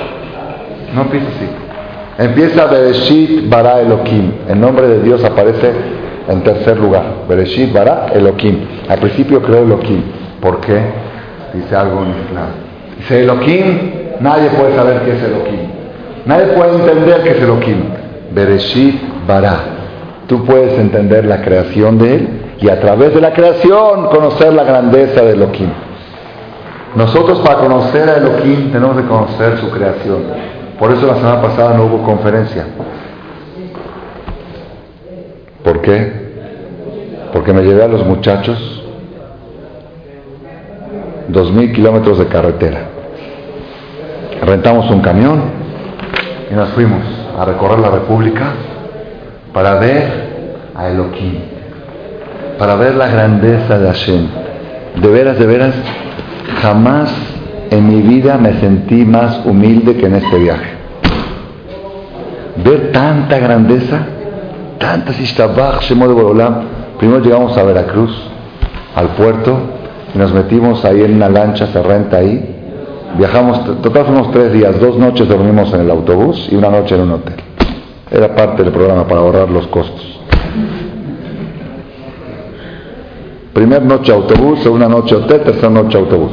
No 0.93 1.01
empieza 1.01 1.27
así. 1.27 1.47
Empieza 2.17 2.65
Bereshit 2.65 3.49
Bara 3.49 3.81
Elohim. 3.81 4.31
El 4.47 4.59
nombre 4.59 4.87
de 4.87 5.01
Dios 5.01 5.23
aparece 5.23 5.71
en 6.27 6.43
tercer 6.43 6.77
lugar. 6.79 7.03
Bereshit 7.27 7.73
Bara 7.73 8.07
Elohim. 8.13 8.59
Al 8.87 8.99
principio 8.99 9.41
creó 9.41 9.63
Elohim. 9.63 10.03
¿Por 10.41 10.59
qué? 10.61 10.79
Dice 11.53 11.75
algo 11.75 12.03
en 12.03 12.09
Islam. 12.09 12.47
Dice 12.97 13.23
Elohim, 13.23 13.91
nadie 14.19 14.49
puede 14.49 14.75
saber 14.75 15.01
qué 15.01 15.11
es 15.11 15.23
Elohim. 15.23 15.69
Nadie 16.25 16.45
puede 16.47 16.75
entender 16.75 17.23
qué 17.23 17.31
es 17.31 17.41
Elohim. 17.41 17.83
Bereshit 18.31 19.01
Bara. 19.27 19.78
Tú 20.29 20.45
puedes 20.45 20.77
entender 20.77 21.25
la 21.25 21.41
creación 21.41 21.97
de 21.97 22.13
Él 22.13 22.29
y 22.59 22.69
a 22.69 22.79
través 22.79 23.15
de 23.15 23.19
la 23.19 23.33
creación 23.33 24.09
conocer 24.09 24.53
la 24.53 24.63
grandeza 24.63 25.23
de 25.23 25.31
Elohim. 25.31 25.71
Nosotros 26.95 27.39
para 27.39 27.55
conocer 27.55 28.07
a 28.07 28.17
Elohim 28.17 28.71
tenemos 28.71 28.95
que 28.95 29.07
conocer 29.07 29.57
su 29.57 29.71
creación. 29.71 30.17
Por 30.77 30.91
eso 30.91 31.07
la 31.07 31.15
semana 31.15 31.41
pasada 31.41 31.73
no 31.73 31.85
hubo 31.85 32.03
conferencia. 32.03 32.67
¿Por 35.63 35.81
qué? 35.81 36.29
Porque 37.33 37.51
me 37.51 37.63
llevé 37.63 37.83
a 37.83 37.87
los 37.87 38.05
muchachos 38.05 38.83
dos 41.27 41.51
mil 41.51 41.73
kilómetros 41.73 42.19
de 42.19 42.27
carretera. 42.27 42.81
Rentamos 44.45 44.91
un 44.91 45.01
camión 45.01 45.41
y 46.51 46.53
nos 46.53 46.69
fuimos 46.69 47.01
a 47.35 47.45
recorrer 47.45 47.79
la 47.79 47.89
República 47.89 48.53
para 49.53 49.75
ver 49.75 50.07
a 50.75 50.89
Elohim, 50.89 51.39
para 52.57 52.75
ver 52.75 52.95
la 52.95 53.07
grandeza 53.07 53.77
de 53.77 53.87
Hashem. 53.87 54.27
De 55.01 55.07
veras, 55.07 55.39
de 55.39 55.45
veras, 55.45 55.73
jamás 56.61 57.13
en 57.69 57.87
mi 57.87 58.01
vida 58.01 58.37
me 58.37 58.53
sentí 58.59 59.05
más 59.05 59.45
humilde 59.45 59.95
que 59.95 60.05
en 60.05 60.15
este 60.15 60.37
viaje. 60.37 60.69
Ver 62.63 62.91
tanta 62.91 63.39
grandeza, 63.39 63.99
tantas 64.77 65.19
ishtabach, 65.19 65.81
Shemo 65.81 66.07
de 66.07 66.13
Borolam. 66.13 66.61
Primero 66.97 67.23
llegamos 67.23 67.57
a 67.57 67.63
Veracruz, 67.63 68.11
al 68.95 69.07
puerto, 69.09 69.57
y 70.13 70.17
nos 70.17 70.33
metimos 70.33 70.83
ahí 70.83 71.01
en 71.01 71.15
una 71.15 71.29
lancha, 71.29 71.67
se 71.67 71.81
renta 71.81 72.17
ahí. 72.17 72.55
Viajamos, 73.17 73.81
total 73.81 74.05
fuimos 74.05 74.31
tres 74.31 74.51
días, 74.51 74.79
dos 74.79 74.97
noches 74.97 75.27
dormimos 75.27 75.73
en 75.73 75.81
el 75.81 75.91
autobús 75.91 76.47
y 76.51 76.55
una 76.55 76.69
noche 76.69 76.95
en 76.95 77.01
un 77.01 77.11
hotel. 77.11 77.48
Era 78.11 78.35
parte 78.35 78.63
del 78.63 78.71
programa 78.73 79.07
para 79.07 79.19
ahorrar 79.21 79.49
los 79.49 79.67
costos. 79.67 80.19
Primer 83.53 83.83
noche 83.83 84.11
autobús, 84.11 84.59
segunda 84.61 84.87
noche 84.87 85.15
hotel, 85.15 85.41
tercera 85.41 85.69
noche 85.69 85.97
autobús. 85.97 86.31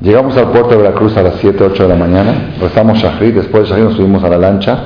Llegamos 0.00 0.36
al 0.36 0.48
puerto 0.50 0.70
de 0.70 0.76
Veracruz 0.78 1.16
a 1.16 1.22
las 1.22 1.34
7, 1.40 1.62
8 1.62 1.82
de 1.82 1.88
la 1.90 1.94
mañana, 1.94 2.32
rezamos 2.58 2.98
Shahrid, 2.98 3.34
después 3.34 3.64
de 3.64 3.68
Shahrid 3.70 3.84
nos 3.84 3.94
subimos 3.96 4.24
a 4.24 4.30
la 4.30 4.38
lancha, 4.38 4.78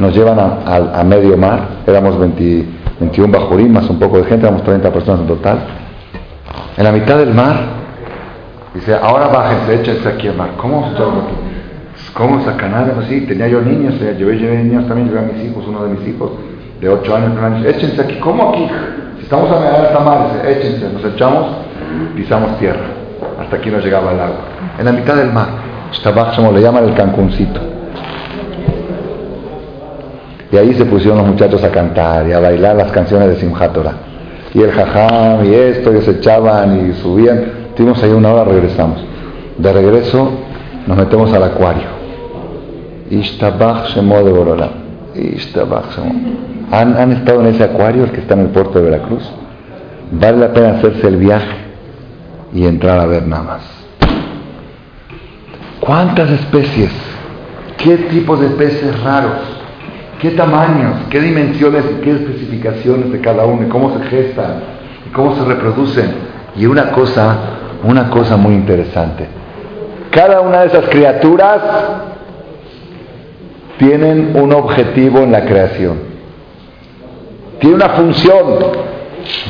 nos 0.00 0.12
llevan 0.14 0.38
a, 0.40 0.98
a- 1.00 1.04
medio 1.04 1.36
mar, 1.36 1.60
éramos 1.86 2.18
20 2.18 2.66
21 2.98 3.30
bajurim, 3.30 3.72
más 3.72 3.88
un 3.90 3.98
poco 3.98 4.16
de 4.18 4.24
gente, 4.24 4.46
éramos 4.46 4.64
30 4.64 4.90
personas 4.90 5.20
en 5.20 5.26
total. 5.28 5.58
En 6.78 6.82
la 6.84 6.90
mitad 6.92 7.18
del 7.18 7.32
mar, 7.34 7.56
dice, 8.76 8.94
ahora 8.94 9.28
bájense, 9.28 9.74
échense 9.74 10.08
aquí 10.08 10.28
al 10.28 10.36
mar. 10.36 10.50
¿Cómo 10.56 10.88
se 10.90 11.02
¿Cómo 12.12 12.42
sacanar? 12.44 12.94
Así, 12.98 13.22
tenía 13.22 13.48
yo 13.48 13.60
niños, 13.60 13.94
yo 13.98 14.30
llevé 14.30 14.62
niños 14.62 14.86
también, 14.86 15.08
llevé 15.08 15.20
a 15.20 15.32
mis 15.32 15.44
hijos, 15.44 15.64
uno 15.66 15.84
de 15.84 15.94
mis 15.94 16.08
hijos, 16.08 16.30
de 16.80 16.88
8 16.88 17.16
años, 17.16 17.30
9 17.34 17.46
años, 17.46 17.66
échense 17.66 18.00
aquí, 18.00 18.14
¿cómo 18.20 18.50
aquí? 18.50 18.66
Si 19.18 19.24
estamos 19.24 19.50
a 19.50 19.60
media 19.60 19.88
esta 19.88 20.00
mar, 20.00 20.30
dice, 20.32 20.50
échense, 20.50 20.88
nos 20.92 21.04
echamos, 21.04 21.46
pisamos 22.14 22.58
tierra. 22.58 22.86
Hasta 23.40 23.56
aquí 23.56 23.70
nos 23.70 23.84
llegaba 23.84 24.12
el 24.12 24.20
agua. 24.20 24.38
En 24.78 24.84
la 24.84 24.92
mitad 24.92 25.16
del 25.16 25.32
mar, 25.32 25.48
como 26.34 26.52
le 26.52 26.62
llaman 26.62 26.84
el 26.84 26.94
Cancuncito. 26.94 27.60
Y 30.52 30.56
ahí 30.56 30.74
se 30.74 30.84
pusieron 30.84 31.18
los 31.18 31.26
muchachos 31.26 31.62
a 31.64 31.70
cantar 31.70 32.26
y 32.28 32.32
a 32.32 32.40
bailar 32.40 32.76
las 32.76 32.92
canciones 32.92 33.28
de 33.28 33.36
Simchat 33.36 33.76
Y 34.54 34.62
el 34.62 34.70
jajam 34.70 35.44
y 35.44 35.54
esto, 35.54 35.94
y 35.94 36.00
se 36.02 36.12
echaban 36.12 36.88
y 36.88 36.94
subían. 36.94 37.65
Estuvimos 37.76 38.02
ahí 38.02 38.10
una 38.10 38.32
hora, 38.32 38.44
regresamos. 38.44 39.04
De 39.58 39.70
regreso 39.70 40.30
nos 40.86 40.96
metemos 40.96 41.30
al 41.34 41.42
acuario. 41.42 41.88
Ishtabach 43.10 43.88
Shemo 43.88 44.22
de 44.22 44.32
Borolam. 44.32 44.70
Ishtabach 45.14 45.94
Shemo. 45.94 46.14
¿Han, 46.72 46.96
¿Han 46.96 47.12
estado 47.12 47.42
en 47.42 47.48
ese 47.48 47.64
acuario, 47.64 48.04
el 48.04 48.12
que 48.12 48.20
está 48.20 48.32
en 48.32 48.40
el 48.40 48.46
puerto 48.46 48.78
de 48.78 48.84
Veracruz? 48.86 49.30
Vale 50.10 50.38
la 50.38 50.54
pena 50.54 50.78
hacerse 50.78 51.06
el 51.06 51.18
viaje 51.18 51.54
y 52.54 52.64
entrar 52.64 52.98
a 52.98 53.04
ver 53.04 53.28
nada 53.28 53.42
más. 53.42 53.62
¿Cuántas 55.78 56.30
especies? 56.30 56.92
¿Qué 57.76 57.98
tipos 57.98 58.40
de 58.40 58.48
peces 58.48 58.98
raros? 59.02 59.42
qué 60.18 60.30
tamaños, 60.30 60.94
qué 61.10 61.20
dimensiones 61.20 61.84
y 61.90 62.00
qué 62.00 62.12
especificaciones 62.12 63.12
de 63.12 63.20
cada 63.20 63.44
uno, 63.44 63.68
cómo 63.68 63.98
se 63.98 64.04
gestan, 64.06 64.62
y 65.06 65.12
cómo 65.12 65.36
se 65.36 65.44
reproducen. 65.44 66.10
Y 66.56 66.64
una 66.64 66.90
cosa, 66.92 67.36
una 67.84 68.10
cosa 68.10 68.36
muy 68.36 68.54
interesante. 68.54 69.26
Cada 70.10 70.40
una 70.40 70.60
de 70.60 70.66
esas 70.68 70.88
criaturas 70.88 71.58
tienen 73.78 74.32
un 74.34 74.52
objetivo 74.52 75.18
en 75.18 75.32
la 75.32 75.44
creación. 75.44 75.98
Tiene 77.58 77.76
una 77.76 77.88
función. 77.90 78.46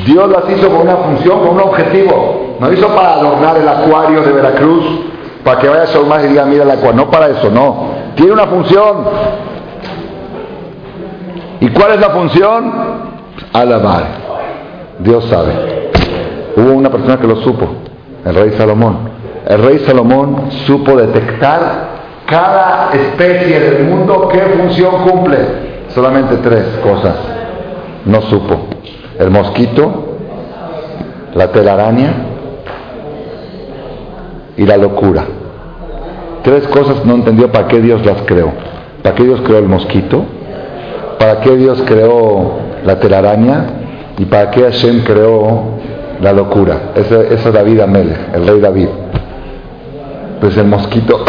Dios 0.05 0.29
las 0.29 0.49
hizo 0.49 0.69
con 0.69 0.81
una 0.81 0.97
función, 0.97 1.39
con 1.39 1.49
un 1.49 1.61
objetivo. 1.61 2.57
No 2.59 2.71
hizo 2.71 2.87
para 2.87 3.13
adornar 3.13 3.57
el 3.57 3.67
acuario 3.67 4.21
de 4.23 4.31
Veracruz, 4.31 4.85
para 5.43 5.59
que 5.59 5.69
vaya 5.69 5.83
a 5.83 6.05
más 6.05 6.23
y 6.25 6.27
diga, 6.27 6.45
mira 6.45 6.63
el 6.63 6.71
acuario. 6.71 6.93
No 6.93 7.09
para 7.09 7.29
eso, 7.29 7.49
no. 7.49 7.89
Tiene 8.15 8.31
una 8.31 8.47
función. 8.47 9.05
¿Y 11.59 11.69
cuál 11.69 11.93
es 11.93 11.99
la 11.99 12.09
función? 12.09 12.73
Alabar. 13.53 14.03
Dios 14.99 15.25
sabe. 15.25 15.91
Hubo 16.55 16.71
una 16.73 16.89
persona 16.89 17.17
que 17.17 17.27
lo 17.27 17.37
supo, 17.37 17.67
el 18.27 18.35
rey 18.35 18.51
Salomón. 18.57 18.97
El 19.47 19.63
rey 19.63 19.79
Salomón 19.79 20.51
supo 20.65 20.97
detectar 20.97 21.97
cada 22.25 22.89
especie 22.91 23.59
del 23.59 23.85
mundo 23.85 24.27
qué 24.31 24.39
función 24.39 25.07
cumple. 25.07 25.37
Solamente 25.89 26.35
tres 26.37 26.65
cosas. 26.83 27.15
No 28.05 28.21
supo. 28.23 28.67
El 29.17 29.31
mosquito, 29.31 30.17
la 31.33 31.51
telaraña 31.51 32.13
y 34.57 34.65
la 34.65 34.75
locura. 34.75 35.23
Tres 36.43 36.67
cosas 36.67 37.05
no 37.05 37.15
entendió 37.15 37.49
para 37.51 37.67
qué 37.67 37.79
Dios 37.79 38.05
las 38.05 38.21
creó. 38.23 38.51
¿Para 39.01 39.15
qué 39.15 39.23
Dios 39.23 39.39
creó 39.41 39.59
el 39.59 39.67
mosquito? 39.67 40.25
¿Para 41.17 41.39
qué 41.39 41.55
Dios 41.55 41.81
creó 41.85 42.57
la 42.83 42.99
telaraña? 42.99 43.65
¿Y 44.17 44.25
para 44.25 44.51
qué 44.51 44.63
Hashem 44.63 45.03
creó 45.03 45.76
la 46.21 46.33
locura? 46.33 46.91
Ese, 46.95 47.33
es 47.33 47.51
David 47.51 47.81
Amelech, 47.81 48.35
el 48.35 48.47
rey 48.47 48.59
David. 48.59 48.87
Pues 50.41 50.57
el 50.57 50.65
mosquito, 50.65 51.23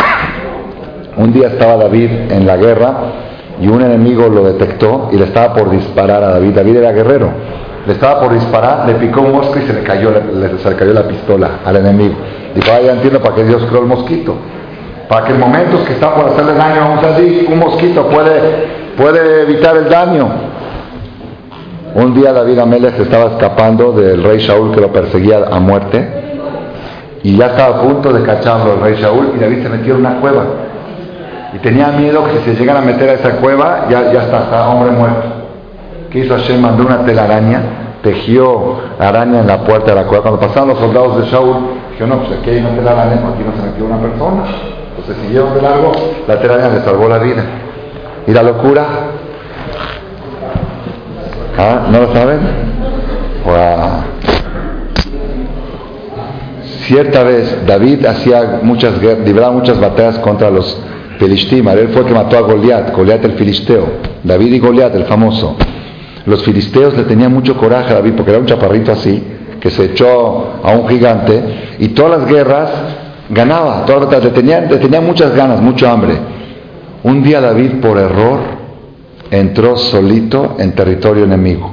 un 1.16 1.32
día 1.32 1.48
estaba 1.48 1.76
David 1.76 2.10
en 2.30 2.46
la 2.46 2.56
guerra 2.56 2.94
y 3.60 3.68
un 3.68 3.82
enemigo 3.82 4.28
lo 4.28 4.44
detectó 4.44 5.08
y 5.12 5.16
le 5.16 5.24
estaba 5.24 5.54
por 5.54 5.70
disparar 5.70 6.22
a 6.22 6.28
David. 6.30 6.54
David 6.54 6.76
era 6.76 6.92
guerrero. 6.92 7.30
Le 7.86 7.94
estaba 7.94 8.20
por 8.20 8.34
disparar, 8.34 8.86
le 8.86 8.94
picó 8.94 9.22
un 9.22 9.32
mosquito 9.32 9.64
y 9.64 9.66
se 9.68 9.72
le 9.72 9.82
cayó, 9.82 10.10
se 10.62 10.84
le 10.84 10.92
la 10.92 11.02
pistola 11.04 11.60
al 11.64 11.76
enemigo. 11.76 12.14
Dijo, 12.54 12.70
ah, 12.70 12.80
ya 12.80 12.92
entiendo 12.92 13.20
para 13.20 13.36
qué 13.36 13.44
Dios 13.44 13.64
creó 13.66 13.80
el 13.80 13.86
mosquito. 13.86 14.34
Para 15.08 15.24
que 15.24 15.32
en 15.32 15.40
momentos 15.40 15.80
que 15.86 15.94
está 15.94 16.14
por 16.14 16.26
hacerle 16.26 16.52
daño 16.54 16.82
a 16.82 16.86
un 16.88 17.52
un 17.52 17.58
mosquito 17.58 18.06
puede 18.08 18.88
puede 18.98 19.42
evitar 19.42 19.76
el 19.76 19.88
daño. 19.88 20.28
Un 21.94 22.14
día 22.14 22.32
David 22.32 22.58
Amelech 22.58 22.98
estaba 23.00 23.32
escapando 23.32 23.92
del 23.92 24.22
rey 24.22 24.38
Shaul 24.38 24.72
que 24.72 24.80
lo 24.80 24.92
perseguía 24.92 25.46
a 25.50 25.58
muerte 25.58 26.06
y 27.22 27.36
ya 27.36 27.46
estaba 27.46 27.78
a 27.78 27.82
punto 27.82 28.12
de 28.12 28.22
cacharlo 28.22 28.74
el 28.74 28.80
rey 28.80 28.94
Shaul 29.00 29.32
y 29.36 29.40
David 29.40 29.62
se 29.62 29.68
metió 29.68 29.94
en 29.94 30.00
una 30.00 30.20
cueva 30.20 30.44
y 31.54 31.58
tenía 31.58 31.88
miedo 31.88 32.24
que 32.24 32.38
si 32.38 32.56
se 32.56 32.60
llegan 32.60 32.76
a 32.76 32.80
meter 32.82 33.08
a 33.08 33.12
esa 33.14 33.30
cueva 33.36 33.86
ya, 33.88 34.12
ya 34.12 34.22
está, 34.22 34.44
está 34.44 34.68
hombre 34.68 34.90
muerto. 34.90 35.26
¿Qué 36.10 36.20
hizo 36.20 36.34
Hashem? 36.34 36.60
Mandó 36.60 36.84
una 36.84 37.04
telaraña, 37.04 37.62
tejió 38.02 38.76
araña 38.98 39.40
en 39.40 39.46
la 39.46 39.64
puerta 39.64 39.94
de 39.94 40.02
la 40.02 40.06
cueva. 40.06 40.22
Cuando 40.22 40.40
pasaron 40.40 40.68
los 40.68 40.78
soldados 40.78 41.18
de 41.18 41.26
Shaul, 41.30 41.56
dijo, 41.92 42.06
no, 42.06 42.18
pues 42.18 42.38
aquí 42.38 42.50
hay 42.50 42.58
una 42.58 42.70
telaraña, 42.70 43.12
aquí 43.12 43.44
no 43.44 43.52
se 43.56 43.70
metió 43.70 43.86
una 43.86 43.98
persona. 43.98 44.42
Entonces 44.90 45.16
siguieron 45.24 45.54
de 45.54 45.62
largo, 45.62 45.92
la 46.26 46.38
telaraña 46.38 46.74
le 46.74 46.80
salvó 46.82 47.08
la 47.08 47.18
vida. 47.18 47.44
¿Y 48.26 48.32
la 48.32 48.42
locura? 48.42 48.84
¿Ah? 51.58 51.88
¿No 51.90 52.00
lo 52.00 52.14
saben? 52.14 52.38
Cierta 56.86 57.24
vez 57.24 57.66
David 57.66 58.06
hacía 58.06 58.60
muchas 58.62 58.94
libraba 59.24 59.52
muchas 59.52 59.80
batallas 59.80 60.20
contra 60.20 60.50
los 60.50 60.80
filistíes. 61.18 61.66
Él 61.66 61.88
fue 61.88 62.02
el 62.02 62.08
que 62.08 62.14
mató 62.14 62.38
a 62.38 62.42
Goliat, 62.42 62.94
Goliat 62.94 63.24
el 63.24 63.32
filisteo. 63.32 63.86
David 64.22 64.52
y 64.52 64.58
Goliat, 64.60 64.94
el 64.94 65.04
famoso. 65.04 65.56
Los 66.26 66.44
filisteos 66.44 66.96
le 66.96 67.02
tenían 67.04 67.32
mucho 67.32 67.56
coraje 67.56 67.90
a 67.90 67.96
David 67.96 68.12
porque 68.16 68.30
era 68.30 68.40
un 68.40 68.46
chaparrito 68.46 68.92
así, 68.92 69.20
que 69.60 69.70
se 69.70 69.86
echó 69.86 70.60
a 70.62 70.72
un 70.72 70.88
gigante 70.88 71.42
y 71.80 71.88
todas 71.88 72.20
las 72.20 72.30
guerras 72.30 72.70
ganaba, 73.30 73.84
todas 73.84 74.22
le 74.22 74.30
tenían, 74.30 74.68
le 74.70 74.76
tenían 74.76 75.04
muchas 75.04 75.34
ganas, 75.34 75.60
mucho 75.60 75.90
hambre. 75.90 76.18
Un 77.02 77.22
día 77.22 77.40
David 77.40 77.80
por 77.80 77.98
error 77.98 78.57
entró 79.30 79.76
solito 79.76 80.56
en 80.58 80.74
territorio 80.74 81.24
enemigo. 81.24 81.72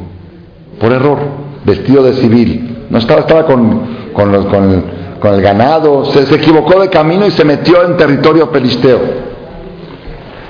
Por 0.80 0.92
error, 0.92 1.20
vestido 1.66 2.04
de 2.04 2.14
civil. 2.14 2.86
No 2.90 2.98
estaba, 2.98 3.22
estaba 3.22 3.46
con, 3.46 3.82
con, 4.14 4.34
el, 5.34 5.42
ganado, 5.42 6.06
se, 6.06 6.22
equivocó 6.36 6.80
de 6.80 6.90
camino 6.90 7.26
y 7.26 7.32
se 7.32 7.44
metió 7.44 7.84
en 7.84 7.98
territorio 7.98 8.52
pelisteo. 8.52 9.00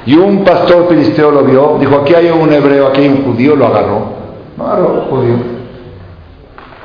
Y 0.06 0.16
un 0.16 0.44
pastor 0.44 0.88
pelisteo 0.88 1.32
lo 1.32 1.44
vio, 1.44 1.78
dijo, 1.80 1.96
aquí 1.96 2.14
hay 2.14 2.30
un 2.30 2.52
hebreo, 2.52 2.88
aquí 2.88 3.02
hay 3.02 3.08
un 3.08 3.24
judío, 3.24 3.56
lo 3.56 3.68
agarró. 3.68 4.06
No 4.58 4.68
agarró, 4.68 5.06
judío. 5.10 5.36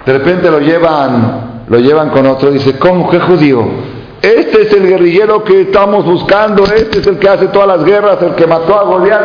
De 0.07 0.13
repente 0.13 0.51
lo 0.51 0.61
llevan, 0.61 1.65
lo 1.69 1.79
llevan 1.79 2.11
con 2.11 2.27
otro, 2.27 2.51
dice, 2.51 2.79
¿cómo? 2.79 3.11
¿Qué 3.11 3.21
judío? 3.21 3.65
Este 4.23 4.63
es 4.63 4.73
el 4.73 4.87
guerrillero 4.87 5.45
que 5.45 5.63
estamos 5.63 6.05
buscando, 6.05 6.65
este 6.65 7.01
es 7.01 7.07
el 7.07 7.19
que 7.19 7.29
hace 7.29 7.49
todas 7.49 7.69
las 7.69 7.85
guerras, 7.85 8.23
el 8.23 8.35
que 8.35 8.47
mató 8.47 8.79
a 8.79 8.85
Goliat. 8.85 9.23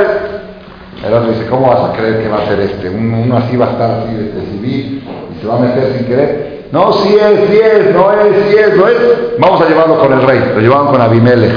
El 1.05 1.13
otro 1.13 1.31
dice, 1.31 1.45
¿cómo 1.45 1.67
vas 1.67 1.89
a 1.91 1.93
creer 1.93 2.23
que 2.23 2.29
va 2.29 2.39
a 2.39 2.47
ser 2.47 2.59
este? 2.61 2.89
Uno, 2.89 3.37
así 3.37 3.55
va 3.55 3.67
a 3.67 3.71
estar 3.71 3.91
así 3.91 4.15
de 4.15 4.41
civil 4.51 5.03
y 5.35 5.39
se 5.39 5.47
va 5.47 5.57
a 5.57 5.59
meter 5.59 5.93
sin 5.95 6.07
querer. 6.07 6.65
No, 6.71 6.93
si 6.93 7.15
es, 7.15 7.49
si 7.49 7.57
es, 7.57 7.93
no 7.93 8.11
es, 8.11 8.49
si 8.49 8.57
es, 8.57 8.75
no 8.75 8.87
es. 8.87 8.97
Vamos 9.37 9.61
a 9.61 9.69
llevarlo 9.69 9.99
con 9.99 10.11
el 10.13 10.21
rey. 10.23 10.39
Lo 10.55 10.61
llevaban 10.61 10.87
con 10.87 10.99
Abimelech. 10.99 11.53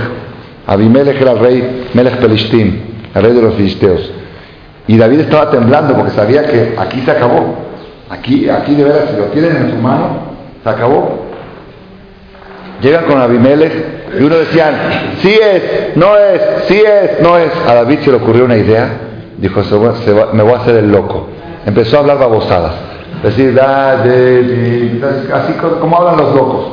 Abimelech 0.66 1.20
era 1.20 1.32
el 1.32 1.38
rey 1.38 1.88
Melech 1.94 2.18
Pelishtim, 2.18 2.78
el 3.14 3.22
rey 3.22 3.32
de 3.32 3.40
los 3.40 3.54
filisteos. 3.54 4.12
Y 4.86 4.98
David 4.98 5.20
estaba 5.20 5.50
temblando 5.50 5.94
porque 5.94 6.10
sabía 6.10 6.46
que 6.46 6.74
aquí 6.78 7.00
se 7.00 7.10
acabó. 7.10 7.56
Aquí, 8.10 8.50
aquí 8.50 8.74
de 8.74 8.84
veras, 8.84 9.10
si 9.10 9.16
lo 9.16 9.24
tienen 9.26 9.56
en 9.56 9.70
su 9.70 9.76
mano, 9.76 10.08
se 10.62 10.68
acabó. 10.68 11.26
Llegan 12.82 13.06
con 13.06 13.18
Abimelech 13.18 13.72
y 14.20 14.22
uno 14.22 14.36
decían, 14.36 14.74
sí 15.20 15.38
es, 15.40 15.96
no 15.96 16.16
es, 16.16 16.40
sí 16.66 16.82
es, 16.86 17.20
no 17.22 17.38
es. 17.38 17.50
A 17.66 17.74
David 17.74 18.00
se 18.00 18.10
le 18.10 18.18
ocurrió 18.18 18.44
una 18.44 18.56
idea, 18.56 19.07
dijo, 19.38 19.62
me 20.32 20.42
voy 20.42 20.52
a 20.52 20.56
hacer 20.56 20.76
el 20.76 20.90
loco. 20.90 21.28
Empezó 21.66 21.96
a 21.96 22.00
hablar 22.00 22.18
babosadas. 22.18 22.72
Decir, 23.22 23.58
así 23.60 25.52
como 25.80 25.96
hablan 25.96 26.16
los 26.18 26.34
locos. 26.34 26.66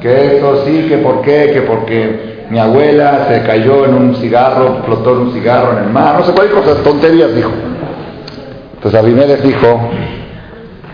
Que 0.00 0.36
esto 0.36 0.64
sí, 0.64 0.86
que 0.88 0.98
por 0.98 1.22
qué, 1.22 1.52
que 1.52 1.62
porque 1.62 2.46
mi 2.50 2.58
abuela 2.58 3.26
se 3.28 3.42
cayó 3.42 3.84
en 3.84 3.94
un 3.94 4.16
cigarro, 4.16 4.78
flotó 4.84 5.12
en 5.12 5.18
un 5.18 5.32
cigarro 5.32 5.78
en 5.78 5.84
el 5.84 5.90
mar, 5.90 6.16
no 6.18 6.24
sé 6.24 6.32
cuáles 6.32 6.52
cosas, 6.52 6.78
tonterías 6.82 7.34
dijo. 7.34 7.50
Entonces 8.74 8.98
Abimelech 8.98 9.42
dijo, 9.42 9.90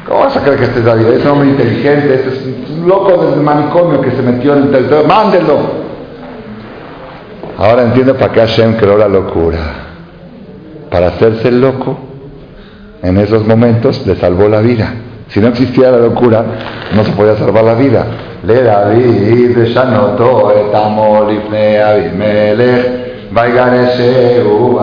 ¿Cómo 0.08 0.20
vas 0.20 0.36
a 0.36 0.40
creer 0.40 0.58
que 0.58 0.64
este 0.64 0.78
es 0.78 0.84
David? 0.86 1.06
Es 1.06 1.24
un 1.24 1.30
hombre 1.32 1.48
inteligente, 1.50 2.14
este 2.14 2.28
es 2.30 2.70
un 2.70 2.88
loco 2.88 3.26
del 3.26 3.40
manicomio 3.40 4.00
que 4.00 4.10
se 4.10 4.22
metió 4.22 4.54
en 4.54 4.64
el 4.64 4.70
territorio. 4.70 5.06
¡Mándenlo! 5.06 5.58
Ahora 7.58 7.82
entiendo 7.82 8.14
para 8.16 8.32
qué 8.32 8.40
Hashem 8.40 8.76
creó 8.76 8.96
la 8.96 9.08
locura. 9.08 9.87
Para 10.90 11.08
hacerse 11.08 11.48
el 11.48 11.60
loco 11.60 11.96
en 13.02 13.18
esos 13.18 13.46
momentos 13.46 14.06
le 14.06 14.16
salvó 14.16 14.48
la 14.48 14.60
vida. 14.60 14.92
Si 15.28 15.40
no 15.40 15.48
existía 15.48 15.90
la 15.90 15.98
locura, 15.98 16.44
no 16.94 17.04
se 17.04 17.12
podía 17.12 17.36
salvar 17.36 17.64
la 17.64 17.74
vida. 17.74 18.06
Le 18.44 18.62
David, 18.62 19.58
Shanoto, 19.66 20.52
Etamolifne, 20.52 21.82
Abimelech, 21.82 23.30
Vaigareseu, 23.32 24.80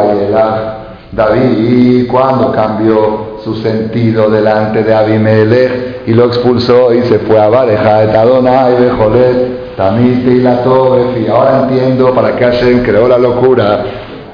David, 1.11 2.07
cuando 2.11 2.51
cambió 2.51 3.39
su 3.43 3.55
sentido 3.55 4.29
delante 4.29 4.83
de 4.83 4.93
Abimelech 4.93 6.01
y 6.05 6.13
lo 6.13 6.25
expulsó 6.25 6.93
y 6.93 7.01
se 7.03 7.19
fue 7.19 7.39
a 7.39 7.49
Bareja, 7.49 8.03
y 8.03 8.83
Bejolet, 8.83 9.75
Tamite 9.75 10.31
y 10.31 10.39
la 10.39 10.63
ahora 10.63 11.63
entiendo 11.63 12.13
para 12.13 12.35
qué 12.35 12.45
Hashem 12.45 12.83
creó 12.83 13.09
la 13.09 13.17
locura. 13.17 13.83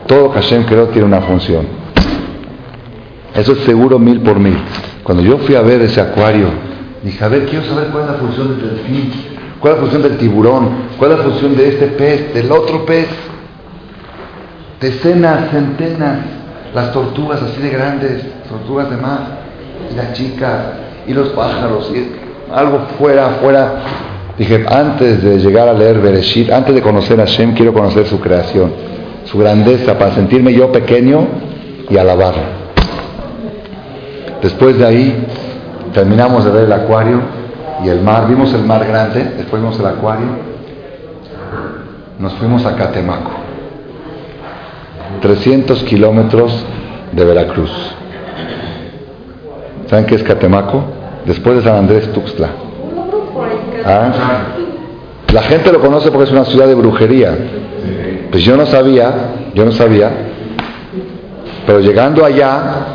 Todo 0.08 0.30
Hashem 0.30 0.64
creó 0.64 0.88
tiene 0.88 1.08
una 1.08 1.22
función. 1.22 1.68
Eso 3.36 3.54
es 3.54 3.60
seguro 3.60 3.98
mil 3.98 4.20
por 4.22 4.40
mil. 4.40 4.58
Cuando 5.04 5.24
yo 5.24 5.38
fui 5.40 5.56
a 5.56 5.62
ver 5.62 5.82
ese 5.82 6.02
acuario, 6.02 6.48
dije, 7.04 7.24
a 7.24 7.28
ver, 7.28 7.46
quiero 7.46 7.66
saber 7.66 7.88
cuál 7.88 8.04
es 8.04 8.12
la 8.12 8.18
función 8.18 8.50
del 8.50 8.70
delfín, 8.70 9.12
cuál 9.60 9.74
es 9.74 9.78
la 9.78 9.82
función 9.82 10.04
del 10.04 10.18
tiburón, 10.18 10.70
cuál 10.98 11.12
es 11.12 11.18
la 11.18 11.24
función 11.24 11.56
de 11.56 11.70
este 11.70 11.88
pez, 11.88 12.34
del 12.34 12.52
otro 12.52 12.86
pez. 12.86 13.08
Decenas, 14.80 15.52
centenas, 15.52 16.20
las 16.74 16.92
tortugas 16.92 17.42
así 17.42 17.62
de 17.62 17.70
grandes, 17.70 18.24
tortugas 18.50 18.90
de 18.90 18.98
mar, 18.98 19.42
y 19.92 19.96
las 19.96 20.14
chicas, 20.14 20.58
y 21.08 21.14
los 21.14 21.30
pájaros, 21.30 21.92
y 21.94 22.12
algo 22.54 22.88
fuera, 22.98 23.38
fuera. 23.42 23.74
Dije, 24.38 24.66
antes 24.68 25.24
de 25.24 25.38
llegar 25.40 25.68
a 25.68 25.74
leer 25.74 26.00
Bereshit, 26.00 26.52
antes 26.52 26.74
de 26.74 26.82
conocer 26.82 27.20
a 27.20 27.26
Hashem, 27.26 27.54
quiero 27.54 27.74
conocer 27.74 28.08
su 28.08 28.20
creación, 28.20 28.74
su 29.32 29.38
grandeza, 29.38 29.98
para 29.98 30.13
sentirme 30.13 30.54
yo 30.54 30.72
pequeño 30.72 31.26
y 31.89 31.98
alabarlo. 31.98 32.44
Después 34.41 34.78
de 34.78 34.86
ahí 34.86 35.28
terminamos 35.94 36.44
de 36.44 36.52
ver 36.52 36.63
el 36.65 36.74
acuario 36.74 37.22
y 37.84 37.89
el 37.89 38.02
mar, 38.02 38.28
vimos 38.28 38.54
el 38.54 38.63
mar 38.63 38.86
grande, 38.86 39.24
después 39.38 39.62
vimos 39.62 39.80
el 39.80 39.86
acuario, 39.86 40.28
nos 42.20 42.34
fuimos 42.34 42.65
a 42.65 42.76
Catemaco, 42.76 43.32
300 45.22 45.84
kilómetros 45.84 46.65
de 47.13 47.26
Veracruz. 47.26 47.72
¿Saben 49.88 50.06
qué 50.06 50.15
es 50.15 50.24
Catemaco? 50.24 50.84
Después 51.26 51.58
de 51.58 51.63
San 51.63 51.76
Andrés 51.76 52.12
Tuxtla. 52.12 52.50
¿Ah? 53.86 54.12
La 55.32 55.44
gente 55.44 55.72
lo 55.72 55.80
conoce 55.80 56.12
porque 56.12 56.26
es 56.26 56.32
una 56.32 56.46
ciudad 56.46 56.67
de 56.67 56.76
brujería. 56.76 57.38
Pues 58.32 58.44
yo 58.44 58.56
no 58.56 58.65
sabía, 58.65 59.12
yo 59.54 59.65
no 59.65 59.72
sabía, 59.72 60.10
pero 61.65 61.80
llegando 61.80 62.24
allá, 62.26 62.88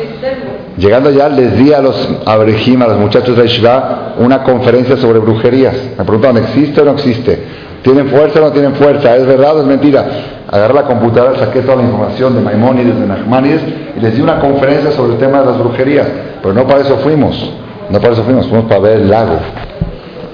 Llegando 0.78 1.10
ya 1.10 1.28
les 1.30 1.56
di 1.56 1.72
a 1.72 1.80
los 1.80 1.96
abrejim, 2.26 2.82
a 2.82 2.88
los 2.88 2.98
muchachos 2.98 3.34
de 3.36 3.46
Ishva, 3.46 4.14
una 4.18 4.42
conferencia 4.42 4.96
sobre 4.98 5.20
brujerías. 5.20 5.74
Me 5.96 6.04
preguntaban, 6.04 6.36
¿existe 6.36 6.82
o 6.82 6.84
no 6.84 6.92
existe? 6.92 7.42
¿Tienen 7.82 8.08
fuerza 8.08 8.40
o 8.40 8.42
no 8.42 8.52
tienen 8.52 8.74
fuerza? 8.74 9.16
¿Es 9.16 9.26
verdad 9.26 9.56
o 9.56 9.60
es 9.60 9.66
mentira? 9.66 10.06
Agarré 10.50 10.74
la 10.74 10.82
computadora, 10.82 11.38
saqué 11.38 11.60
toda 11.62 11.76
la 11.76 11.82
información 11.82 12.34
de 12.34 12.42
Maimónides, 12.42 13.00
de 13.00 13.06
Nachmanides, 13.06 13.62
y 13.96 14.00
les 14.00 14.16
di 14.16 14.20
una 14.20 14.38
conferencia 14.38 14.92
sobre 14.92 15.14
el 15.14 15.18
tema 15.18 15.40
de 15.40 15.46
las 15.46 15.58
brujerías. 15.58 16.06
Pero 16.42 16.52
no 16.52 16.66
para 16.66 16.82
eso 16.82 16.98
fuimos. 16.98 17.52
No 17.88 17.98
para 17.98 18.12
eso 18.12 18.24
fuimos, 18.24 18.46
fuimos 18.46 18.66
para 18.66 18.80
ver 18.80 19.00
el 19.00 19.08
lago. 19.08 19.38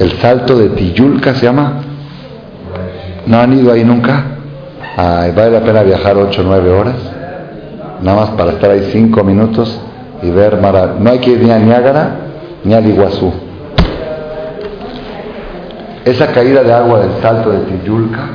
El 0.01 0.11
salto 0.19 0.57
de 0.57 0.71
Tiyulca 0.71 1.35
se 1.35 1.47
llama. 1.47 1.75
¿No 3.27 3.39
han 3.39 3.53
ido 3.53 3.71
ahí 3.71 3.85
nunca? 3.85 4.25
Vale 4.97 5.51
la 5.51 5.61
pena 5.61 5.83
viajar 5.83 6.17
8 6.17 6.41
o 6.41 6.45
9 6.45 6.71
horas. 6.71 6.95
Nada 8.03 8.21
más 8.21 8.31
para 8.31 8.53
estar 8.53 8.71
ahí 8.71 8.89
5 8.93 9.25
minutos 9.25 9.81
y 10.23 10.31
ver 10.31 10.61
Mara. 10.61 10.95
No 10.99 11.11
hay 11.11 11.19
que 11.19 11.31
ir 11.31 11.43
ni 11.43 11.51
a 11.51 11.59
Niágara 11.59 12.17
ni 12.65 12.75
al 12.75 12.87
Iguazú. 12.87 13.33
Esa 16.05 16.27
caída 16.29 16.63
de 16.63 16.73
agua 16.73 17.01
del 17.01 17.23
salto 17.23 17.51
de 17.51 17.59
Tiyulca 17.61 18.27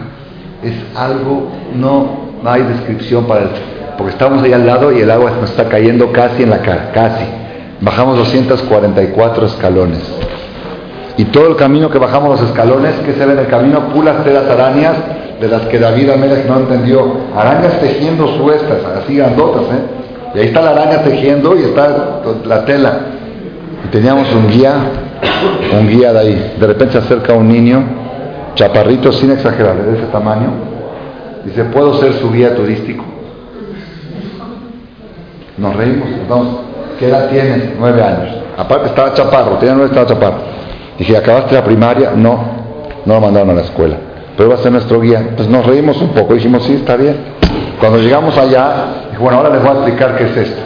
es 0.63 0.73
algo, 0.95 1.49
no, 1.75 2.07
no 2.41 2.49
hay 2.49 2.63
descripción 2.63 3.25
para 3.25 3.41
el, 3.41 3.49
porque 3.97 4.13
estamos 4.13 4.41
ahí 4.41 4.53
al 4.53 4.65
lado 4.65 4.91
y 4.91 5.01
el 5.01 5.11
agua 5.11 5.31
nos 5.41 5.49
está 5.49 5.67
cayendo 5.67 6.11
casi 6.11 6.43
en 6.43 6.49
la 6.49 6.59
cara, 6.59 6.91
casi. 6.93 7.25
Bajamos 7.81 8.17
244 8.17 9.45
escalones. 9.47 9.99
Y 11.17 11.25
todo 11.25 11.47
el 11.47 11.55
camino 11.55 11.89
que 11.89 11.97
bajamos 11.97 12.39
los 12.39 12.49
escalones, 12.49 12.95
que 13.05 13.13
se 13.13 13.25
ve 13.25 13.33
en 13.33 13.39
el 13.39 13.47
camino, 13.47 13.89
pulas 13.89 14.23
telas 14.23 14.49
arañas, 14.49 14.95
de 15.39 15.47
las 15.47 15.61
que 15.63 15.79
David 15.79 16.09
Amélez 16.09 16.45
no 16.47 16.57
entendió. 16.57 17.17
Arañas 17.35 17.79
tejiendo 17.79 18.27
suestas, 18.37 18.77
así 19.03 19.17
grandotas, 19.17 19.63
¿eh? 19.63 19.97
Y 20.35 20.39
ahí 20.39 20.45
está 20.47 20.61
la 20.61 20.71
araña 20.71 21.03
tejiendo 21.03 21.57
y 21.57 21.63
está 21.63 22.21
la 22.45 22.65
tela. 22.65 22.99
Y 23.85 23.87
teníamos 23.89 24.31
un 24.33 24.47
guía, 24.49 24.73
un 25.79 25.87
guía 25.87 26.13
de 26.13 26.19
ahí. 26.19 26.55
De 26.59 26.67
repente 26.67 26.93
se 26.93 26.99
acerca 26.99 27.33
un 27.33 27.47
niño, 27.47 27.83
chaparrito 28.55 29.11
sin 29.11 29.31
exagerar, 29.31 29.75
de 29.75 29.97
ese 29.97 30.07
tamaño. 30.07 30.49
Dice, 31.45 31.63
¿puedo 31.65 31.99
ser 31.99 32.13
su 32.13 32.31
guía 32.31 32.55
turístico? 32.55 33.03
Nos 35.57 35.75
reímos, 35.75 36.09
vamos, 36.29 36.47
¿qué 36.99 37.07
edad 37.07 37.29
tienes? 37.29 37.71
Nueve 37.79 38.03
años. 38.03 38.35
Aparte 38.57 38.87
estaba 38.87 39.13
chaparro, 39.13 39.57
tenía 39.57 39.75
nueve, 39.75 39.89
estaba 39.89 40.07
chaparro. 40.07 40.37
Dije, 40.99 41.15
¿acabaste 41.15 41.55
la 41.55 41.63
primaria? 41.63 42.11
No, 42.15 42.39
no 43.05 43.13
lo 43.13 43.21
mandaron 43.21 43.51
a 43.51 43.53
la 43.53 43.61
escuela. 43.61 43.95
Pero 44.37 44.49
va 44.49 44.55
a 44.55 44.59
ser 44.59 44.71
nuestro 44.71 45.01
guía. 45.01 45.31
Pues 45.35 45.49
nos 45.49 45.65
reímos 45.65 45.99
un 46.01 46.09
poco, 46.09 46.35
dijimos, 46.35 46.63
sí, 46.63 46.73
está 46.73 46.95
bien. 46.95 47.17
Cuando 47.79 47.97
llegamos 47.99 48.37
allá, 48.37 49.09
bueno, 49.19 49.37
ahora 49.37 49.49
les 49.49 49.61
voy 49.61 49.71
a 49.71 49.73
explicar 49.73 50.15
qué 50.15 50.25
es 50.25 50.37
esto. 50.37 50.61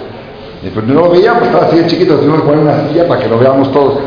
Y 0.63 0.69
pues 0.69 0.85
no 0.85 0.93
lo 1.01 1.09
veíamos, 1.09 1.43
estaba 1.43 1.65
así 1.65 1.77
de 1.77 1.87
chiquito, 1.87 2.15
tuvimos 2.15 2.41
que 2.41 2.47
poner 2.47 2.59
una 2.59 2.87
silla 2.89 3.07
para 3.07 3.21
que 3.21 3.27
lo 3.29 3.39
veamos 3.39 3.71
todos. 3.71 3.99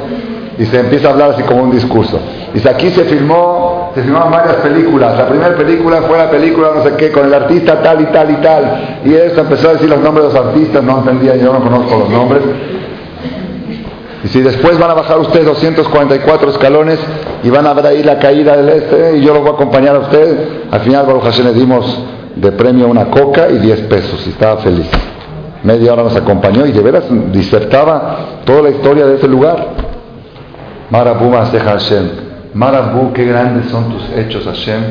Y 0.57 0.67
se 0.67 0.79
empieza 0.79 1.09
a 1.09 1.11
hablar 1.13 1.31
así 1.31 1.43
como 1.43 1.65
un 1.65 1.73
discurso. 1.73 2.21
Dice, 2.53 2.69
aquí 2.69 2.91
se 2.91 3.05
filmó, 3.05 3.91
se 3.95 4.03
filmaron 4.03 4.31
varias 4.31 4.57
películas. 4.57 5.19
La 5.19 5.27
primera 5.27 5.57
película 5.57 6.03
fue 6.03 6.17
la 6.17 6.31
película 6.31 6.69
no 6.77 6.85
sé 6.85 6.93
qué, 6.97 7.11
con 7.11 7.27
el 7.27 7.35
artista 7.35 7.83
tal 7.83 8.03
y 8.03 8.05
tal 8.07 8.31
y 8.31 8.35
tal. 8.35 9.01
Y 9.05 9.15
esto 9.15 9.41
empezó 9.41 9.71
a 9.71 9.73
decir 9.73 9.89
los 9.89 9.99
nombres 9.99 10.29
de 10.29 10.35
los 10.35 10.47
artistas, 10.47 10.83
no 10.85 10.99
entendía, 10.99 11.35
yo 11.37 11.53
no 11.53 11.61
conozco 11.61 11.99
los 11.99 12.11
nombres. 12.11 12.43
Y 14.25 14.29
si 14.29 14.41
después 14.41 14.79
van 14.79 14.91
a 14.91 14.95
bajar 14.95 15.19
ustedes 15.19 15.45
244 15.45 16.51
escalones 16.51 16.99
y 17.43 17.51
van 17.51 17.67
a 17.67 17.75
ver 17.75 17.87
ahí 17.87 18.03
la 18.03 18.19
caída 18.19 18.57
del 18.57 18.71
este, 18.71 19.19
y 19.19 19.21
yo 19.21 19.35
los 19.35 19.43
voy 19.43 19.51
a 19.51 19.55
acompañar 19.55 19.97
a 19.97 19.99
ustedes, 19.99 20.49
al 20.71 20.81
final 20.81 21.05
Baruch 21.05 21.25
Hashem 21.25 21.45
le 21.45 21.53
dimos 21.53 22.03
de 22.35 22.51
premio 22.53 22.89
una 22.89 23.11
coca 23.11 23.51
y 23.51 23.59
10 23.59 23.81
pesos 23.83 24.27
y 24.27 24.31
estaba 24.31 24.63
feliz. 24.63 24.89
Media 25.63 25.93
hora 25.93 26.05
nos 26.05 26.17
acompañó 26.17 26.65
y 26.65 26.73
de 26.73 26.81
veras 26.81 27.05
disertaba 27.33 28.41
toda 28.47 28.63
la 28.63 28.71
historia 28.71 29.05
de 29.05 29.17
ese 29.17 29.29
lugar. 29.29 29.67
Marabu 30.89 31.29
Maseja 31.29 31.73
Hashem. 31.73 32.09
Marabu, 32.55 33.13
qué 33.13 33.27
grandes 33.27 33.67
son 33.71 33.91
tus 33.91 34.09
hechos 34.17 34.45
Hashem. 34.47 34.83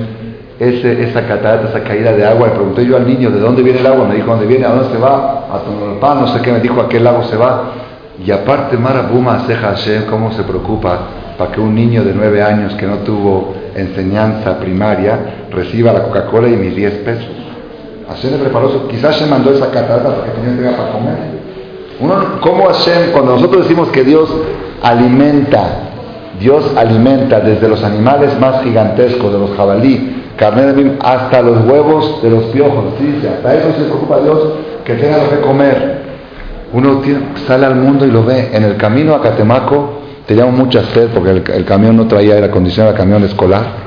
Ese, 0.59 1.09
esa 1.09 1.25
catarata, 1.25 1.69
esa 1.69 1.83
caída 1.83 2.11
de 2.11 2.23
agua. 2.23 2.49
Le 2.49 2.53
pregunté 2.53 2.85
yo 2.85 2.97
al 2.97 3.07
niño, 3.07 3.31
¿de 3.31 3.39
dónde 3.39 3.63
viene 3.63 3.79
el 3.79 3.87
agua? 3.87 4.05
Me 4.05 4.13
dijo, 4.13 4.27
¿dónde 4.27 4.45
viene? 4.45 4.65
¿A 4.65 4.69
dónde 4.69 4.93
se 4.93 4.97
va? 4.99 5.47
A 5.51 5.99
pan 5.99 6.21
no 6.21 6.27
sé 6.27 6.39
qué. 6.41 6.51
Me 6.51 6.59
dijo, 6.59 6.79
¿a 6.79 6.87
qué 6.87 6.99
lago 6.99 7.23
se 7.23 7.35
va? 7.35 7.82
Y 8.25 8.31
aparte, 8.31 8.77
Marabu 8.77 9.19
Maseja 9.21 9.69
Hashem, 9.69 10.05
¿cómo 10.05 10.31
se 10.33 10.43
preocupa 10.43 10.99
para 11.37 11.51
que 11.51 11.59
un 11.59 11.73
niño 11.73 12.03
de 12.03 12.13
nueve 12.13 12.43
años 12.43 12.73
que 12.75 12.85
no 12.85 12.97
tuvo 12.97 13.53
enseñanza 13.75 14.59
primaria 14.59 15.19
reciba 15.51 15.93
la 15.93 16.03
Coca-Cola 16.03 16.47
y 16.47 16.55
mis 16.55 16.75
10 16.75 16.93
pesos. 16.99 17.27
Hashem 18.07 18.31
le 18.31 18.37
preparó. 18.37 18.87
Quizás 18.87 19.15
Hashem 19.15 19.29
mandó 19.29 19.51
esa 19.51 19.71
catarata 19.71 20.15
para 20.15 20.33
que 20.33 20.41
tenía 20.41 20.75
para 20.77 20.91
comer. 20.91 21.15
Uno, 21.99 22.15
¿Cómo 22.41 22.65
Hashem, 22.65 23.11
cuando 23.11 23.35
nosotros 23.35 23.63
decimos 23.63 23.89
que 23.89 24.03
Dios 24.03 24.29
alimenta, 24.81 25.63
Dios 26.39 26.71
alimenta 26.75 27.39
desde 27.39 27.67
los 27.67 27.83
animales 27.83 28.37
más 28.39 28.63
gigantescos, 28.63 29.31
de 29.31 29.39
los 29.39 29.51
jabalí, 29.55 30.23
carne 30.35 30.97
hasta 30.99 31.41
los 31.41 31.65
huevos 31.65 32.21
de 32.21 32.29
los 32.31 32.43
piojos, 32.45 32.85
¿sí? 32.99 33.25
hasta 33.27 33.53
eso 33.53 33.67
se 33.77 33.83
preocupa 33.85 34.19
Dios 34.19 34.39
que 34.83 34.95
tenga 34.95 35.17
lo 35.19 35.29
que 35.29 35.39
comer. 35.41 36.02
Uno 36.73 37.01
sale 37.47 37.65
al 37.65 37.75
mundo 37.75 38.05
y 38.05 38.11
lo 38.11 38.23
ve. 38.23 38.49
En 38.51 38.63
el 38.63 38.77
camino 38.77 39.13
a 39.15 39.21
Catemaco 39.21 40.01
teníamos 40.25 40.55
mucha 40.55 40.83
sed 40.85 41.09
porque 41.13 41.29
el, 41.31 41.65
camión 41.65 41.95
no 41.95 42.07
traía 42.07 42.35
aire 42.35 42.47
acondicionado, 42.47 42.93
el 42.93 42.97
camión 42.97 43.23
escolar 43.23 43.83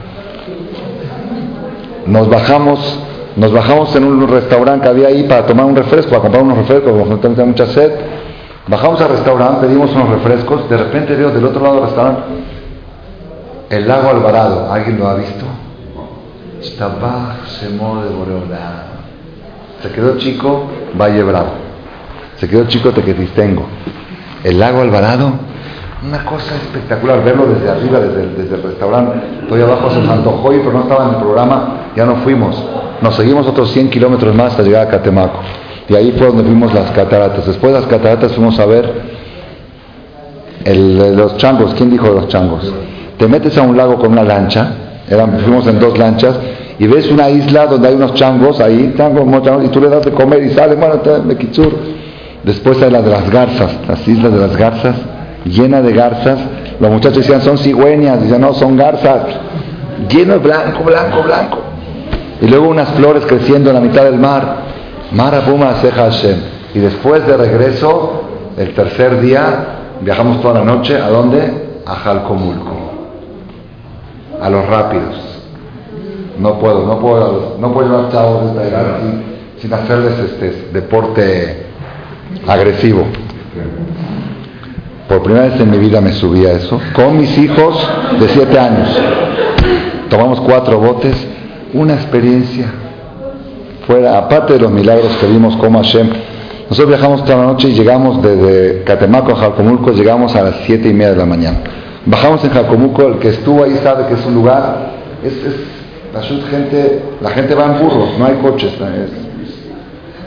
nos 2.07 2.29
bajamos, 2.29 3.01
nos 3.37 3.53
bajamos 3.53 3.95
en 3.97 4.05
un 4.05 4.29
restaurante 4.29 4.85
que 4.85 4.89
había 4.89 5.09
ahí 5.09 5.25
para 5.25 5.45
tomar 5.45 5.67
un 5.67 5.75
refresco, 5.75 6.11
para 6.11 6.23
comprar 6.23 6.43
unos 6.45 6.59
refrescos, 6.59 6.93
porque 6.93 7.29
tenía 7.29 7.45
mucha 7.45 7.67
sed. 7.67 7.93
Bajamos 8.69 9.01
al 9.01 9.11
restaurante, 9.11 9.67
pedimos 9.67 9.93
unos 9.93 10.09
refrescos, 10.11 10.69
de 10.69 10.77
repente 10.77 11.15
veo 11.15 11.31
del 11.31 11.45
otro 11.45 11.63
lado 11.63 11.75
del 11.77 11.85
restaurante 11.85 12.23
el 13.71 13.89
lago 13.89 14.11
Alvarado. 14.11 14.73
¿Alguien 14.73 14.99
lo 14.99 15.09
ha 15.09 15.15
visto? 15.15 15.45
Se 19.83 19.91
quedó 19.91 20.17
chico, 20.19 20.65
Valle 20.99 21.23
Bravo. 21.23 21.66
Se 22.39 22.49
quedó 22.49 22.64
chico 22.66 22.91
Tequetistengo. 22.93 23.66
El 24.45 24.59
lago 24.59 24.80
Alvarado 24.80 25.32
una 26.07 26.24
cosa 26.24 26.55
espectacular 26.57 27.24
verlo 27.24 27.47
desde 27.47 27.70
arriba, 27.70 27.99
desde 27.99 28.22
el, 28.22 28.37
desde 28.37 28.57
el 28.57 28.62
restaurante. 28.62 29.18
Estoy 29.43 29.62
abajo, 29.62 29.91
se 29.91 29.99
antojó 29.99 30.51
pero 30.51 30.72
no 30.72 30.82
estaba 30.82 31.05
en 31.05 31.14
el 31.14 31.16
programa, 31.16 31.91
ya 31.97 32.05
no 32.05 32.16
fuimos. 32.16 32.62
Nos 33.01 33.16
seguimos 33.16 33.47
otros 33.47 33.70
100 33.72 33.91
kilómetros 33.91 34.34
más 34.34 34.53
hasta 34.53 34.62
llegar 34.62 34.87
a 34.87 34.91
Catemaco. 34.91 35.41
Y 35.89 35.95
ahí 35.95 36.14
fue 36.18 36.26
donde 36.26 36.43
vimos 36.43 36.72
las 36.74 36.91
cataratas. 36.91 37.47
Después 37.47 37.72
de 37.72 37.80
las 37.80 37.89
cataratas 37.89 38.32
fuimos 38.32 38.59
a 38.59 38.66
ver 38.66 38.93
los 40.66 41.37
changos. 41.39 41.74
¿Quién 41.74 41.91
dijo 41.91 42.09
de 42.09 42.14
los 42.14 42.28
changos? 42.28 42.72
Te 43.18 43.26
metes 43.26 43.57
a 43.57 43.62
un 43.62 43.76
lago 43.76 43.97
con 43.97 44.12
una 44.12 44.22
lancha, 44.22 44.72
eran, 45.09 45.39
fuimos 45.41 45.66
en 45.66 45.80
dos 45.80 45.97
lanchas, 45.97 46.37
y 46.78 46.87
ves 46.87 47.11
una 47.11 47.30
isla 47.30 47.66
donde 47.66 47.89
hay 47.89 47.95
unos 47.95 48.12
changos 48.14 48.61
ahí, 48.61 48.95
changos, 48.97 49.26
y 49.64 49.68
tú 49.68 49.80
le 49.80 49.89
das 49.89 50.05
de 50.05 50.12
comer 50.12 50.43
y 50.45 50.51
sale, 50.51 50.74
bueno, 50.74 51.01
me 51.24 51.37
quitsur. 51.37 51.72
Después 52.47 52.81
hay 52.81 52.93
la 52.93 53.03
de 53.03 53.11
las 53.11 53.29
garzas, 53.29 53.73
las 53.89 54.07
islas 54.07 54.33
de 54.33 54.39
las 54.39 54.57
garzas, 54.57 54.95
llena 55.45 55.83
de 55.83 55.93
garzas. 55.93 56.39
Los 56.79 56.93
muchachos 56.93 57.19
decían, 57.19 57.43
son 57.43 57.59
cigüeñas, 57.59 58.21
decían, 58.21 58.41
no, 58.41 58.55
son 58.55 58.77
garzas, 58.77 59.25
lleno 60.09 60.35
de 60.35 60.39
blanco, 60.39 60.85
blanco, 60.85 61.25
blanco. 61.25 61.59
Y 62.41 62.47
luego 62.47 62.69
unas 62.69 62.89
flores 62.91 63.25
creciendo 63.27 63.71
en 63.71 63.75
la 63.75 63.81
mitad 63.81 64.05
del 64.05 64.21
mar. 64.21 64.59
Marabuma 65.11 65.75
Seja 65.81 66.05
Hashem. 66.05 66.37
Y 66.73 66.79
después 66.79 67.27
de 67.27 67.37
regreso, 67.37 68.23
el 68.57 68.75
tercer 68.75 69.21
día, 69.21 69.67
viajamos 70.03 70.41
toda 70.41 70.61
la 70.61 70.65
noche, 70.65 70.97
¿a 71.03 71.09
dónde? 71.09 71.81
A 71.85 71.97
Jalcomulco. 71.97 72.77
A 74.41 74.49
los 74.49 74.65
rápidos. 74.67 75.17
No 76.39 76.61
puedo, 76.61 76.87
no 76.87 77.01
puedo, 77.01 77.57
no 77.59 77.73
puedo 77.73 77.89
llevar 77.89 78.13
chavos 78.13 78.53
sin, 79.01 79.23
sin 79.63 79.75
hacerles 79.75 80.17
este 80.21 80.69
deporte 80.73 81.66
agresivo. 82.47 83.05
Por 85.09 85.22
primera 85.22 85.47
vez 85.47 85.61
en 85.61 85.70
mi 85.70 85.79
vida 85.79 86.01
me 86.01 86.12
subí 86.12 86.45
a 86.47 86.53
eso, 86.53 86.81
con 86.95 87.16
mis 87.16 87.37
hijos 87.39 87.89
de 88.18 88.29
siete 88.29 88.59
años. 88.59 88.89
Tomamos 90.11 90.41
cuatro 90.41 90.79
botes, 90.79 91.14
una 91.72 91.95
experiencia 91.95 92.66
fuera, 93.87 94.18
aparte 94.18 94.55
de 94.55 94.61
los 94.61 94.70
milagros 94.70 95.16
que 95.20 95.27
vimos 95.27 95.57
como 95.57 95.79
Hashem, 95.79 96.09
nosotros 96.68 96.89
viajamos 96.89 97.24
toda 97.24 97.39
la 97.39 97.45
noche 97.45 97.68
y 97.68 97.74
llegamos 97.74 98.20
desde 98.20 98.83
Catemaco 98.83 99.33
a 99.33 99.37
Jalcomulco, 99.37 99.93
llegamos 99.93 100.35
a 100.35 100.43
las 100.43 100.57
siete 100.64 100.89
y 100.89 100.93
media 100.93 101.11
de 101.11 101.16
la 101.16 101.27
mañana. 101.27 101.59
Bajamos 102.05 102.43
en 102.45 102.51
Jalcomulco, 102.51 103.07
el 103.07 103.18
que 103.18 103.29
estuvo 103.29 103.62
ahí 103.62 103.79
sabe 103.83 104.07
que 104.09 104.14
es 104.14 104.27
un 104.27 104.35
lugar, 104.35 104.91
es, 105.22 105.33
la 106.12 106.22
gente, 106.22 107.03
la 107.20 107.31
gente 107.31 107.55
va 107.55 107.66
en 107.66 107.79
burros, 107.83 108.18
no 108.18 108.27
hay 108.27 108.35
coches, 108.37 108.72
es, 108.72 109.26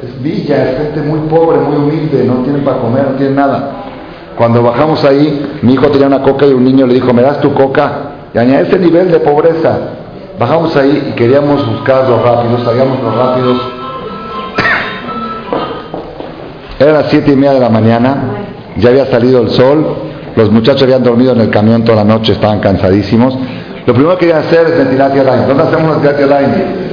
es 0.03 0.21
villa, 0.21 0.71
es 0.71 0.77
gente 0.77 1.01
muy 1.01 1.19
pobre, 1.29 1.59
muy 1.59 1.75
humilde, 1.75 2.23
no 2.23 2.35
tienen 2.43 2.63
para 2.63 2.77
comer, 2.77 3.07
no 3.11 3.17
tienen 3.17 3.35
nada. 3.35 3.71
Cuando 4.37 4.63
bajamos 4.63 5.03
ahí, 5.03 5.59
mi 5.61 5.73
hijo 5.73 5.87
tenía 5.87 6.07
una 6.07 6.21
coca 6.21 6.45
y 6.45 6.53
un 6.53 6.63
niño 6.63 6.87
le 6.87 6.93
dijo, 6.93 7.13
¿me 7.13 7.21
das 7.21 7.41
tu 7.41 7.53
coca? 7.53 7.91
Y 8.33 8.37
a 8.37 8.61
ese 8.61 8.79
nivel 8.79 9.11
de 9.11 9.19
pobreza, 9.19 9.77
bajamos 10.39 10.75
ahí 10.77 11.09
y 11.09 11.15
queríamos 11.15 11.69
buscar 11.69 12.07
los 12.07 12.21
rápidos, 12.21 12.63
sabíamos 12.63 13.03
los 13.03 13.15
rápidos. 13.15 13.57
Era 16.79 16.93
las 16.93 17.07
siete 17.07 17.33
y 17.33 17.35
media 17.35 17.53
de 17.53 17.59
la 17.59 17.69
mañana, 17.69 18.15
ya 18.77 18.89
había 18.89 19.07
salido 19.07 19.41
el 19.41 19.49
sol, 19.49 19.85
los 20.37 20.49
muchachos 20.49 20.83
habían 20.83 21.03
dormido 21.03 21.33
en 21.33 21.41
el 21.41 21.49
camión 21.49 21.83
toda 21.83 21.97
la 21.97 22.05
noche, 22.05 22.31
estaban 22.31 22.61
cansadísimos. 22.61 23.37
Lo 23.85 23.93
primero 23.93 24.17
que 24.17 24.27
querían 24.27 24.39
hacer 24.39 24.67
es 24.67 24.77
ventilación 24.77 25.25
line. 25.25 25.45
¿Dónde 25.47 25.63
hacemos 25.63 26.01
ventilación 26.01 26.29
line? 26.29 26.88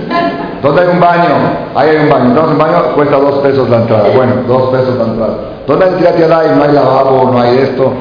¿Dónde 0.67 0.83
hay 0.83 0.89
un 0.89 0.99
baño? 0.99 1.35
Ahí 1.77 1.91
hay 1.91 1.97
un 1.99 2.11
baño. 2.11 2.25
Entonces 2.27 2.53
un 2.53 2.59
baño 2.59 2.95
cuesta 2.97 3.17
dos 3.19 3.39
pesos 3.39 3.71
la 3.71 3.77
entrada. 3.77 4.09
Bueno, 4.13 4.33
dos 4.49 4.71
pesos 4.71 4.97
la 4.99 5.05
entrada. 5.05 5.37
¿Dónde 5.65 5.85
hay 5.85 5.93
line? 5.93 6.57
No 6.57 6.65
hay 6.65 6.73
lavabo, 6.73 7.31
no 7.31 7.41
hay 7.41 7.59
esto. 7.59 7.93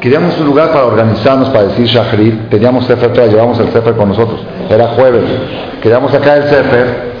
Queríamos 0.00 0.36
un 0.40 0.46
lugar 0.46 0.72
para 0.72 0.86
organizarnos, 0.86 1.48
para 1.50 1.64
decir 1.64 1.86
Shahrid. 1.86 2.48
Teníamos 2.50 2.86
Sefer, 2.86 3.12
llevamos 3.30 3.60
el 3.60 3.68
Sefer 3.70 3.94
con 3.94 4.08
nosotros. 4.08 4.40
Era 4.68 4.88
jueves. 4.88 5.22
Queríamos 5.80 6.10
sacar 6.10 6.38
el 6.38 6.44
Sefer. 6.48 7.12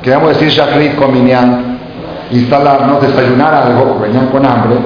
queríamos 0.00 0.30
decir 0.30 0.48
Shahrid 0.48 0.94
con 0.94 1.12
Minyan. 1.12 1.78
Instalarnos, 2.30 3.02
desayunar 3.02 3.52
algo, 3.52 3.98
venían 4.00 4.28
con 4.28 4.46
hambre. 4.46 4.76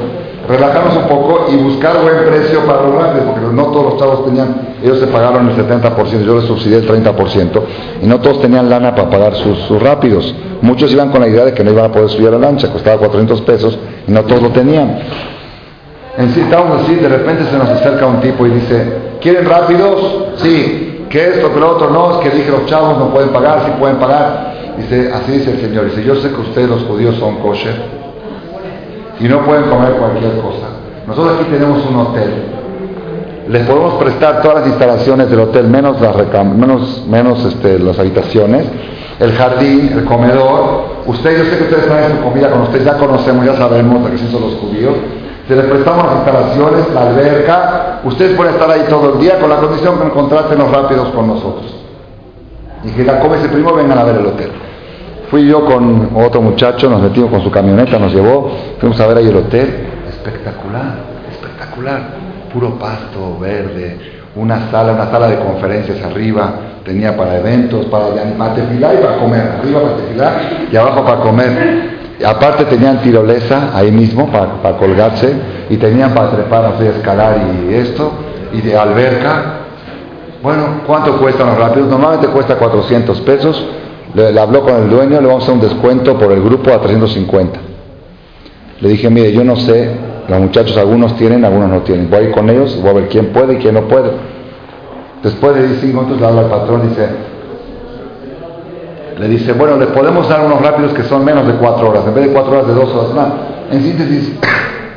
Relajarnos 0.49 0.97
un 0.97 1.05
poco 1.05 1.47
y 1.53 1.57
buscar 1.57 2.03
buen 2.03 2.25
precio 2.27 2.61
para 2.67 2.83
los 2.83 2.95
grandes, 2.95 3.23
porque 3.23 3.55
no 3.55 3.67
todos 3.67 3.93
los 3.93 3.97
chavos 3.99 4.25
tenían, 4.25 4.75
ellos 4.83 4.99
se 4.99 5.07
pagaron 5.07 5.49
el 5.49 5.57
70%, 5.57 6.25
yo 6.25 6.37
les 6.37 6.45
subsidié 6.47 6.79
el 6.79 6.89
30%, 6.89 7.63
y 8.03 8.07
no 8.07 8.21
todos 8.21 8.41
tenían 8.41 8.69
lana 8.69 8.93
para 8.93 9.09
pagar 9.09 9.35
sus, 9.37 9.81
rápidos. 9.81 10.35
Muchos 10.61 10.93
iban 10.93 11.11
con 11.11 11.21
la 11.21 11.29
idea 11.29 11.45
de 11.45 11.55
que 11.55 11.63
no 11.63 11.71
iban 11.71 11.85
a 11.85 11.93
poder 11.93 12.09
subir 12.09 12.29
a 12.29 12.33
la 12.33 12.39
lancha, 12.39 12.73
costaba 12.73 12.99
400 12.99 13.41
pesos, 13.43 13.79
y 14.07 14.11
no 14.11 14.25
todos 14.25 14.43
lo 14.43 14.51
tenían. 14.51 14.99
En 16.19 16.31
sí, 16.35 16.41
estábamos 16.41 16.83
así, 16.83 16.97
de 16.97 17.09
repente 17.09 17.45
se 17.45 17.57
nos 17.57 17.69
acerca 17.69 18.07
un 18.07 18.21
tipo 18.21 18.45
y 18.45 18.51
dice, 18.51 18.97
¿quieren 19.21 19.47
rápidos? 19.49 20.25
Sí. 20.37 21.07
¿Qué 21.09 21.29
esto, 21.29 21.53
que 21.53 21.61
lo 21.61 21.73
otro? 21.73 21.91
No, 21.91 22.13
es 22.13 22.17
que 22.29 22.37
dije 22.37 22.51
los 22.51 22.67
chavos 22.67 22.99
no 22.99 23.11
pueden 23.11 23.29
pagar, 23.31 23.63
sí 23.67 23.73
pueden 23.79 23.99
pagar. 23.99 24.75
Dice, 24.79 25.13
así 25.13 25.33
dice 25.33 25.53
el 25.53 25.61
Señor. 25.61 25.85
Dice, 25.85 26.03
yo 26.03 26.17
sé 26.17 26.31
que 26.31 26.41
ustedes 26.41 26.69
los 26.69 26.83
judíos 26.85 27.17
son 27.17 27.37
kosher 27.37 28.03
y 29.23 29.29
no 29.29 29.41
pueden 29.45 29.65
comer 29.65 29.93
cualquier 29.93 30.33
cosa. 30.41 30.67
Nosotros 31.07 31.39
aquí 31.41 31.51
tenemos 31.51 31.85
un 31.87 31.97
hotel. 31.97 32.31
Les 33.49 33.67
podemos 33.67 33.95
prestar 33.95 34.43
todas 34.43 34.61
las 34.61 34.69
instalaciones 34.69 35.31
del 35.31 35.41
hotel, 35.41 35.69
menos 35.69 36.01
las, 36.01 36.15
menos, 36.45 37.05
menos 37.09 37.45
este, 37.45 37.79
las 37.79 37.99
habitaciones, 37.99 38.67
el 39.19 39.33
jardín, 39.33 39.93
el 39.93 40.05
comedor. 40.05 40.93
Ustedes, 41.07 41.39
yo 41.39 41.45
sé 41.45 41.59
que 41.59 41.65
ustedes 41.65 41.87
traen 41.87 42.17
su 42.17 42.23
comida 42.23 42.51
con 42.51 42.63
ustedes, 42.63 42.85
ya 42.85 42.99
conocemos, 42.99 43.47
ya 43.47 43.57
sabemos 43.57 44.05
de 44.05 44.11
que 44.11 44.19
son 44.19 44.41
los 44.43 44.55
judíos 44.55 44.95
se 45.49 45.57
les 45.57 45.65
prestamos 45.67 46.07
las 46.07 46.15
instalaciones, 46.17 46.95
la 46.95 47.03
alberca, 47.03 48.01
ustedes 48.05 48.37
pueden 48.37 48.55
estar 48.55 48.71
ahí 48.71 48.85
todo 48.89 49.15
el 49.15 49.21
día 49.21 49.41
con 49.41 49.51
la 49.51 49.57
condición 49.57 49.99
que 49.99 50.05
nos 50.05 50.13
contraten 50.13 50.59
los 50.59 50.71
rápidos 50.71 51.09
con 51.09 51.27
nosotros. 51.27 51.75
Y 52.85 52.91
que 52.91 53.05
la 53.05 53.19
come 53.19 53.39
ese 53.39 53.49
primo, 53.49 53.75
vengan 53.75 53.99
a 53.99 54.05
ver 54.05 54.17
el 54.17 54.27
hotel. 54.27 54.51
Fui 55.33 55.47
yo 55.47 55.65
con 55.65 56.11
otro 56.15 56.43
muchacho, 56.43 56.91
nos 56.91 57.01
metimos 57.01 57.31
con 57.31 57.43
su 57.43 57.51
camioneta, 57.51 57.99
nos 57.99 58.13
llevó, 58.13 58.51
fuimos 58.79 59.01
a 59.01 59.07
ver 59.07 59.17
ahí 59.17 59.29
el 59.29 59.37
hotel, 59.37 59.87
espectacular, 60.07 60.97
espectacular, 61.31 62.03
puro 62.53 62.79
pasto 62.79 63.39
verde, 63.41 63.97
una 64.37 64.71
sala, 64.71 64.93
una 64.93 65.11
sala 65.11 65.29
de 65.29 65.39
conferencias 65.39 66.03
arriba, 66.03 66.53
tenía 66.85 67.17
para 67.17 67.39
eventos, 67.39 67.87
para, 67.87 68.09
para 68.37 68.55
tefilar 68.57 68.95
y 68.95 68.99
para 68.99 69.17
comer, 69.17 69.41
arriba 69.59 69.81
para 70.19 70.43
y 70.71 70.77
abajo 70.77 71.03
para 71.03 71.21
comer. 71.21 71.93
Aparte 72.27 72.67
tenían 72.67 72.99
tirolesa 72.99 73.71
ahí 73.73 73.91
mismo 73.91 74.31
para, 74.31 74.77
colgarse 74.77 75.33
y 75.71 75.79
tenían 75.79 76.13
para 76.13 76.29
trepar, 76.33 76.75
no 76.79 76.85
escalar 76.85 77.39
y 77.71 77.73
esto, 77.73 78.13
y 78.53 78.61
de 78.61 78.77
alberca. 78.77 79.61
Bueno, 80.43 80.83
¿cuánto 80.87 81.17
cuestan 81.17 81.47
los 81.47 81.57
rápidos? 81.57 81.89
Normalmente 81.89 82.29
cuesta 82.29 82.57
400 82.57 83.19
pesos. 83.23 83.67
Le, 84.15 84.39
habló 84.39 84.63
con 84.63 84.75
el 84.75 84.91
dueño, 84.91 85.21
le 85.21 85.27
vamos 85.27 85.43
a 85.43 85.45
hacer 85.45 85.55
un 85.55 85.61
descuento 85.61 86.19
por 86.19 86.33
el 86.33 86.43
grupo 86.43 86.71
a 86.71 86.81
350. 86.81 87.59
Le 88.81 88.89
dije, 88.89 89.09
mire, 89.09 89.33
yo 89.33 89.43
no 89.45 89.57
sé, 89.57 89.91
los 90.29 90.41
muchachos 90.41 90.77
algunos 90.77 91.17
tienen, 91.17 91.45
algunos 91.45 91.71
no 91.71 91.81
tienen. 91.81 92.11
Voy 92.11 92.19
a 92.19 92.23
ir 92.23 92.31
con 92.33 92.51
ellos, 92.51 92.79
voy 92.81 92.91
a 92.91 92.93
ver 92.95 93.09
quién 93.09 93.27
puede 93.27 93.55
y 93.55 93.57
quién 93.57 93.75
no 93.75 93.83
puede. 93.83 94.11
Después 95.23 95.55
de 95.55 95.69
10 95.69 95.85
minutos 95.85 96.21
le 96.21 96.27
habla 96.27 96.43
al 96.43 96.49
patrón 96.49 96.83
y 96.85 96.89
dice, 96.89 97.09
le 99.19 99.29
dice, 99.29 99.53
bueno, 99.53 99.77
le 99.77 99.87
podemos 99.87 100.29
dar 100.29 100.45
unos 100.45 100.61
rápidos 100.61 100.93
que 100.95 101.05
son 101.05 101.25
menos 101.25 101.47
de 101.47 101.55
cuatro 101.55 101.91
horas, 101.91 102.05
en 102.07 102.15
vez 102.15 102.27
de 102.27 102.33
cuatro 102.33 102.53
horas, 102.53 102.67
de 102.67 102.75
dos 102.75 102.93
horas 102.93 103.15
más. 103.15 103.29
En 103.71 103.83
síntesis, 103.83 104.33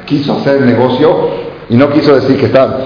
quiso 0.06 0.34
hacer 0.34 0.58
el 0.58 0.66
negocio 0.66 1.30
y 1.70 1.76
no 1.76 1.90
quiso 1.92 2.16
decir 2.16 2.38
que 2.38 2.48
está 2.48 2.78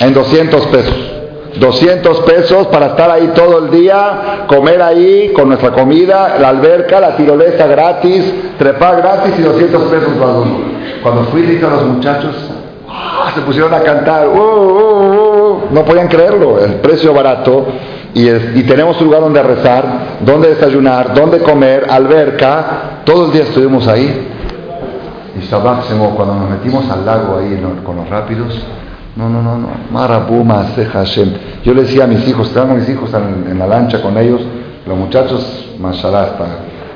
en 0.00 0.14
200 0.14 0.66
pesos. 0.68 1.13
200 1.58 2.20
pesos 2.20 2.66
para 2.68 2.86
estar 2.86 3.10
ahí 3.10 3.32
todo 3.34 3.64
el 3.64 3.70
día, 3.70 4.44
comer 4.46 4.82
ahí 4.82 5.32
con 5.32 5.48
nuestra 5.48 5.70
comida, 5.70 6.36
la 6.40 6.48
alberca, 6.48 7.00
la 7.00 7.16
tirolesa 7.16 7.66
gratis, 7.66 8.24
trepar 8.58 8.96
gratis 8.96 9.34
y 9.38 9.42
200 9.42 9.82
pesos 9.84 10.12
para 10.18 10.32
uno. 10.32 10.58
Cuando 11.02 11.24
fui 11.24 11.42
dije 11.42 11.64
a 11.64 11.70
los 11.70 11.84
muchachos, 11.84 12.34
¡ah! 12.88 13.30
se 13.34 13.40
pusieron 13.42 13.72
a 13.72 13.80
cantar, 13.80 14.28
¡Uh, 14.28 14.32
uh, 14.32 15.52
uh! 15.52 15.60
no 15.70 15.84
podían 15.84 16.08
creerlo, 16.08 16.58
el 16.58 16.74
precio 16.76 17.12
barato 17.12 17.66
y, 18.14 18.62
tenemos 18.62 19.00
un 19.00 19.06
lugar 19.06 19.22
donde 19.22 19.42
rezar, 19.42 19.84
donde 20.20 20.50
desayunar, 20.50 21.14
donde 21.14 21.40
comer, 21.40 21.86
alberca, 21.90 23.00
todo 23.04 23.26
el 23.26 23.32
día 23.32 23.42
estuvimos 23.42 23.88
ahí. 23.88 24.28
Y 25.36 25.44
Shabbat 25.46 25.84
cuando 26.14 26.34
nos 26.34 26.50
metimos 26.50 26.88
al 26.88 27.04
lago 27.04 27.38
ahí 27.38 27.60
con 27.84 27.96
los 27.96 28.08
rápidos, 28.08 28.54
no, 29.16 29.28
no, 29.28 29.42
no, 29.42 29.58
no, 29.58 29.68
Marabuma, 29.90 30.66
Hashem. 30.92 31.32
Yo 31.64 31.72
le 31.72 31.82
decía 31.82 32.04
a 32.04 32.06
mis 32.06 32.26
hijos, 32.26 32.48
estaban 32.48 32.76
mis 32.78 32.88
hijos 32.88 33.10
en, 33.14 33.58
la 33.58 33.66
lancha 33.66 34.02
con 34.02 34.18
ellos, 34.18 34.40
los 34.86 34.98
muchachos, 34.98 35.70
mashallah, 35.78 36.36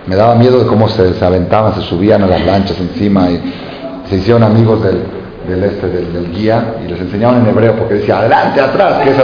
me 0.06 0.16
daba 0.16 0.34
miedo 0.34 0.58
de 0.58 0.66
cómo 0.66 0.88
se, 0.88 1.14
se 1.14 1.24
aventaban, 1.24 1.74
se 1.74 1.82
subían 1.82 2.22
a 2.22 2.26
las 2.26 2.44
lanchas 2.44 2.78
encima 2.80 3.30
y 3.30 3.40
se 4.08 4.16
hicieron 4.16 4.42
amigos 4.42 4.82
del, 4.82 5.02
del 5.48 5.64
este 5.64 5.86
del, 5.86 6.32
guía 6.32 6.74
y 6.84 6.88
les 6.88 7.00
enseñaban 7.00 7.40
en 7.40 7.46
hebreo 7.48 7.74
porque 7.76 7.94
decía 7.94 8.18
adelante, 8.18 8.60
atrás, 8.60 9.02
que 9.02 9.14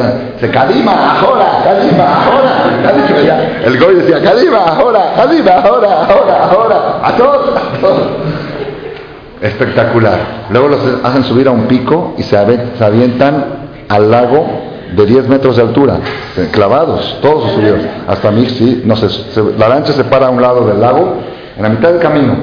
se 0.41 0.51
cadima, 0.51 1.21
ahora, 1.21 1.63
cadima, 1.65 2.25
ahora, 2.25 3.65
el 3.65 3.79
goy 3.79 3.95
decía 3.97 4.23
cadima, 4.23 4.59
ahora, 4.59 5.13
cadima, 5.17 5.53
ahora, 5.53 6.07
ahora, 6.07 6.45
ahora, 6.51 7.01
a 7.03 7.17
todos, 7.17 7.51
Espectacular. 9.41 10.47
Luego 10.51 10.69
los 10.69 10.81
hacen 11.03 11.25
subir 11.25 11.49
a 11.49 11.51
un 11.51 11.67
pico 11.67 12.15
y 12.17 12.23
se, 12.23 12.37
avientan 12.37 13.45
al 13.89 14.11
lago 14.11 14.47
de 14.97 15.07
10 15.07 15.29
metros 15.29 15.57
de 15.57 15.63
altura, 15.63 15.99
clavados, 16.53 17.19
todos 17.21 17.53
subidos. 17.53 17.81
Hasta 18.07 18.31
mí, 18.31 18.47
sí, 18.47 18.83
no 18.85 18.97
sé, 18.97 19.09
la 19.59 19.69
lancha 19.69 19.93
se 19.93 20.05
para 20.05 20.29
a 20.29 20.31
un 20.31 20.41
lado 20.41 20.67
del 20.67 20.81
lago 20.81 21.17
en 21.57 21.63
la 21.63 21.69
mitad 21.69 21.91
del 21.91 22.01
camino, 22.01 22.35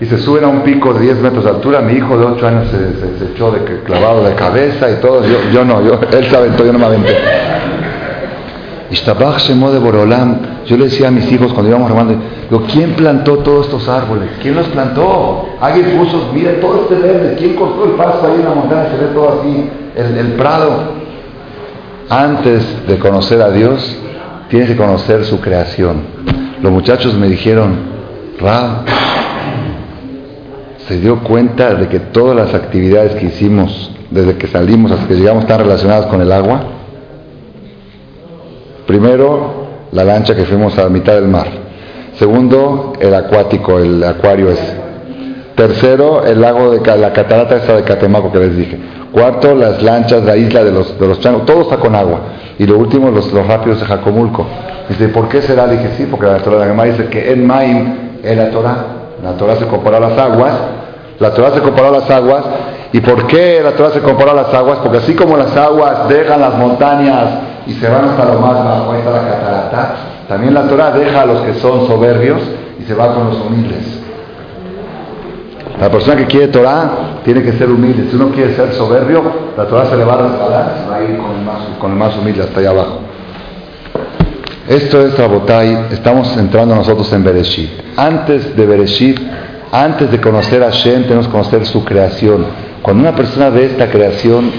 y 0.00 0.06
se 0.06 0.18
suben 0.18 0.44
a 0.44 0.48
un 0.48 0.62
pico 0.62 0.92
de 0.92 1.00
10 1.00 1.18
metros 1.18 1.44
de 1.44 1.50
altura, 1.50 1.80
mi 1.80 1.94
hijo 1.94 2.16
de 2.18 2.24
8 2.24 2.46
años 2.46 2.68
se, 2.68 3.32
echó 3.32 3.50
de 3.52 3.60
clavado 3.84 4.24
de 4.24 4.34
cabeza 4.34 4.90
y 4.90 4.96
todo, 4.96 5.24
yo, 5.24 5.38
yo 5.52 5.64
no, 5.64 5.82
yo, 5.82 6.00
él 6.12 6.24
se 6.24 6.36
aventó, 6.36 6.64
yo 6.64 6.72
no 6.72 6.78
me 6.78 6.86
aventé. 6.86 7.16
de 9.70 9.78
Borolam, 9.78 10.38
yo 10.66 10.76
le 10.76 10.84
decía 10.84 11.08
a 11.08 11.10
mis 11.10 11.30
hijos 11.30 11.52
cuando 11.52 11.70
íbamos 11.70 11.90
digo, 12.50 12.64
¿quién 12.72 12.92
plantó 12.92 13.38
todos 13.38 13.66
estos 13.66 13.88
árboles? 13.88 14.30
¿Quién 14.40 14.54
los 14.54 14.66
plantó? 14.68 15.46
Alguien 15.60 15.98
puso, 15.98 16.30
mire 16.32 16.54
todo 16.54 16.82
este 16.82 16.94
verde, 16.94 17.34
¿quién 17.38 17.54
cortó 17.54 17.84
el 17.84 17.92
pasto 17.92 18.26
ahí 18.26 18.36
en 18.36 18.44
la 18.44 18.54
montaña? 18.54 18.90
Se 18.90 18.96
ve 18.96 19.06
todo 19.12 19.40
así, 19.40 19.70
el, 19.96 20.18
el 20.18 20.32
prado. 20.32 21.04
Antes 22.08 22.86
de 22.86 22.98
conocer 22.98 23.42
a 23.42 23.50
Dios, 23.50 23.98
tienes 24.48 24.68
que 24.68 24.76
conocer 24.76 25.24
su 25.24 25.40
creación. 25.40 26.02
Los 26.62 26.72
muchachos 26.72 27.14
me 27.14 27.28
dijeron, 27.28 27.76
Rab, 28.40 28.84
se 30.86 31.00
dio 31.00 31.20
cuenta 31.20 31.74
de 31.74 31.88
que 31.88 31.98
todas 32.00 32.36
las 32.36 32.54
actividades 32.54 33.14
que 33.16 33.26
hicimos 33.26 33.90
desde 34.10 34.36
que 34.36 34.46
salimos 34.46 34.92
hasta 34.92 35.08
que 35.08 35.14
llegamos 35.14 35.44
están 35.44 35.60
relacionadas 35.60 36.06
con 36.06 36.20
el 36.20 36.30
agua. 36.30 36.62
Primero, 38.86 39.63
la 39.94 40.04
lancha 40.04 40.34
que 40.34 40.44
fuimos 40.44 40.76
a 40.76 40.82
la 40.82 40.88
mitad 40.88 41.14
del 41.14 41.28
mar. 41.28 41.46
Segundo, 42.18 42.94
el 43.00 43.14
acuático, 43.14 43.78
el 43.78 44.02
acuario 44.02 44.50
ese. 44.50 44.84
Tercero, 45.54 46.24
el 46.24 46.40
lago 46.40 46.72
de 46.72 46.96
la 46.96 47.12
catarata 47.12 47.56
esa 47.56 47.76
de 47.76 47.82
Catemaco 47.84 48.32
que 48.32 48.40
les 48.40 48.56
dije. 48.56 48.78
Cuarto, 49.12 49.54
las 49.54 49.80
lanchas, 49.82 50.24
la 50.24 50.36
isla 50.36 50.64
de 50.64 50.72
los, 50.72 50.98
de 50.98 51.06
los 51.06 51.20
changos, 51.20 51.46
todo 51.46 51.62
está 51.62 51.76
con 51.76 51.94
agua. 51.94 52.18
Y 52.58 52.66
lo 52.66 52.76
último, 52.76 53.08
los, 53.10 53.32
los 53.32 53.46
rápidos 53.46 53.80
de 53.80 53.86
Jacomulco. 53.86 54.44
Dice, 54.88 55.08
¿por 55.08 55.28
qué 55.28 55.40
será? 55.42 55.68
dije, 55.68 55.90
sí, 55.96 56.08
porque 56.10 56.26
la 56.26 56.38
Torah 56.38 56.66
de 56.66 56.74
la 56.74 56.84
dice 56.84 57.06
que 57.06 57.30
en 57.32 57.46
Maim 57.46 57.94
es 58.20 58.36
la 58.36 58.50
Torah. 58.50 58.76
La 59.22 59.32
Torah 59.32 59.54
se 59.56 59.66
comparó 59.66 59.98
a 59.98 60.00
las 60.00 60.18
aguas. 60.18 60.54
La 61.20 61.30
Torah 61.30 61.52
se 61.52 61.60
comparó 61.60 61.88
a 61.88 62.00
las 62.00 62.10
aguas. 62.10 62.44
¿Y 62.92 63.00
por 63.00 63.28
qué 63.28 63.60
la 63.62 63.70
Torah 63.72 63.90
se 63.90 64.00
comparó 64.00 64.32
a 64.32 64.34
las 64.34 64.52
aguas? 64.52 64.78
Porque 64.82 64.98
así 64.98 65.14
como 65.14 65.36
las 65.36 65.56
aguas 65.56 66.08
dejan 66.08 66.40
las 66.40 66.58
montañas 66.58 67.53
y 67.66 67.72
se 67.74 67.88
van 67.88 68.04
hasta 68.10 68.24
lo 68.26 68.40
más 68.40 68.64
bajo, 68.64 68.92
ahí 68.92 68.98
está 68.98 69.10
la 69.10 69.28
catarata, 69.28 69.94
también 70.28 70.54
la 70.54 70.62
Torah 70.68 70.90
deja 70.92 71.22
a 71.22 71.26
los 71.26 71.42
que 71.42 71.54
son 71.54 71.86
soberbios 71.86 72.40
y 72.80 72.84
se 72.84 72.94
va 72.94 73.14
con 73.14 73.28
los 73.28 73.40
humildes. 73.40 74.00
La 75.80 75.90
persona 75.90 76.16
que 76.16 76.26
quiere 76.26 76.48
Torah 76.48 77.20
tiene 77.24 77.42
que 77.42 77.52
ser 77.52 77.68
humilde. 77.68 78.08
Si 78.08 78.16
uno 78.16 78.28
quiere 78.28 78.54
ser 78.54 78.72
soberbio, 78.74 79.22
la 79.56 79.64
Torah 79.66 79.86
se 79.86 79.96
le 79.96 80.04
va 80.04 80.14
a 80.14 80.16
resbalar, 80.18 80.74
se 80.82 80.90
va 80.90 80.96
a 80.96 81.02
ir 81.02 81.18
con 81.18 81.30
el 81.32 81.44
más, 81.44 81.58
con 81.80 81.90
el 81.90 81.98
más 81.98 82.16
humilde 82.16 82.42
hasta 82.42 82.60
allá 82.60 82.70
abajo. 82.70 83.00
Esto 84.68 85.00
es 85.00 85.18
Rabotai, 85.18 85.88
estamos 85.90 86.34
entrando 86.36 86.74
nosotros 86.74 87.12
en 87.12 87.24
Bereshit. 87.24 87.70
Antes 87.96 88.56
de 88.56 88.66
Bereshit, 88.66 89.20
antes 89.70 90.10
de 90.10 90.20
conocer 90.20 90.62
a 90.62 90.70
Shem, 90.70 91.02
tenemos 91.02 91.26
que 91.26 91.32
conocer 91.32 91.66
su 91.66 91.84
creación. 91.84 92.46
Cuando 92.80 93.02
una 93.02 93.14
persona 93.14 93.50
ve 93.50 93.66
esta 93.66 93.90
creación 93.90 94.50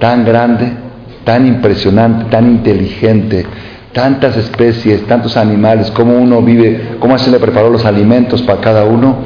tan 0.00 0.24
grande, 0.24 0.83
tan 1.24 1.46
impresionante, 1.46 2.26
tan 2.30 2.46
inteligente, 2.46 3.46
tantas 3.92 4.36
especies, 4.36 5.06
tantos 5.06 5.36
animales, 5.36 5.90
cómo 5.92 6.16
uno 6.16 6.42
vive, 6.42 6.96
cómo 6.98 7.18
se 7.18 7.30
le 7.30 7.38
preparó 7.38 7.70
los 7.70 7.84
alimentos 7.84 8.42
para 8.42 8.60
cada 8.60 8.84
uno, 8.84 9.16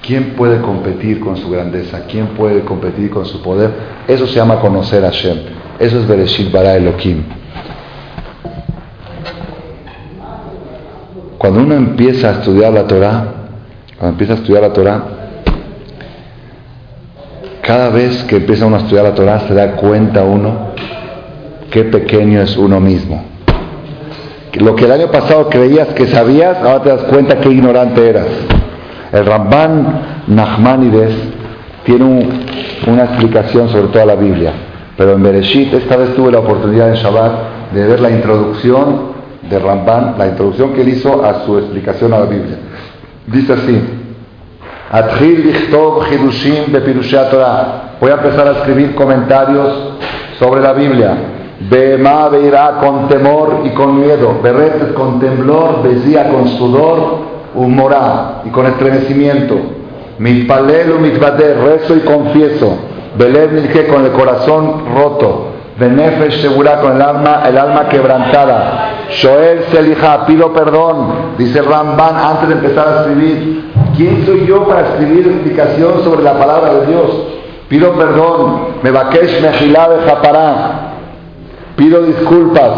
¿quién 0.00 0.30
puede 0.30 0.60
competir 0.60 1.20
con 1.20 1.36
su 1.36 1.50
grandeza? 1.50 2.06
¿Quién 2.10 2.28
puede 2.28 2.62
competir 2.62 3.10
con 3.10 3.26
su 3.26 3.40
poder? 3.42 3.70
Eso 4.08 4.26
se 4.26 4.34
llama 4.34 4.60
conocer 4.60 5.04
a 5.04 5.10
Shem. 5.10 5.38
Eso 5.78 6.00
es 6.00 6.06
Bereshit 6.06 6.50
bara 6.50 6.74
Elohim. 6.76 7.22
Cuando 11.38 11.60
uno 11.60 11.74
empieza 11.74 12.28
a 12.28 12.32
estudiar 12.34 12.72
la 12.72 12.86
Torah, 12.86 13.24
cuando 13.98 14.12
empieza 14.12 14.34
a 14.34 14.36
estudiar 14.36 14.62
la 14.62 14.72
Torah, 14.72 15.04
cada 17.62 17.90
vez 17.90 18.24
que 18.24 18.36
empieza 18.36 18.66
uno 18.66 18.76
a 18.76 18.80
estudiar 18.80 19.04
la 19.04 19.14
Torah 19.14 19.40
se 19.46 19.54
da 19.54 19.76
cuenta 19.76 20.24
uno 20.24 20.72
qué 21.70 21.84
pequeño 21.84 22.42
es 22.42 22.56
uno 22.56 22.80
mismo. 22.80 23.24
Lo 24.54 24.76
que 24.76 24.84
el 24.84 24.92
año 24.92 25.10
pasado 25.10 25.48
creías 25.48 25.88
que 25.88 26.06
sabías, 26.06 26.58
ahora 26.58 26.82
te 26.82 26.88
das 26.90 27.02
cuenta 27.04 27.40
qué 27.40 27.48
ignorante 27.48 28.06
eras. 28.06 28.26
El 29.12 29.24
Ramban 29.24 30.22
Nachmanides 30.26 31.14
tiene 31.84 32.28
una 32.86 33.04
explicación 33.04 33.68
sobre 33.68 33.88
toda 33.88 34.06
la 34.06 34.16
Biblia. 34.16 34.52
Pero 34.96 35.12
en 35.12 35.22
Bereshit 35.22 35.72
esta 35.72 35.96
vez 35.96 36.14
tuve 36.14 36.32
la 36.32 36.40
oportunidad 36.40 36.90
en 36.90 36.96
Shabbat 36.96 37.72
de 37.72 37.86
ver 37.86 38.00
la 38.00 38.10
introducción 38.10 39.12
de 39.48 39.58
Ramban, 39.58 40.16
la 40.18 40.28
introducción 40.28 40.74
que 40.74 40.82
él 40.82 40.88
hizo 40.90 41.24
a 41.24 41.44
su 41.44 41.58
explicación 41.58 42.12
a 42.12 42.18
la 42.18 42.26
Biblia. 42.26 42.56
Dice 43.26 43.52
así, 43.52 43.80
Voy 47.98 48.10
a 48.10 48.14
empezar 48.14 48.46
a 48.46 48.50
escribir 48.58 48.94
comentarios 48.94 49.94
sobre 50.38 50.60
la 50.60 50.74
Biblia. 50.74 51.16
Bema 51.60 52.28
veirá 52.28 52.78
con 52.78 53.08
temor 53.08 53.62
y 53.64 53.70
con 53.70 53.98
miedo. 53.98 54.38
Berretes 54.42 54.92
con 54.92 55.18
temblor, 55.18 55.82
besía 55.82 56.28
con 56.28 56.46
sudor, 56.46 57.20
humorá 57.54 58.42
y 58.44 58.50
con 58.50 58.66
estremecimiento. 58.66 59.56
Mitpalelu 60.18 60.98
mitbader, 60.98 61.58
rezo 61.58 61.96
y 61.96 62.00
confieso. 62.00 62.76
Belev 63.16 63.88
con 63.88 64.04
el 64.04 64.12
corazón 64.12 64.84
roto. 64.94 65.52
Benefesh 65.78 66.42
segura 66.42 66.80
con 66.80 66.96
el 66.96 67.02
alma, 67.02 67.44
el 67.48 67.56
alma 67.56 67.88
quebrantada. 67.88 68.90
Shoel 69.10 69.64
Selija, 69.72 70.26
pido 70.26 70.52
perdón. 70.52 71.32
Dice 71.38 71.62
Ramban 71.62 72.14
antes 72.14 72.48
de 72.50 72.54
empezar 72.56 72.88
a 72.88 73.00
escribir. 73.00 73.72
¿Quién 73.96 74.24
soy 74.24 74.46
yo 74.46 74.66
para 74.66 74.88
escribir 74.88 75.26
explicación 75.26 76.02
sobre 76.04 76.22
la 76.22 76.38
palabra 76.38 76.74
de 76.74 76.86
Dios? 76.86 77.10
Pido 77.68 77.92
perdón. 77.94 78.68
Me 78.82 78.90
vaquesh 78.90 79.40
mejilá 79.40 79.88
de 79.88 80.02
Japará. 80.08 80.92
Pido 81.76 82.02
disculpas. 82.02 82.72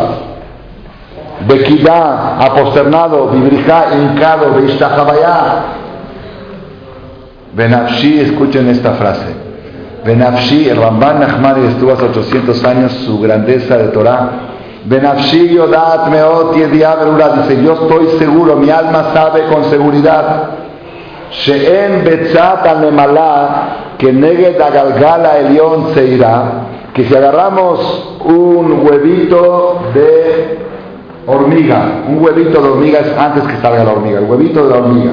Bequidá, 1.49 2.39
aposternado. 2.39 3.29
Vibrijá, 3.29 3.87
hincado. 3.95 4.55
Beishtajabayá. 4.55 5.65
Benafshi, 7.55 8.21
escuchen 8.21 8.69
esta 8.69 8.93
frase. 8.93 9.27
Benafshi, 10.05 10.69
el 10.69 10.77
Ramban 10.77 11.21
Nachmani 11.21 11.67
estuvo 11.69 11.93
hace 11.93 12.05
800 12.05 12.65
años, 12.65 12.93
su 13.05 13.21
grandeza 13.21 13.79
de 13.79 13.89
Torah. 13.89 14.31
Benafshi 14.85 15.55
Yodat 15.55 16.09
Meot 16.09 16.55
dice, 16.55 17.63
yo 17.63 17.73
estoy 17.73 18.19
seguro, 18.19 18.57
mi 18.57 18.69
alma 18.69 19.13
sabe 19.15 19.45
con 19.45 19.65
seguridad. 19.65 20.64
Betzat 22.05 22.67
Anemala, 22.67 23.95
que 23.99 24.13
negue 24.13 24.53
Galgala 24.53 25.39
Elión 25.39 25.95
Seirá, 25.95 26.45
que 26.95 27.05
si 27.05 27.15
agarramos 27.15 28.19
un 28.25 28.87
huevito 28.87 29.81
de 29.95 30.59
hormiga, 31.27 32.05
un 32.09 32.23
huevito 32.23 32.63
de 32.63 32.69
hormiga 32.69 33.01
es 33.01 33.19
antes 33.19 33.43
que 33.45 33.57
salga 33.57 33.85
la 33.85 33.93
hormiga, 33.93 34.19
el 34.21 34.25
huevito 34.25 34.65
de 34.65 34.71
la 34.71 34.77
hormiga, 34.77 35.13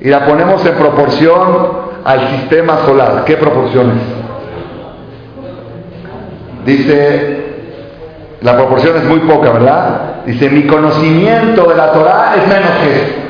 y 0.00 0.08
la 0.08 0.26
ponemos 0.26 0.64
en 0.66 0.74
proporción 0.74 1.38
al 2.04 2.28
sistema 2.28 2.78
solar. 2.84 3.24
¿Qué 3.24 3.36
proporciones? 3.36 3.96
Dice, 6.66 7.44
la 8.42 8.54
proporción 8.56 8.96
es 8.98 9.04
muy 9.04 9.20
poca, 9.20 9.50
¿verdad? 9.50 10.24
Dice, 10.26 10.50
mi 10.50 10.66
conocimiento 10.66 11.64
de 11.64 11.74
la 11.74 11.92
Torah 11.92 12.34
es 12.36 12.48
menos 12.48 12.70
que 12.82 13.24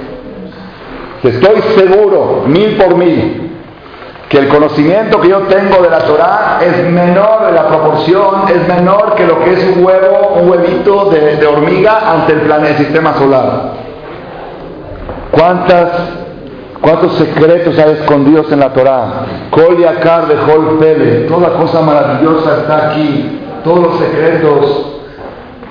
Estoy 1.24 1.62
seguro, 1.74 2.44
mil 2.46 2.76
por 2.76 2.96
mil, 2.96 3.50
que 4.28 4.38
el 4.38 4.48
conocimiento 4.48 5.20
que 5.20 5.28
yo 5.28 5.40
tengo 5.42 5.82
de 5.82 5.90
la 5.90 6.00
Torah 6.00 6.60
es 6.62 6.84
menor, 6.90 7.50
la 7.52 7.68
proporción 7.68 8.44
es 8.48 8.68
menor 8.68 9.14
que 9.14 9.26
lo 9.26 9.42
que 9.42 9.54
es 9.54 9.76
un 9.76 9.84
huevo, 9.84 10.36
un 10.40 10.50
huevito 10.50 11.06
de, 11.06 11.36
de 11.36 11.46
hormiga 11.46 12.12
ante 12.12 12.34
el 12.34 12.40
planeta, 12.40 12.70
el 12.70 12.76
sistema 12.76 13.14
solar. 13.14 13.72
¿Cuántas 15.30 15.88
¿Cuántos 16.84 17.14
secretos 17.14 17.78
hay 17.78 17.92
escondidos 17.92 18.52
en 18.52 18.60
la 18.60 18.74
Torah? 18.74 19.24
Kol 19.50 19.78
Yakar 19.78 20.26
de 20.26 20.34
Hol 20.34 20.78
Pele. 20.78 21.20
Toda 21.26 21.54
cosa 21.54 21.80
maravillosa 21.80 22.58
está 22.58 22.90
aquí. 22.90 23.40
Todos 23.64 23.78
los 23.78 23.98
secretos. 24.00 25.00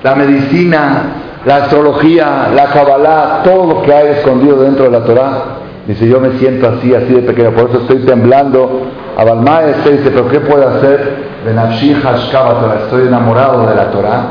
La 0.02 0.16
medicina, 0.16 1.02
la 1.44 1.56
astrología, 1.56 2.50
la 2.54 2.66
Kabbalah, 2.66 3.42
todo 3.44 3.66
lo 3.66 3.82
que 3.82 3.92
hay 3.92 4.08
escondido 4.08 4.62
dentro 4.62 4.84
de 4.84 4.90
la 4.90 5.04
Torah. 5.04 5.44
Dice, 5.86 6.08
yo 6.08 6.18
me 6.18 6.38
siento 6.38 6.66
así, 6.66 6.94
así 6.94 7.12
de 7.12 7.22
pequeño, 7.22 7.50
por 7.50 7.68
eso 7.68 7.80
estoy 7.80 7.98
temblando. 8.06 8.86
Abalmae 9.16 9.74
se 9.84 9.92
dice, 9.98 10.10
pero 10.10 10.28
¿qué 10.28 10.40
puedo 10.40 10.66
hacer? 10.66 11.34
Estoy 12.84 13.06
enamorado 13.06 13.66
de 13.66 13.74
la 13.74 13.90
Torah. 13.90 14.22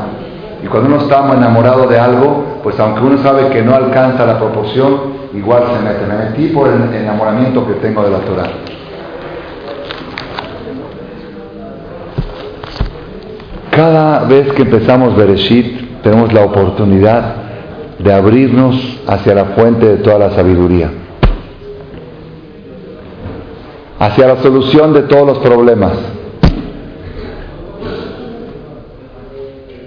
Y 0.64 0.66
cuando 0.66 0.88
uno 0.88 1.02
está 1.02 1.20
enamorado 1.32 1.86
de 1.86 1.98
algo, 1.98 2.58
pues 2.62 2.78
aunque 2.80 3.02
uno 3.02 3.18
sabe 3.22 3.48
que 3.50 3.62
no 3.62 3.74
alcanza 3.74 4.26
la 4.26 4.38
proporción, 4.38 5.24
igual 5.32 5.62
se 5.74 5.84
mete. 5.84 6.06
Me 6.06 6.16
metí 6.24 6.48
por 6.48 6.68
el 6.68 6.92
enamoramiento 6.92 7.66
que 7.66 7.74
tengo 7.74 8.02
de 8.02 8.10
la 8.10 8.18
Torah. 8.18 8.50
Cada 13.70 14.20
vez 14.24 14.52
que 14.54 14.62
empezamos 14.62 15.14
Bereshit, 15.16 15.83
tenemos 16.04 16.32
la 16.34 16.44
oportunidad 16.44 17.34
de 17.98 18.12
abrirnos 18.12 18.76
hacia 19.06 19.34
la 19.34 19.44
fuente 19.46 19.86
de 19.86 19.96
toda 19.96 20.18
la 20.18 20.30
sabiduría, 20.32 20.90
hacia 23.98 24.26
la 24.28 24.36
solución 24.36 24.92
de 24.92 25.02
todos 25.02 25.26
los 25.26 25.38
problemas. 25.38 25.92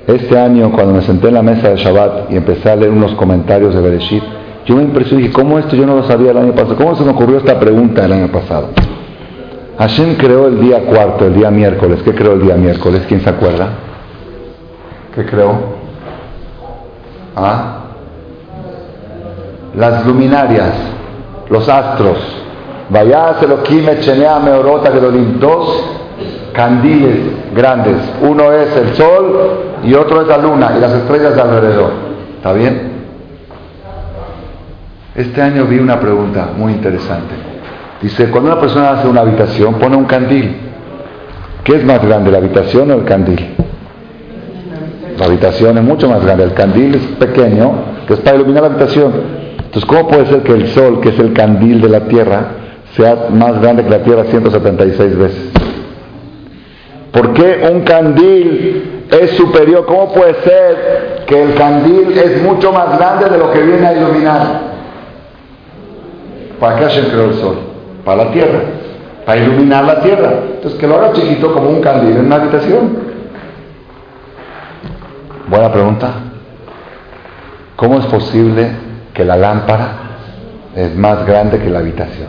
Este 0.07 0.39
año, 0.39 0.71
cuando 0.71 0.93
me 0.93 1.01
senté 1.03 1.27
en 1.27 1.35
la 1.35 1.43
mesa 1.43 1.69
de 1.69 1.75
Shabbat 1.75 2.31
y 2.31 2.37
empecé 2.37 2.71
a 2.71 2.75
leer 2.75 2.91
unos 2.91 3.13
comentarios 3.13 3.75
de 3.75 3.81
Bereshit, 3.81 4.23
yo 4.65 4.75
me 4.75 4.83
impresioné 4.83 5.21
y 5.21 5.27
dije, 5.27 5.35
¿cómo 5.35 5.59
esto 5.59 5.75
yo 5.75 5.85
no 5.85 5.97
lo 5.97 6.03
sabía 6.03 6.31
el 6.31 6.37
año 6.37 6.53
pasado? 6.53 6.77
¿Cómo 6.77 6.95
se 6.95 7.03
me 7.03 7.11
ocurrió 7.11 7.37
esta 7.37 7.59
pregunta 7.59 8.05
el 8.05 8.13
año 8.13 8.31
pasado? 8.31 8.69
Hashem 9.77 10.15
creó 10.15 10.47
el 10.47 10.61
día 10.61 10.79
cuarto, 10.79 11.27
el 11.27 11.35
día 11.35 11.51
miércoles. 11.51 12.01
¿Qué 12.03 12.15
creó 12.15 12.33
el 12.33 12.41
día 12.41 12.55
miércoles? 12.55 13.03
¿Quién 13.07 13.21
se 13.21 13.29
acuerda? 13.29 13.69
¿Qué 15.13 15.23
creó? 15.25 15.76
¿Ah? 17.37 17.77
Las 19.75 20.05
luminarias, 20.05 20.73
los 21.49 21.69
astros. 21.69 22.17
Vayas 22.89 23.41
Elohim 23.43 23.87
Echenea 23.89 24.39
Meorota 24.39 24.91
Gedolim. 24.91 25.39
Dos 25.39 25.83
candiles 26.53 27.19
grandes. 27.55 27.97
Uno 28.21 28.51
es 28.51 28.75
el 28.75 28.95
sol 28.95 29.59
y 29.83 29.93
otro 29.93 30.21
es 30.21 30.27
la 30.27 30.37
luna 30.39 30.73
y 30.75 30.79
las 30.81 30.91
estrellas 30.93 31.35
de 31.35 31.41
alrededor. 31.41 31.91
¿Está 32.37 32.53
bien? 32.53 32.97
Este 35.13 35.41
año 35.41 35.65
vi 35.65 35.77
una 35.77 35.99
pregunta 35.99 36.49
muy 36.57 36.73
interesante. 36.73 37.35
Dice, 38.01 38.29
cuando 38.29 38.51
una 38.51 38.59
persona 38.59 38.91
hace 38.91 39.07
una 39.07 39.21
habitación, 39.21 39.75
pone 39.75 39.95
un 39.95 40.05
candil. 40.05 40.55
¿Qué 41.63 41.75
es 41.75 41.83
más 41.83 42.03
grande, 42.03 42.31
la 42.31 42.37
habitación 42.37 42.91
o 42.91 42.95
el 42.95 43.03
candil? 43.03 43.55
La 45.17 45.25
habitación 45.25 45.77
es 45.77 45.83
mucho 45.83 46.07
más 46.07 46.23
grande. 46.23 46.43
El 46.43 46.53
candil 46.53 46.95
es 46.95 47.01
pequeño, 47.17 47.71
que 48.07 48.13
es 48.13 48.19
para 48.19 48.37
iluminar 48.37 48.63
la 48.63 48.69
habitación. 48.69 49.11
Entonces, 49.57 49.85
¿cómo 49.85 50.07
puede 50.07 50.27
ser 50.27 50.43
que 50.43 50.53
el 50.53 50.67
sol, 50.69 51.01
que 51.01 51.09
es 51.09 51.19
el 51.19 51.33
candil 51.33 51.81
de 51.81 51.89
la 51.89 52.01
tierra, 52.01 52.47
sea 52.95 53.27
más 53.31 53.59
grande 53.61 53.83
que 53.83 53.89
la 53.89 54.03
tierra 54.03 54.25
176 54.25 55.17
veces? 55.17 55.51
¿Por 57.11 57.33
qué 57.33 57.67
un 57.71 57.81
candil 57.81 59.05
es 59.09 59.31
superior? 59.31 59.85
¿Cómo 59.85 60.13
puede 60.13 60.35
ser 60.43 61.23
que 61.25 61.43
el 61.43 61.55
candil 61.55 62.15
es 62.15 62.43
mucho 62.43 62.71
más 62.71 62.97
grande 62.97 63.29
de 63.29 63.37
lo 63.37 63.51
que 63.51 63.61
viene 63.61 63.87
a 63.87 63.93
iluminar? 63.93 64.61
¿Para 66.59 66.77
qué 66.77 66.85
Hashem 66.85 67.05
creó 67.05 67.25
el 67.25 67.33
sol? 67.35 67.55
Para 68.05 68.25
la 68.25 68.31
tierra, 68.31 68.59
para 69.25 69.41
iluminar 69.41 69.83
la 69.83 70.01
tierra. 70.01 70.33
Entonces 70.55 70.79
que 70.79 70.87
lo 70.87 70.95
haga 70.95 71.13
chiquito 71.13 71.51
como 71.53 71.69
un 71.69 71.81
candil 71.81 72.17
en 72.17 72.25
una 72.25 72.35
habitación. 72.35 73.16
Buena 75.47 75.71
pregunta. 75.71 76.11
¿Cómo 77.77 77.99
es 77.99 78.05
posible 78.07 78.69
que 79.13 79.23
la 79.23 79.37
lámpara 79.37 79.91
es 80.75 80.93
más 80.95 81.25
grande 81.25 81.57
que 81.59 81.69
la 81.69 81.79
habitación? 81.79 82.27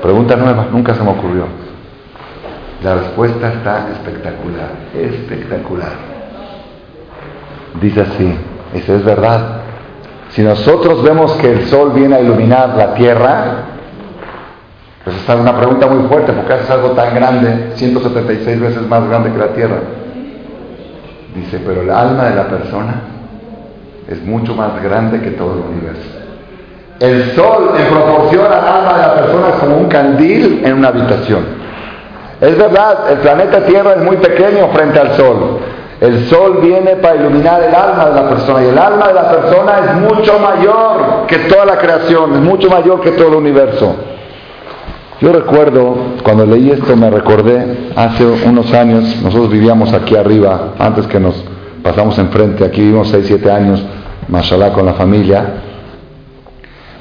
Pregunta 0.00 0.36
nueva, 0.36 0.66
nunca 0.70 0.94
se 0.94 1.02
me 1.02 1.10
ocurrió. 1.10 1.46
La 2.82 2.94
respuesta 2.94 3.52
está 3.52 3.88
espectacular, 3.90 4.70
espectacular. 4.94 5.92
Dice 7.80 8.00
así, 8.00 8.34
eso 8.74 8.94
es 8.94 9.04
verdad. 9.04 9.60
Si 10.30 10.42
nosotros 10.42 11.02
vemos 11.02 11.32
que 11.34 11.52
el 11.52 11.66
sol 11.66 11.92
viene 11.92 12.16
a 12.16 12.20
iluminar 12.20 12.76
la 12.76 12.94
tierra, 12.94 13.73
pues 15.04 15.16
esta 15.16 15.34
es 15.34 15.40
una 15.40 15.56
pregunta 15.56 15.86
muy 15.86 16.08
fuerte, 16.08 16.32
porque 16.32 16.54
haces 16.54 16.70
algo 16.70 16.92
tan 16.92 17.14
grande, 17.14 17.72
176 17.74 18.60
veces 18.60 18.88
más 18.88 19.06
grande 19.06 19.30
que 19.30 19.38
la 19.38 19.48
tierra. 19.48 19.76
Dice, 21.34 21.60
pero 21.64 21.82
el 21.82 21.90
alma 21.90 22.24
de 22.24 22.36
la 22.36 22.44
persona 22.44 23.02
es 24.08 24.22
mucho 24.24 24.54
más 24.54 24.82
grande 24.82 25.20
que 25.20 25.32
todo 25.32 25.54
el 25.54 25.60
universo. 25.72 26.08
El 27.00 27.32
sol 27.32 27.74
en 27.76 27.86
proporción 27.86 28.46
al 28.46 28.66
alma 28.66 28.92
de 28.94 28.98
la 29.00 29.14
persona 29.14 29.48
es 29.48 29.54
como 29.56 29.76
un 29.76 29.88
candil 29.88 30.62
en 30.64 30.74
una 30.74 30.88
habitación. 30.88 31.44
Es 32.40 32.56
verdad, 32.56 33.10
el 33.10 33.18
planeta 33.18 33.60
Tierra 33.64 33.94
es 33.94 34.02
muy 34.02 34.16
pequeño 34.16 34.68
frente 34.68 34.98
al 35.00 35.14
sol. 35.14 35.58
El 36.00 36.26
sol 36.26 36.60
viene 36.62 36.96
para 36.96 37.16
iluminar 37.16 37.62
el 37.62 37.74
alma 37.74 38.06
de 38.06 38.22
la 38.22 38.28
persona 38.28 38.62
y 38.62 38.68
el 38.68 38.78
alma 38.78 39.08
de 39.08 39.14
la 39.14 39.30
persona 39.30 39.72
es 39.84 39.94
mucho 39.96 40.38
mayor 40.38 41.26
que 41.26 41.38
toda 41.40 41.64
la 41.64 41.78
creación, 41.78 42.34
es 42.34 42.40
mucho 42.40 42.68
mayor 42.68 43.00
que 43.00 43.12
todo 43.12 43.28
el 43.28 43.34
universo. 43.34 43.94
Yo 45.20 45.32
recuerdo, 45.32 45.96
cuando 46.22 46.44
leí 46.44 46.70
esto 46.70 46.96
me 46.96 47.08
recordé, 47.10 47.90
hace 47.94 48.26
unos 48.26 48.72
años, 48.72 49.22
nosotros 49.22 49.50
vivíamos 49.50 49.92
aquí 49.92 50.16
arriba, 50.16 50.74
antes 50.78 51.06
que 51.06 51.20
nos 51.20 51.34
pasamos 51.82 52.18
enfrente, 52.18 52.64
aquí 52.64 52.80
vivimos 52.80 53.08
6, 53.08 53.24
7 53.26 53.50
años, 53.50 53.84
mashallah, 54.28 54.72
con 54.72 54.86
la 54.86 54.94
familia, 54.94 55.54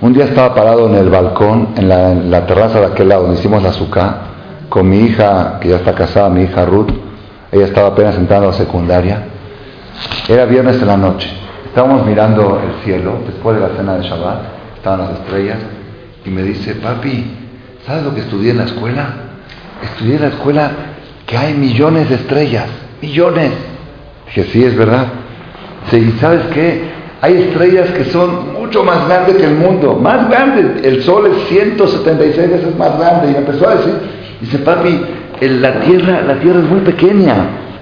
un 0.03 0.11
día 0.11 0.25
estaba 0.25 0.53
parado 0.53 0.87
en 0.89 0.95
el 0.95 1.09
balcón, 1.09 1.69
en 1.77 1.87
la, 1.87 2.45
terraza 2.45 2.81
de 2.81 2.87
aquel 2.87 3.07
lado, 3.07 3.21
donde 3.21 3.39
hicimos 3.39 3.63
la 3.63 3.69
azúcar, 3.69 4.17
con 4.67 4.89
mi 4.89 4.97
hija, 4.97 5.59
que 5.61 5.69
ya 5.69 5.77
está 5.77 5.95
casada, 5.95 6.29
mi 6.29 6.43
hija 6.43 6.65
Ruth. 6.65 6.89
Ella 7.49 7.67
estaba 7.67 7.87
apenas 7.87 8.17
entrando 8.17 8.49
a 8.49 8.51
la 8.51 8.57
secundaria. 8.57 9.23
Era 10.27 10.43
viernes 10.43 10.81
en 10.81 10.87
la 10.87 10.97
noche. 10.97 11.29
Estábamos 11.67 12.05
mirando 12.05 12.59
el 12.61 12.83
cielo, 12.83 13.13
después 13.25 13.55
de 13.55 13.61
la 13.65 13.77
cena 13.77 13.95
de 13.95 14.03
Shabbat, 14.03 14.41
estaban 14.75 14.99
las 14.99 15.11
estrellas, 15.11 15.59
y 16.25 16.29
me 16.29 16.43
dice, 16.43 16.75
papi, 16.75 17.42
¿sabes 17.85 18.03
lo 18.03 18.13
que 18.13 18.21
estudié 18.21 18.51
en 18.51 18.57
la 18.57 18.65
escuela? 18.65 19.07
Estudié 19.83 20.15
en 20.15 20.21
la 20.21 20.27
escuela 20.29 20.71
que 21.25 21.37
hay 21.37 21.53
millones 21.53 22.09
de 22.09 22.15
estrellas, 22.15 22.65
millones. 23.01 23.51
Dije, 24.27 24.43
sí, 24.51 24.63
es 24.63 24.75
verdad. 24.75 25.07
Dice, 25.85 25.99
¿y 25.99 26.11
sabes 26.19 26.41
qué? 26.53 26.93
Hay 27.21 27.41
estrellas 27.41 27.89
que 27.91 28.05
son 28.05 28.53
mucho 28.53 28.83
más 28.83 29.07
grandes 29.07 29.37
que 29.37 29.45
el 29.45 29.55
mundo, 29.55 29.95
más 29.95 30.29
grandes. 30.29 30.83
El 30.83 31.03
Sol 31.03 31.25
es 31.27 31.47
176 31.47 32.51
veces 32.51 32.77
más 32.77 32.97
grande. 32.99 33.31
Y 33.31 33.35
empezó 33.35 33.69
a 33.69 33.75
decir, 33.75 33.93
dice, 34.41 34.57
papi, 34.59 35.01
la 35.39 35.79
Tierra, 35.81 36.21
la 36.21 36.39
Tierra 36.39 36.59
es 36.59 36.65
muy 36.65 36.81
pequeña. 36.81 37.35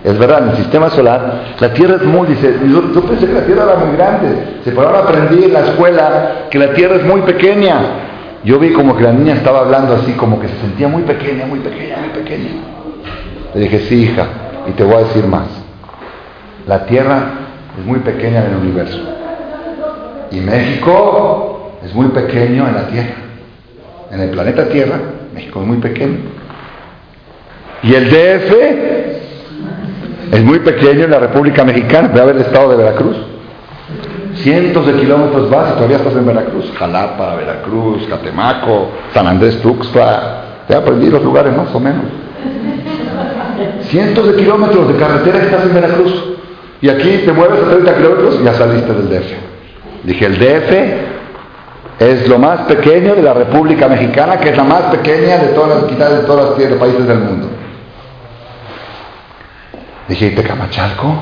Es 0.03 0.17
verdad, 0.17 0.43
en 0.43 0.49
el 0.49 0.57
sistema 0.57 0.89
solar, 0.89 1.55
la 1.59 1.73
Tierra 1.73 1.95
es 1.95 2.03
muy, 2.03 2.27
dice, 2.27 2.55
yo, 2.67 3.01
pensé 3.03 3.27
que 3.27 3.33
la 3.33 3.45
Tierra 3.45 3.63
era 3.63 3.75
muy 3.75 3.95
grande. 3.95 4.27
Se 4.63 4.71
por 4.71 4.85
ahora 4.85 4.99
aprendí 4.99 5.43
en 5.43 5.53
la 5.53 5.59
escuela 5.61 6.47
que 6.49 6.57
la 6.57 6.73
Tierra 6.73 6.95
es 6.95 7.05
muy 7.05 7.21
pequeña. 7.21 7.79
Yo 8.43 8.57
vi 8.57 8.71
como 8.73 8.95
que 8.95 9.03
la 9.03 9.13
niña 9.13 9.35
estaba 9.35 9.59
hablando 9.59 9.93
así, 9.93 10.13
como 10.13 10.39
que 10.39 10.47
se 10.47 10.57
sentía 10.61 10.87
muy 10.87 11.03
pequeña, 11.03 11.45
muy 11.45 11.59
pequeña, 11.59 11.97
muy 11.97 12.09
pequeña. 12.09 12.49
Le 13.53 13.61
dije, 13.61 13.79
sí, 13.87 14.03
hija, 14.03 14.25
y 14.67 14.71
te 14.71 14.83
voy 14.83 14.95
a 14.95 14.99
decir 14.99 15.25
más. 15.27 15.47
La 16.67 16.85
Tierra 16.85 17.23
es 17.79 17.85
muy 17.85 17.99
pequeña 17.99 18.43
en 18.45 18.51
el 18.51 18.57
universo. 18.57 18.99
Y 20.31 20.39
México 20.39 21.71
es 21.83 21.93
muy 21.93 22.07
pequeño 22.07 22.67
en 22.67 22.75
la 22.75 22.87
Tierra. 22.87 23.15
En 24.11 24.19
el 24.21 24.29
planeta 24.31 24.67
Tierra, 24.69 24.99
México 25.33 25.61
es 25.61 25.67
muy 25.67 25.77
pequeño. 25.77 26.17
Y 27.83 27.93
el 27.93 28.09
DF 28.09 28.51
es 30.31 30.43
muy 30.43 30.59
pequeño 30.59 31.05
en 31.05 31.11
la 31.11 31.19
República 31.19 31.63
Mexicana, 31.63 32.09
ve 32.13 32.21
a 32.21 32.25
ver 32.25 32.35
el 32.37 32.41
estado 32.41 32.71
de 32.71 32.77
Veracruz. 32.77 33.17
Cientos 34.35 34.85
de 34.85 34.93
kilómetros 34.93 35.49
vas 35.49 35.71
y 35.71 35.73
todavía 35.75 35.97
estás 35.97 36.13
en 36.13 36.25
Veracruz. 36.25 36.71
Jalapa, 36.77 37.35
Veracruz, 37.35 38.07
Catemaco, 38.07 38.89
San 39.13 39.27
Andrés 39.27 39.61
Tuxtla. 39.61 40.41
Te 40.67 40.75
aprendí 40.75 41.09
los 41.09 41.23
lugares 41.23 41.55
más 41.55 41.73
o 41.73 41.79
menos. 41.79 42.05
Cientos 43.83 44.27
de 44.27 44.35
kilómetros 44.35 44.87
de 44.87 44.95
carretera 44.95 45.39
y 45.39 45.41
estás 45.45 45.63
en 45.65 45.73
Veracruz. 45.73 46.23
Y 46.81 46.89
aquí 46.89 47.23
te 47.25 47.31
mueves 47.31 47.61
a 47.61 47.69
30 47.69 47.95
kilómetros 47.97 48.39
y 48.41 48.43
ya 48.43 48.53
saliste 48.53 48.93
del 48.93 49.09
DF. 49.09 49.31
Dije, 50.03 50.25
el 50.25 50.39
DF 50.39 51.21
es 51.99 52.27
lo 52.27 52.39
más 52.39 52.61
pequeño 52.61 53.13
de 53.13 53.21
la 53.21 53.33
República 53.33 53.87
Mexicana, 53.87 54.39
que 54.39 54.49
es 54.49 54.57
la 54.57 54.63
más 54.63 54.81
pequeña 54.83 55.37
de 55.37 55.49
todas 55.49 55.83
las, 55.83 56.11
de 56.11 56.23
todos 56.25 56.57
los 56.57 56.79
países 56.79 57.05
del 57.05 57.19
mundo. 57.19 57.47
Dije, 60.07 60.27
¿y 60.27 60.31
Tecamachalco? 60.31 61.15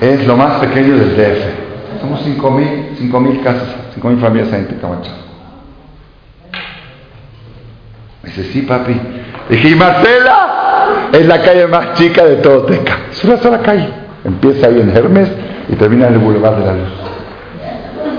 Es 0.00 0.26
lo 0.26 0.36
más 0.36 0.60
pequeño 0.60 0.96
del 0.96 1.16
DF. 1.16 2.00
Somos 2.00 2.24
5.000 2.24 3.20
mil 3.20 3.42
casas, 3.42 3.68
5.000 4.00 4.20
familias 4.20 4.52
en 4.52 4.68
Tecamachalco. 4.68 5.18
Me 8.22 8.30
dice, 8.30 8.44
sí, 8.52 8.62
papi. 8.62 9.00
Dije, 9.48 9.70
¿y 9.70 9.74
Marcela? 9.74 11.08
Es 11.12 11.26
la 11.26 11.42
calle 11.42 11.66
más 11.66 11.94
chica 11.94 12.24
de 12.24 12.36
todo 12.36 12.62
Teca. 12.62 12.98
Es 13.10 13.24
una 13.24 13.38
sola 13.38 13.58
calle. 13.58 13.88
Empieza 14.24 14.68
ahí 14.68 14.80
en 14.80 14.96
Hermes 14.96 15.28
y 15.68 15.74
termina 15.74 16.06
en 16.06 16.14
el 16.14 16.18
Boulevard 16.20 16.56
de 16.56 16.66
la 16.66 16.72
Luz. 16.72 16.92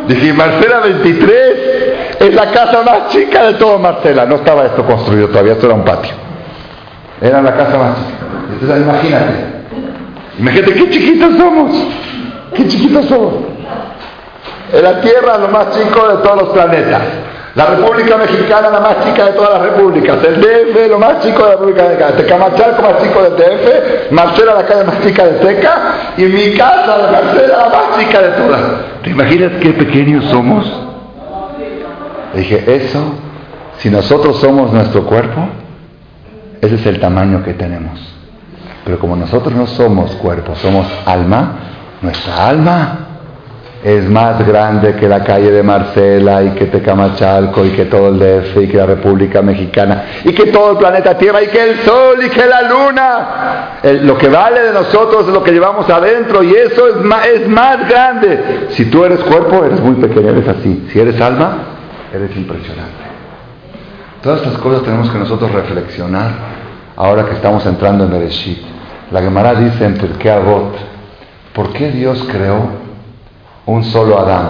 Dije, 0.07 0.33
Marcela 0.33 0.79
23 0.79 1.39
es 2.19 2.33
la 2.33 2.51
casa 2.51 2.83
más 2.83 3.09
chica 3.09 3.45
de 3.45 3.53
todo 3.53 3.79
Marcela. 3.79 4.25
No 4.25 4.35
estaba 4.35 4.65
esto 4.65 4.83
construido 4.85 5.29
todavía, 5.29 5.53
esto 5.53 5.67
era 5.67 5.75
un 5.75 5.85
patio. 5.85 6.11
Era 7.21 7.41
la 7.41 7.55
casa 7.55 7.77
más 7.77 7.95
chica. 7.97 8.17
Entonces, 8.53 8.81
imagínate. 8.81 9.58
Imagínate 10.39 10.73
qué 10.73 10.89
chiquitos 10.89 11.37
somos. 11.37 11.75
Qué 12.55 12.67
chiquitos 12.67 13.05
somos. 13.05 13.33
En 14.71 14.83
la 14.83 15.01
Tierra 15.01 15.37
lo 15.37 15.49
más 15.49 15.71
chico 15.71 16.07
de 16.07 16.23
todos 16.23 16.43
los 16.43 16.49
planetas. 16.49 17.01
La 17.55 17.65
República 17.65 18.15
Mexicana, 18.15 18.69
la 18.69 18.79
más 18.79 19.03
chica 19.03 19.25
de 19.25 19.31
todas 19.33 19.53
las 19.53 19.61
repúblicas. 19.63 20.17
El 20.23 20.39
DF, 20.39 20.89
lo 20.89 20.99
más 20.99 21.19
chico 21.19 21.39
de 21.39 21.45
la 21.45 21.51
República 21.51 21.83
Mexicana. 21.83 22.11
Tecamachalco, 22.15 22.81
más 22.81 23.03
chico 23.03 23.21
del 23.23 23.35
DF. 23.35 24.11
Marcela, 24.11 24.53
la 24.55 24.65
calle 24.65 24.83
más 24.85 25.01
chica 25.03 25.25
de 25.25 25.31
Teca. 25.39 25.81
Y 26.17 26.23
mi 26.23 26.55
casa, 26.55 26.97
la 26.97 27.11
Marcela, 27.11 27.57
la 27.57 27.69
más 27.69 27.99
chica 27.99 28.21
de 28.21 28.29
todas. 28.29 28.61
¿Te 29.03 29.09
imaginas 29.09 29.51
qué 29.61 29.71
pequeños 29.71 30.25
somos? 30.25 30.89
dije, 32.33 32.63
eso, 32.67 33.15
si 33.79 33.89
nosotros 33.89 34.37
somos 34.39 34.71
nuestro 34.71 35.03
cuerpo, 35.05 35.49
ese 36.61 36.75
es 36.75 36.85
el 36.85 36.99
tamaño 36.99 37.43
que 37.43 37.53
tenemos. 37.53 38.18
Pero 38.85 38.99
como 38.99 39.15
nosotros 39.15 39.53
no 39.53 39.67
somos 39.67 40.15
cuerpo, 40.15 40.55
somos 40.55 40.87
alma, 41.05 41.59
nuestra 42.01 42.47
alma 42.47 43.09
es 43.83 44.09
más 44.09 44.45
grande 44.45 44.95
que 44.95 45.07
la 45.07 45.23
calle 45.23 45.51
de 45.51 45.63
Marcela 45.63 46.43
y 46.43 46.49
que 46.49 46.65
Tecamachalco 46.65 47.65
y 47.65 47.69
que 47.69 47.85
todo 47.85 48.09
el 48.09 48.19
DF 48.19 48.57
y 48.63 48.67
que 48.67 48.77
la 48.77 48.85
República 48.85 49.41
Mexicana 49.41 50.03
y 50.25 50.33
que 50.33 50.47
todo 50.47 50.71
el 50.71 50.77
planeta 50.77 51.17
Tierra 51.17 51.41
y 51.41 51.47
que 51.47 51.63
el 51.63 51.79
Sol 51.79 52.19
y 52.25 52.29
que 52.29 52.45
la 52.45 52.63
Luna. 52.63 53.79
lo 54.01 54.17
que 54.17 54.27
vale 54.27 54.61
de 54.63 54.73
nosotros 54.73 55.27
es 55.27 55.33
lo 55.33 55.43
que 55.43 55.51
llevamos 55.51 55.89
adentro 55.89 56.43
y 56.43 56.53
eso 56.53 56.89
es 56.89 56.95
más, 56.97 57.25
es 57.27 57.47
más 57.47 57.87
grande. 57.87 58.67
Si 58.71 58.85
tú 58.85 59.05
eres 59.05 59.19
cuerpo, 59.21 59.63
eres 59.63 59.79
muy 59.79 59.95
pequeño, 59.95 60.29
eres 60.29 60.47
así. 60.47 60.87
Si 60.91 60.99
eres 60.99 61.19
alma, 61.21 61.59
eres 62.13 62.35
impresionante. 62.35 63.09
Todas 64.21 64.41
estas 64.41 64.57
cosas 64.59 64.83
tenemos 64.83 65.09
que 65.09 65.19
nosotros 65.19 65.49
reflexionar 65.53 66.58
ahora 66.99 67.25
que 67.25 67.33
estamos 67.33 67.65
entrando 67.65 68.03
en 68.03 68.11
Bereshit. 68.11 68.59
La 69.09 69.21
Gemara 69.21 69.55
dice 69.55 69.83
en 69.83 69.95
Pirkei 69.95 70.31
Avot, 70.31 70.75
¿por 71.55 71.73
qué 71.73 71.89
Dios 71.89 72.23
creó 72.31 72.89
un 73.69 73.83
solo 73.83 74.19
Adán. 74.19 74.49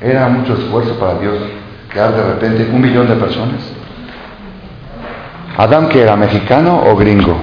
Era 0.00 0.28
mucho 0.28 0.54
esfuerzo 0.54 0.98
para 0.98 1.18
Dios 1.18 1.34
crear 1.88 2.14
de 2.14 2.22
repente 2.22 2.70
un 2.72 2.80
millón 2.80 3.08
de 3.08 3.16
personas. 3.16 3.60
Adán 5.58 5.88
que 5.88 6.02
era 6.02 6.16
mexicano 6.16 6.82
o 6.86 6.96
gringo, 6.96 7.36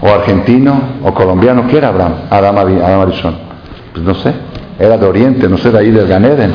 o 0.00 0.08
argentino 0.08 0.80
o 1.02 1.12
colombiano, 1.14 1.66
¿qué 1.68 1.78
era 1.78 1.88
Abraham? 1.88 2.14
Adam, 2.30 2.58
Adam 2.58 3.12
Pues 3.92 4.04
no 4.04 4.14
sé, 4.14 4.32
era 4.78 4.96
de 4.96 5.06
Oriente, 5.06 5.48
no 5.48 5.56
sé, 5.58 5.70
de 5.70 5.78
ahí 5.78 5.90
del 5.90 6.08
Ganeden. 6.08 6.54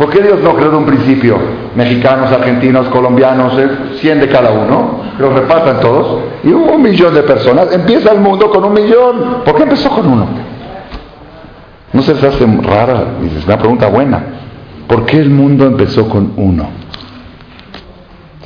¿Por 0.00 0.08
qué 0.08 0.22
Dios 0.22 0.40
no 0.42 0.56
creó 0.56 0.70
de 0.70 0.76
un 0.78 0.86
principio 0.86 1.36
mexicanos, 1.76 2.32
argentinos, 2.32 2.88
colombianos, 2.88 3.52
100 3.96 4.20
de 4.20 4.28
cada 4.30 4.50
uno? 4.50 5.02
Los 5.18 5.30
repartan 5.34 5.78
todos. 5.80 6.20
Y 6.42 6.48
un 6.48 6.80
millón 6.80 7.12
de 7.12 7.22
personas. 7.22 7.70
Empieza 7.70 8.10
el 8.10 8.20
mundo 8.20 8.50
con 8.50 8.64
un 8.64 8.72
millón. 8.72 9.42
¿Por 9.44 9.56
qué 9.56 9.64
empezó 9.64 9.90
con 9.90 10.10
uno? 10.10 10.26
¿No 11.92 12.00
se 12.00 12.14
les 12.14 12.24
hace 12.24 12.46
rara? 12.62 13.08
Es 13.36 13.44
una 13.44 13.58
pregunta 13.58 13.88
buena. 13.88 14.24
¿Por 14.88 15.04
qué 15.04 15.18
el 15.18 15.28
mundo 15.28 15.66
empezó 15.66 16.08
con 16.08 16.32
uno? 16.34 16.70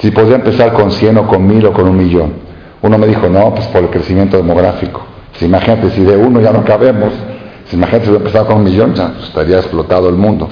Si 0.00 0.10
podía 0.10 0.34
empezar 0.34 0.72
con 0.72 0.90
100 0.90 1.18
o 1.18 1.26
con 1.28 1.46
1000 1.46 1.66
o 1.66 1.72
con 1.72 1.88
un 1.88 1.96
millón. 1.96 2.32
Uno 2.82 2.98
me 2.98 3.06
dijo, 3.06 3.28
no, 3.28 3.54
pues 3.54 3.68
por 3.68 3.84
el 3.84 3.90
crecimiento 3.90 4.36
demográfico. 4.36 5.02
Si 5.34 5.44
imagínate, 5.44 5.90
si 5.90 6.02
de 6.02 6.16
uno 6.16 6.40
ya 6.40 6.52
no 6.52 6.64
cabemos, 6.64 7.12
si 7.66 7.76
imagínate 7.76 8.06
si 8.06 8.12
empezado 8.12 8.46
con 8.46 8.56
un 8.56 8.64
millón, 8.64 8.92
ya 8.94 9.12
estaría 9.22 9.58
explotado 9.58 10.08
el 10.08 10.16
mundo. 10.16 10.48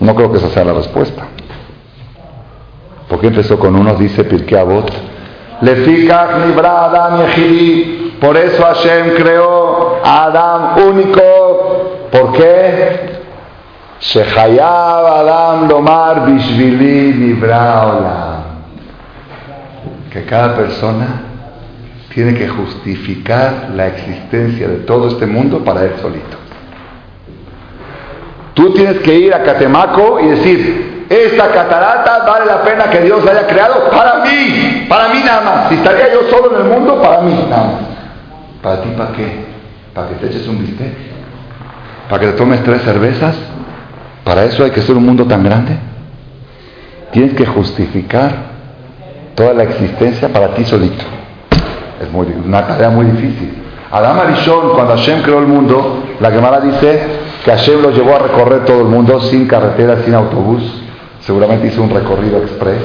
No 0.00 0.14
creo 0.14 0.32
que 0.32 0.38
esa 0.38 0.48
sea 0.48 0.64
la 0.64 0.72
respuesta. 0.72 1.26
¿Por 3.08 3.20
qué 3.20 3.26
empezó 3.26 3.58
con 3.58 3.76
uno? 3.76 3.94
Dice 3.94 4.24
Pirkei 4.24 4.58
Avot. 4.58 4.90
Nibra 5.62 6.84
Adam 6.86 7.26
Yehidi. 7.26 8.16
Por 8.20 8.36
eso 8.36 8.62
Hashem 8.62 9.14
creó 9.16 10.00
a 10.02 10.24
Adam 10.24 10.88
único. 10.88 12.08
¿Por 12.10 12.32
qué? 12.32 13.20
Shehayab 14.00 15.06
Adam 15.06 15.68
Lomar 15.68 16.26
Bishvili 16.26 17.12
Nibra 17.18 17.86
Olam. 17.86 18.40
Que 20.10 20.24
cada 20.24 20.56
persona 20.56 21.22
tiene 22.14 22.34
que 22.34 22.48
justificar 22.48 23.70
la 23.74 23.88
existencia 23.88 24.66
de 24.66 24.76
todo 24.78 25.08
este 25.08 25.26
mundo 25.26 25.62
para 25.64 25.84
él 25.84 25.92
solito. 26.00 26.38
Tú 28.60 28.74
tienes 28.74 28.98
que 28.98 29.14
ir 29.14 29.32
a 29.32 29.42
Catemaco 29.42 30.20
y 30.20 30.26
decir, 30.26 31.06
esta 31.08 31.48
catarata 31.48 32.24
vale 32.26 32.44
la 32.44 32.62
pena 32.62 32.90
que 32.90 33.00
Dios 33.00 33.24
la 33.24 33.30
haya 33.30 33.46
creado 33.46 33.88
para 33.88 34.16
mí, 34.16 34.84
para 34.86 35.08
mí 35.08 35.20
nada 35.24 35.40
más. 35.40 35.68
Si 35.70 35.76
estaría 35.76 36.12
yo 36.12 36.28
solo 36.28 36.54
en 36.54 36.66
el 36.66 36.70
mundo, 36.70 37.00
para 37.00 37.22
mí 37.22 37.32
nada 37.48 37.64
más. 37.64 37.74
¿Para 38.62 38.82
ti 38.82 38.90
para 38.94 39.12
qué? 39.12 39.46
¿Para 39.94 40.08
que 40.08 40.16
te 40.16 40.26
eches 40.26 40.46
un 40.46 40.58
bistec? 40.58 40.92
¿Para 42.10 42.20
que 42.20 42.26
te 42.26 42.32
tomes 42.34 42.62
tres 42.62 42.82
cervezas? 42.82 43.34
¿Para 44.24 44.44
eso 44.44 44.62
hay 44.62 44.72
que 44.72 44.82
ser 44.82 44.94
un 44.94 45.06
mundo 45.06 45.24
tan 45.24 45.42
grande? 45.42 45.78
Tienes 47.12 47.32
que 47.32 47.46
justificar 47.46 48.30
toda 49.36 49.54
la 49.54 49.62
existencia 49.62 50.28
para 50.28 50.48
ti 50.48 50.66
solito. 50.66 51.02
Es 51.98 52.10
muy, 52.12 52.26
una 52.26 52.66
tarea 52.66 52.90
muy 52.90 53.06
difícil. 53.06 53.54
Adam 53.90 54.20
Arishon, 54.20 54.74
cuando 54.74 54.96
Hashem 54.96 55.22
creó 55.22 55.38
el 55.38 55.46
mundo, 55.46 56.04
la 56.20 56.30
Gemara 56.30 56.60
dice 56.60 57.29
que 57.44 57.50
Hashem 57.50 57.80
lo 57.82 57.90
llevó 57.90 58.14
a 58.14 58.18
recorrer 58.18 58.64
todo 58.64 58.80
el 58.80 58.88
mundo 58.88 59.20
sin 59.22 59.46
carretera, 59.46 60.02
sin 60.04 60.14
autobús. 60.14 60.62
Seguramente 61.20 61.68
hizo 61.68 61.82
un 61.82 61.90
recorrido 61.90 62.38
express 62.38 62.80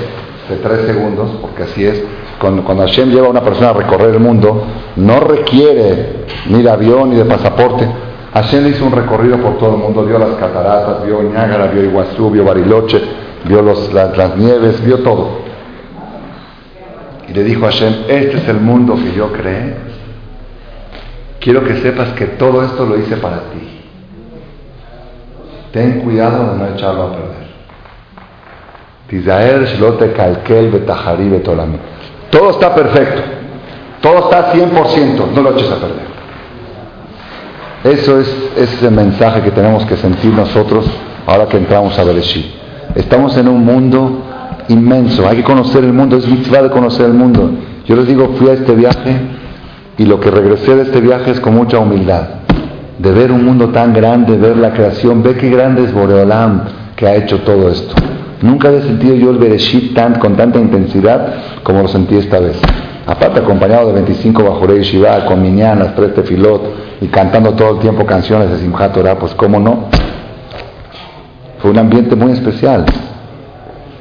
de 0.49 0.57
tres 0.57 0.85
segundos, 0.85 1.29
porque 1.41 1.63
así 1.63 1.85
es. 1.85 2.03
Cuando, 2.39 2.63
Hashem 2.63 3.09
lleva 3.09 3.27
a 3.27 3.29
una 3.29 3.41
persona 3.41 3.69
a 3.69 3.73
recorrer 3.73 4.15
el 4.15 4.19
mundo, 4.19 4.63
no 4.97 5.19
requiere 5.21 6.25
ni 6.47 6.61
de 6.61 6.69
avión 6.69 7.09
ni 7.09 7.15
de 7.15 7.25
pasaporte. 7.25 7.87
Hashem 8.33 8.67
hizo 8.67 8.85
un 8.85 8.91
recorrido 8.91 9.37
por 9.37 9.57
todo 9.57 9.75
el 9.75 9.81
mundo, 9.81 10.03
vio 10.03 10.19
las 10.19 10.31
cataratas, 10.31 11.05
vio 11.05 11.23
Niágara, 11.23 11.67
vio 11.67 11.83
Iguazú, 11.83 12.29
vio 12.29 12.43
Bariloche, 12.43 13.01
vio 13.45 13.61
las 13.61 14.37
nieves, 14.37 14.83
vio 14.85 14.99
todo. 14.99 15.45
Y 17.29 17.33
le 17.33 17.43
dijo 17.43 17.65
a 17.65 17.71
Hashem, 17.71 17.93
este 18.09 18.37
es 18.37 18.47
el 18.49 18.59
mundo 18.59 18.95
que 18.95 19.13
yo 19.17 19.31
creé 19.31 19.95
quiero 21.45 21.63
que 21.63 21.75
sepas 21.75 22.13
que 22.13 22.25
todo 22.25 22.63
esto 22.63 22.87
lo 22.87 22.97
hice 22.97 23.17
para 23.17 23.37
ti. 23.51 23.74
Ten 25.75 25.99
cuidado 25.99 26.53
de 26.53 26.57
no 26.57 26.67
echarlo 26.73 27.03
a 27.03 27.11
perder. 27.11 27.45
Todo 32.29 32.49
está 32.51 32.73
perfecto. 32.73 33.21
Todo 33.99 34.19
está 34.19 34.53
100%. 34.53 35.31
No 35.35 35.41
lo 35.41 35.51
eches 35.51 35.69
a 35.69 35.75
perder. 35.75 36.15
Eso 37.83 38.21
es, 38.21 38.51
ese 38.55 38.89
mensaje 38.89 39.41
que 39.41 39.51
tenemos 39.51 39.85
que 39.85 39.97
sentir 39.97 40.31
nosotros 40.31 40.89
ahora 41.27 41.47
que 41.47 41.57
entramos 41.57 41.99
a 41.99 42.05
Bereshit. 42.05 42.45
Estamos 42.95 43.35
en 43.35 43.49
un 43.49 43.65
mundo 43.65 44.23
inmenso. 44.69 45.27
Hay 45.27 45.35
que 45.35 45.43
conocer 45.43 45.83
el 45.83 45.91
mundo. 45.91 46.15
Es 46.15 46.25
mitzvah 46.25 46.61
de 46.61 46.69
conocer 46.69 47.07
el 47.07 47.13
mundo. 47.13 47.51
Yo 47.85 47.97
les 47.97 48.07
digo, 48.07 48.29
fui 48.37 48.47
a 48.47 48.53
este 48.53 48.73
viaje 48.73 49.17
y 49.97 50.05
lo 50.05 50.21
que 50.21 50.31
regresé 50.31 50.73
de 50.73 50.83
este 50.83 51.01
viaje 51.01 51.31
es 51.31 51.41
con 51.41 51.53
mucha 51.53 51.79
humildad, 51.79 52.44
de 52.97 53.11
ver 53.11 53.31
un 53.31 53.43
mundo 53.43 53.69
tan 53.69 53.93
grande, 53.93 54.37
ver 54.37 54.57
la 54.57 54.71
creación, 54.71 55.21
ve 55.21 55.35
qué 55.35 55.49
grande 55.49 55.83
es 55.83 55.93
Boreolam 55.93 56.63
que 56.95 57.07
ha 57.07 57.15
hecho 57.15 57.39
todo 57.41 57.69
esto. 57.69 57.93
Nunca 58.41 58.69
había 58.69 58.81
sentido 58.81 59.15
yo 59.15 59.31
el 59.31 59.37
Bereshit 59.37 59.93
tan, 59.93 60.15
con 60.19 60.35
tanta 60.35 60.59
intensidad 60.59 61.35
como 61.63 61.81
lo 61.81 61.87
sentí 61.87 62.15
esta 62.15 62.39
vez. 62.39 62.59
Aparte 63.07 63.39
acompañado 63.39 63.87
de 63.87 63.93
25 63.93 64.43
Bajorei 64.43 64.81
Shiva, 64.81 65.25
con 65.25 65.41
Minyanas, 65.41 65.95
tres 65.95 66.13
tefilot 66.13 66.61
y 67.01 67.07
cantando 67.07 67.53
todo 67.53 67.71
el 67.71 67.79
tiempo 67.79 68.05
canciones 68.05 68.49
de 68.49 68.57
Simchat 68.57 68.93
Torah, 68.93 69.17
pues 69.19 69.33
cómo 69.35 69.59
no. 69.59 69.89
Fue 71.59 71.71
un 71.71 71.77
ambiente 71.77 72.15
muy 72.15 72.31
especial. 72.31 72.85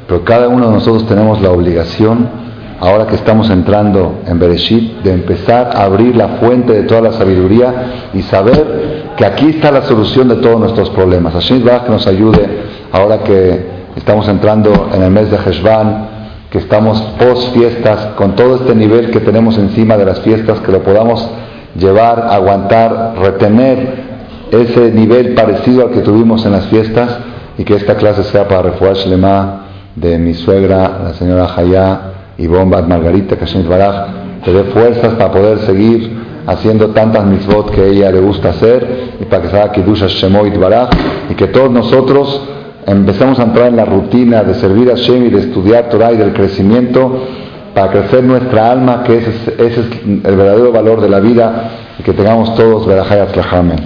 Pero 0.07 0.25
cada 0.25 0.49
uno 0.49 0.67
de 0.69 0.73
nosotros 0.75 1.07
tenemos 1.07 1.41
la 1.41 1.51
obligación 1.51 2.44
ahora 2.81 3.07
que 3.07 3.15
estamos 3.17 3.49
entrando 3.51 4.21
en 4.27 4.39
Bereshit, 4.39 5.03
de 5.03 5.13
empezar 5.13 5.71
a 5.75 5.85
abrir 5.85 6.17
la 6.17 6.29
fuente 6.41 6.73
de 6.73 6.83
toda 6.83 7.01
la 7.01 7.13
sabiduría 7.13 8.11
y 8.13 8.23
saber 8.23 9.05
que 9.17 9.25
aquí 9.25 9.51
está 9.51 9.71
la 9.71 9.83
solución 9.83 10.29
de 10.29 10.37
todos 10.37 10.59
nuestros 10.59 10.91
problemas. 10.91 11.35
Así 11.35 11.61
que 11.61 11.91
nos 11.91 12.07
ayude 12.07 12.47
ahora 12.93 13.19
que 13.23 13.67
estamos 13.97 14.29
entrando 14.29 14.89
en 14.93 15.03
el 15.03 15.11
mes 15.11 15.31
de 15.31 15.37
Heshvan, 15.37 16.09
que 16.51 16.59
estamos 16.59 17.01
post 17.19 17.55
fiestas, 17.55 18.09
con 18.17 18.37
todo 18.37 18.57
este 18.57 18.75
nivel 18.75 19.11
que 19.11 19.21
tenemos 19.21 19.57
encima 19.59 19.97
de 19.97 20.05
las 20.05 20.21
fiestas, 20.21 20.61
que 20.61 20.73
lo 20.73 20.83
podamos 20.83 21.29
llevar, 21.77 22.29
aguantar, 22.31 23.15
retener 23.21 24.05
ese 24.51 24.93
nivel 24.93 25.35
parecido 25.35 25.87
al 25.87 25.91
que 25.91 26.01
tuvimos 26.01 26.45
en 26.47 26.53
las 26.53 26.67
fiestas 26.67 27.19
y 27.59 27.65
que 27.65 27.75
esta 27.75 27.97
clase 27.97 28.25
sea 28.25 28.47
para 28.47 28.63
refugiar 28.63 28.95
Shlema 28.97 29.65
de 29.97 30.19
mi 30.19 30.35
suegra, 30.35 31.01
la 31.05 31.15
señora 31.15 31.49
Hayá 31.57 32.01
y 32.39 32.47
Bombat 32.47 32.87
Margarita 32.87 33.37
Kashem 33.37 33.69
Baraj 33.69 34.07
te 34.45 34.53
dé 34.53 34.65
fuerzas 34.65 35.15
para 35.15 35.31
poder 35.31 35.59
seguir 35.61 36.25
haciendo 36.47 36.89
tantas 36.89 37.25
mitzvot 37.25 37.71
que 37.71 37.89
ella 37.89 38.11
le 38.11 38.21
gusta 38.21 38.51
hacer 38.51 39.15
y 39.21 39.25
para 39.25 39.43
que 39.43 39.49
se 39.49 39.57
haga 39.57 39.73
Kiddush 39.73 40.05
Shemoit 40.07 40.59
Baraj 40.59 40.91
y 41.31 41.35
que 41.35 41.47
todos 41.49 41.71
nosotros 41.71 42.43
empecemos 42.87 43.39
a 43.39 43.45
entrar 43.45 43.69
en 43.69 43.77
la 43.77 43.85
rutina 43.85 44.43
de 44.43 44.55
servir 44.55 44.91
a 44.91 44.95
Shem 44.95 45.27
y 45.27 45.31
de 45.31 45.41
estudiar 45.41 45.89
Torah 45.89 46.13
y 46.13 46.17
del 46.17 46.33
crecimiento 46.33 47.25
para 47.75 47.91
crecer 47.91 48.23
nuestra 48.23 48.71
alma, 48.71 49.03
que 49.03 49.17
ese 49.17 49.31
es, 49.31 49.79
es 49.79 49.79
el 50.05 50.37
verdadero 50.37 50.71
valor 50.71 51.01
de 51.01 51.09
la 51.09 51.19
vida 51.21 51.71
y 51.99 52.03
que 52.03 52.13
tengamos 52.13 52.55
todos 52.55 52.87
Berajayat 52.87 53.35
Lahamen. 53.35 53.79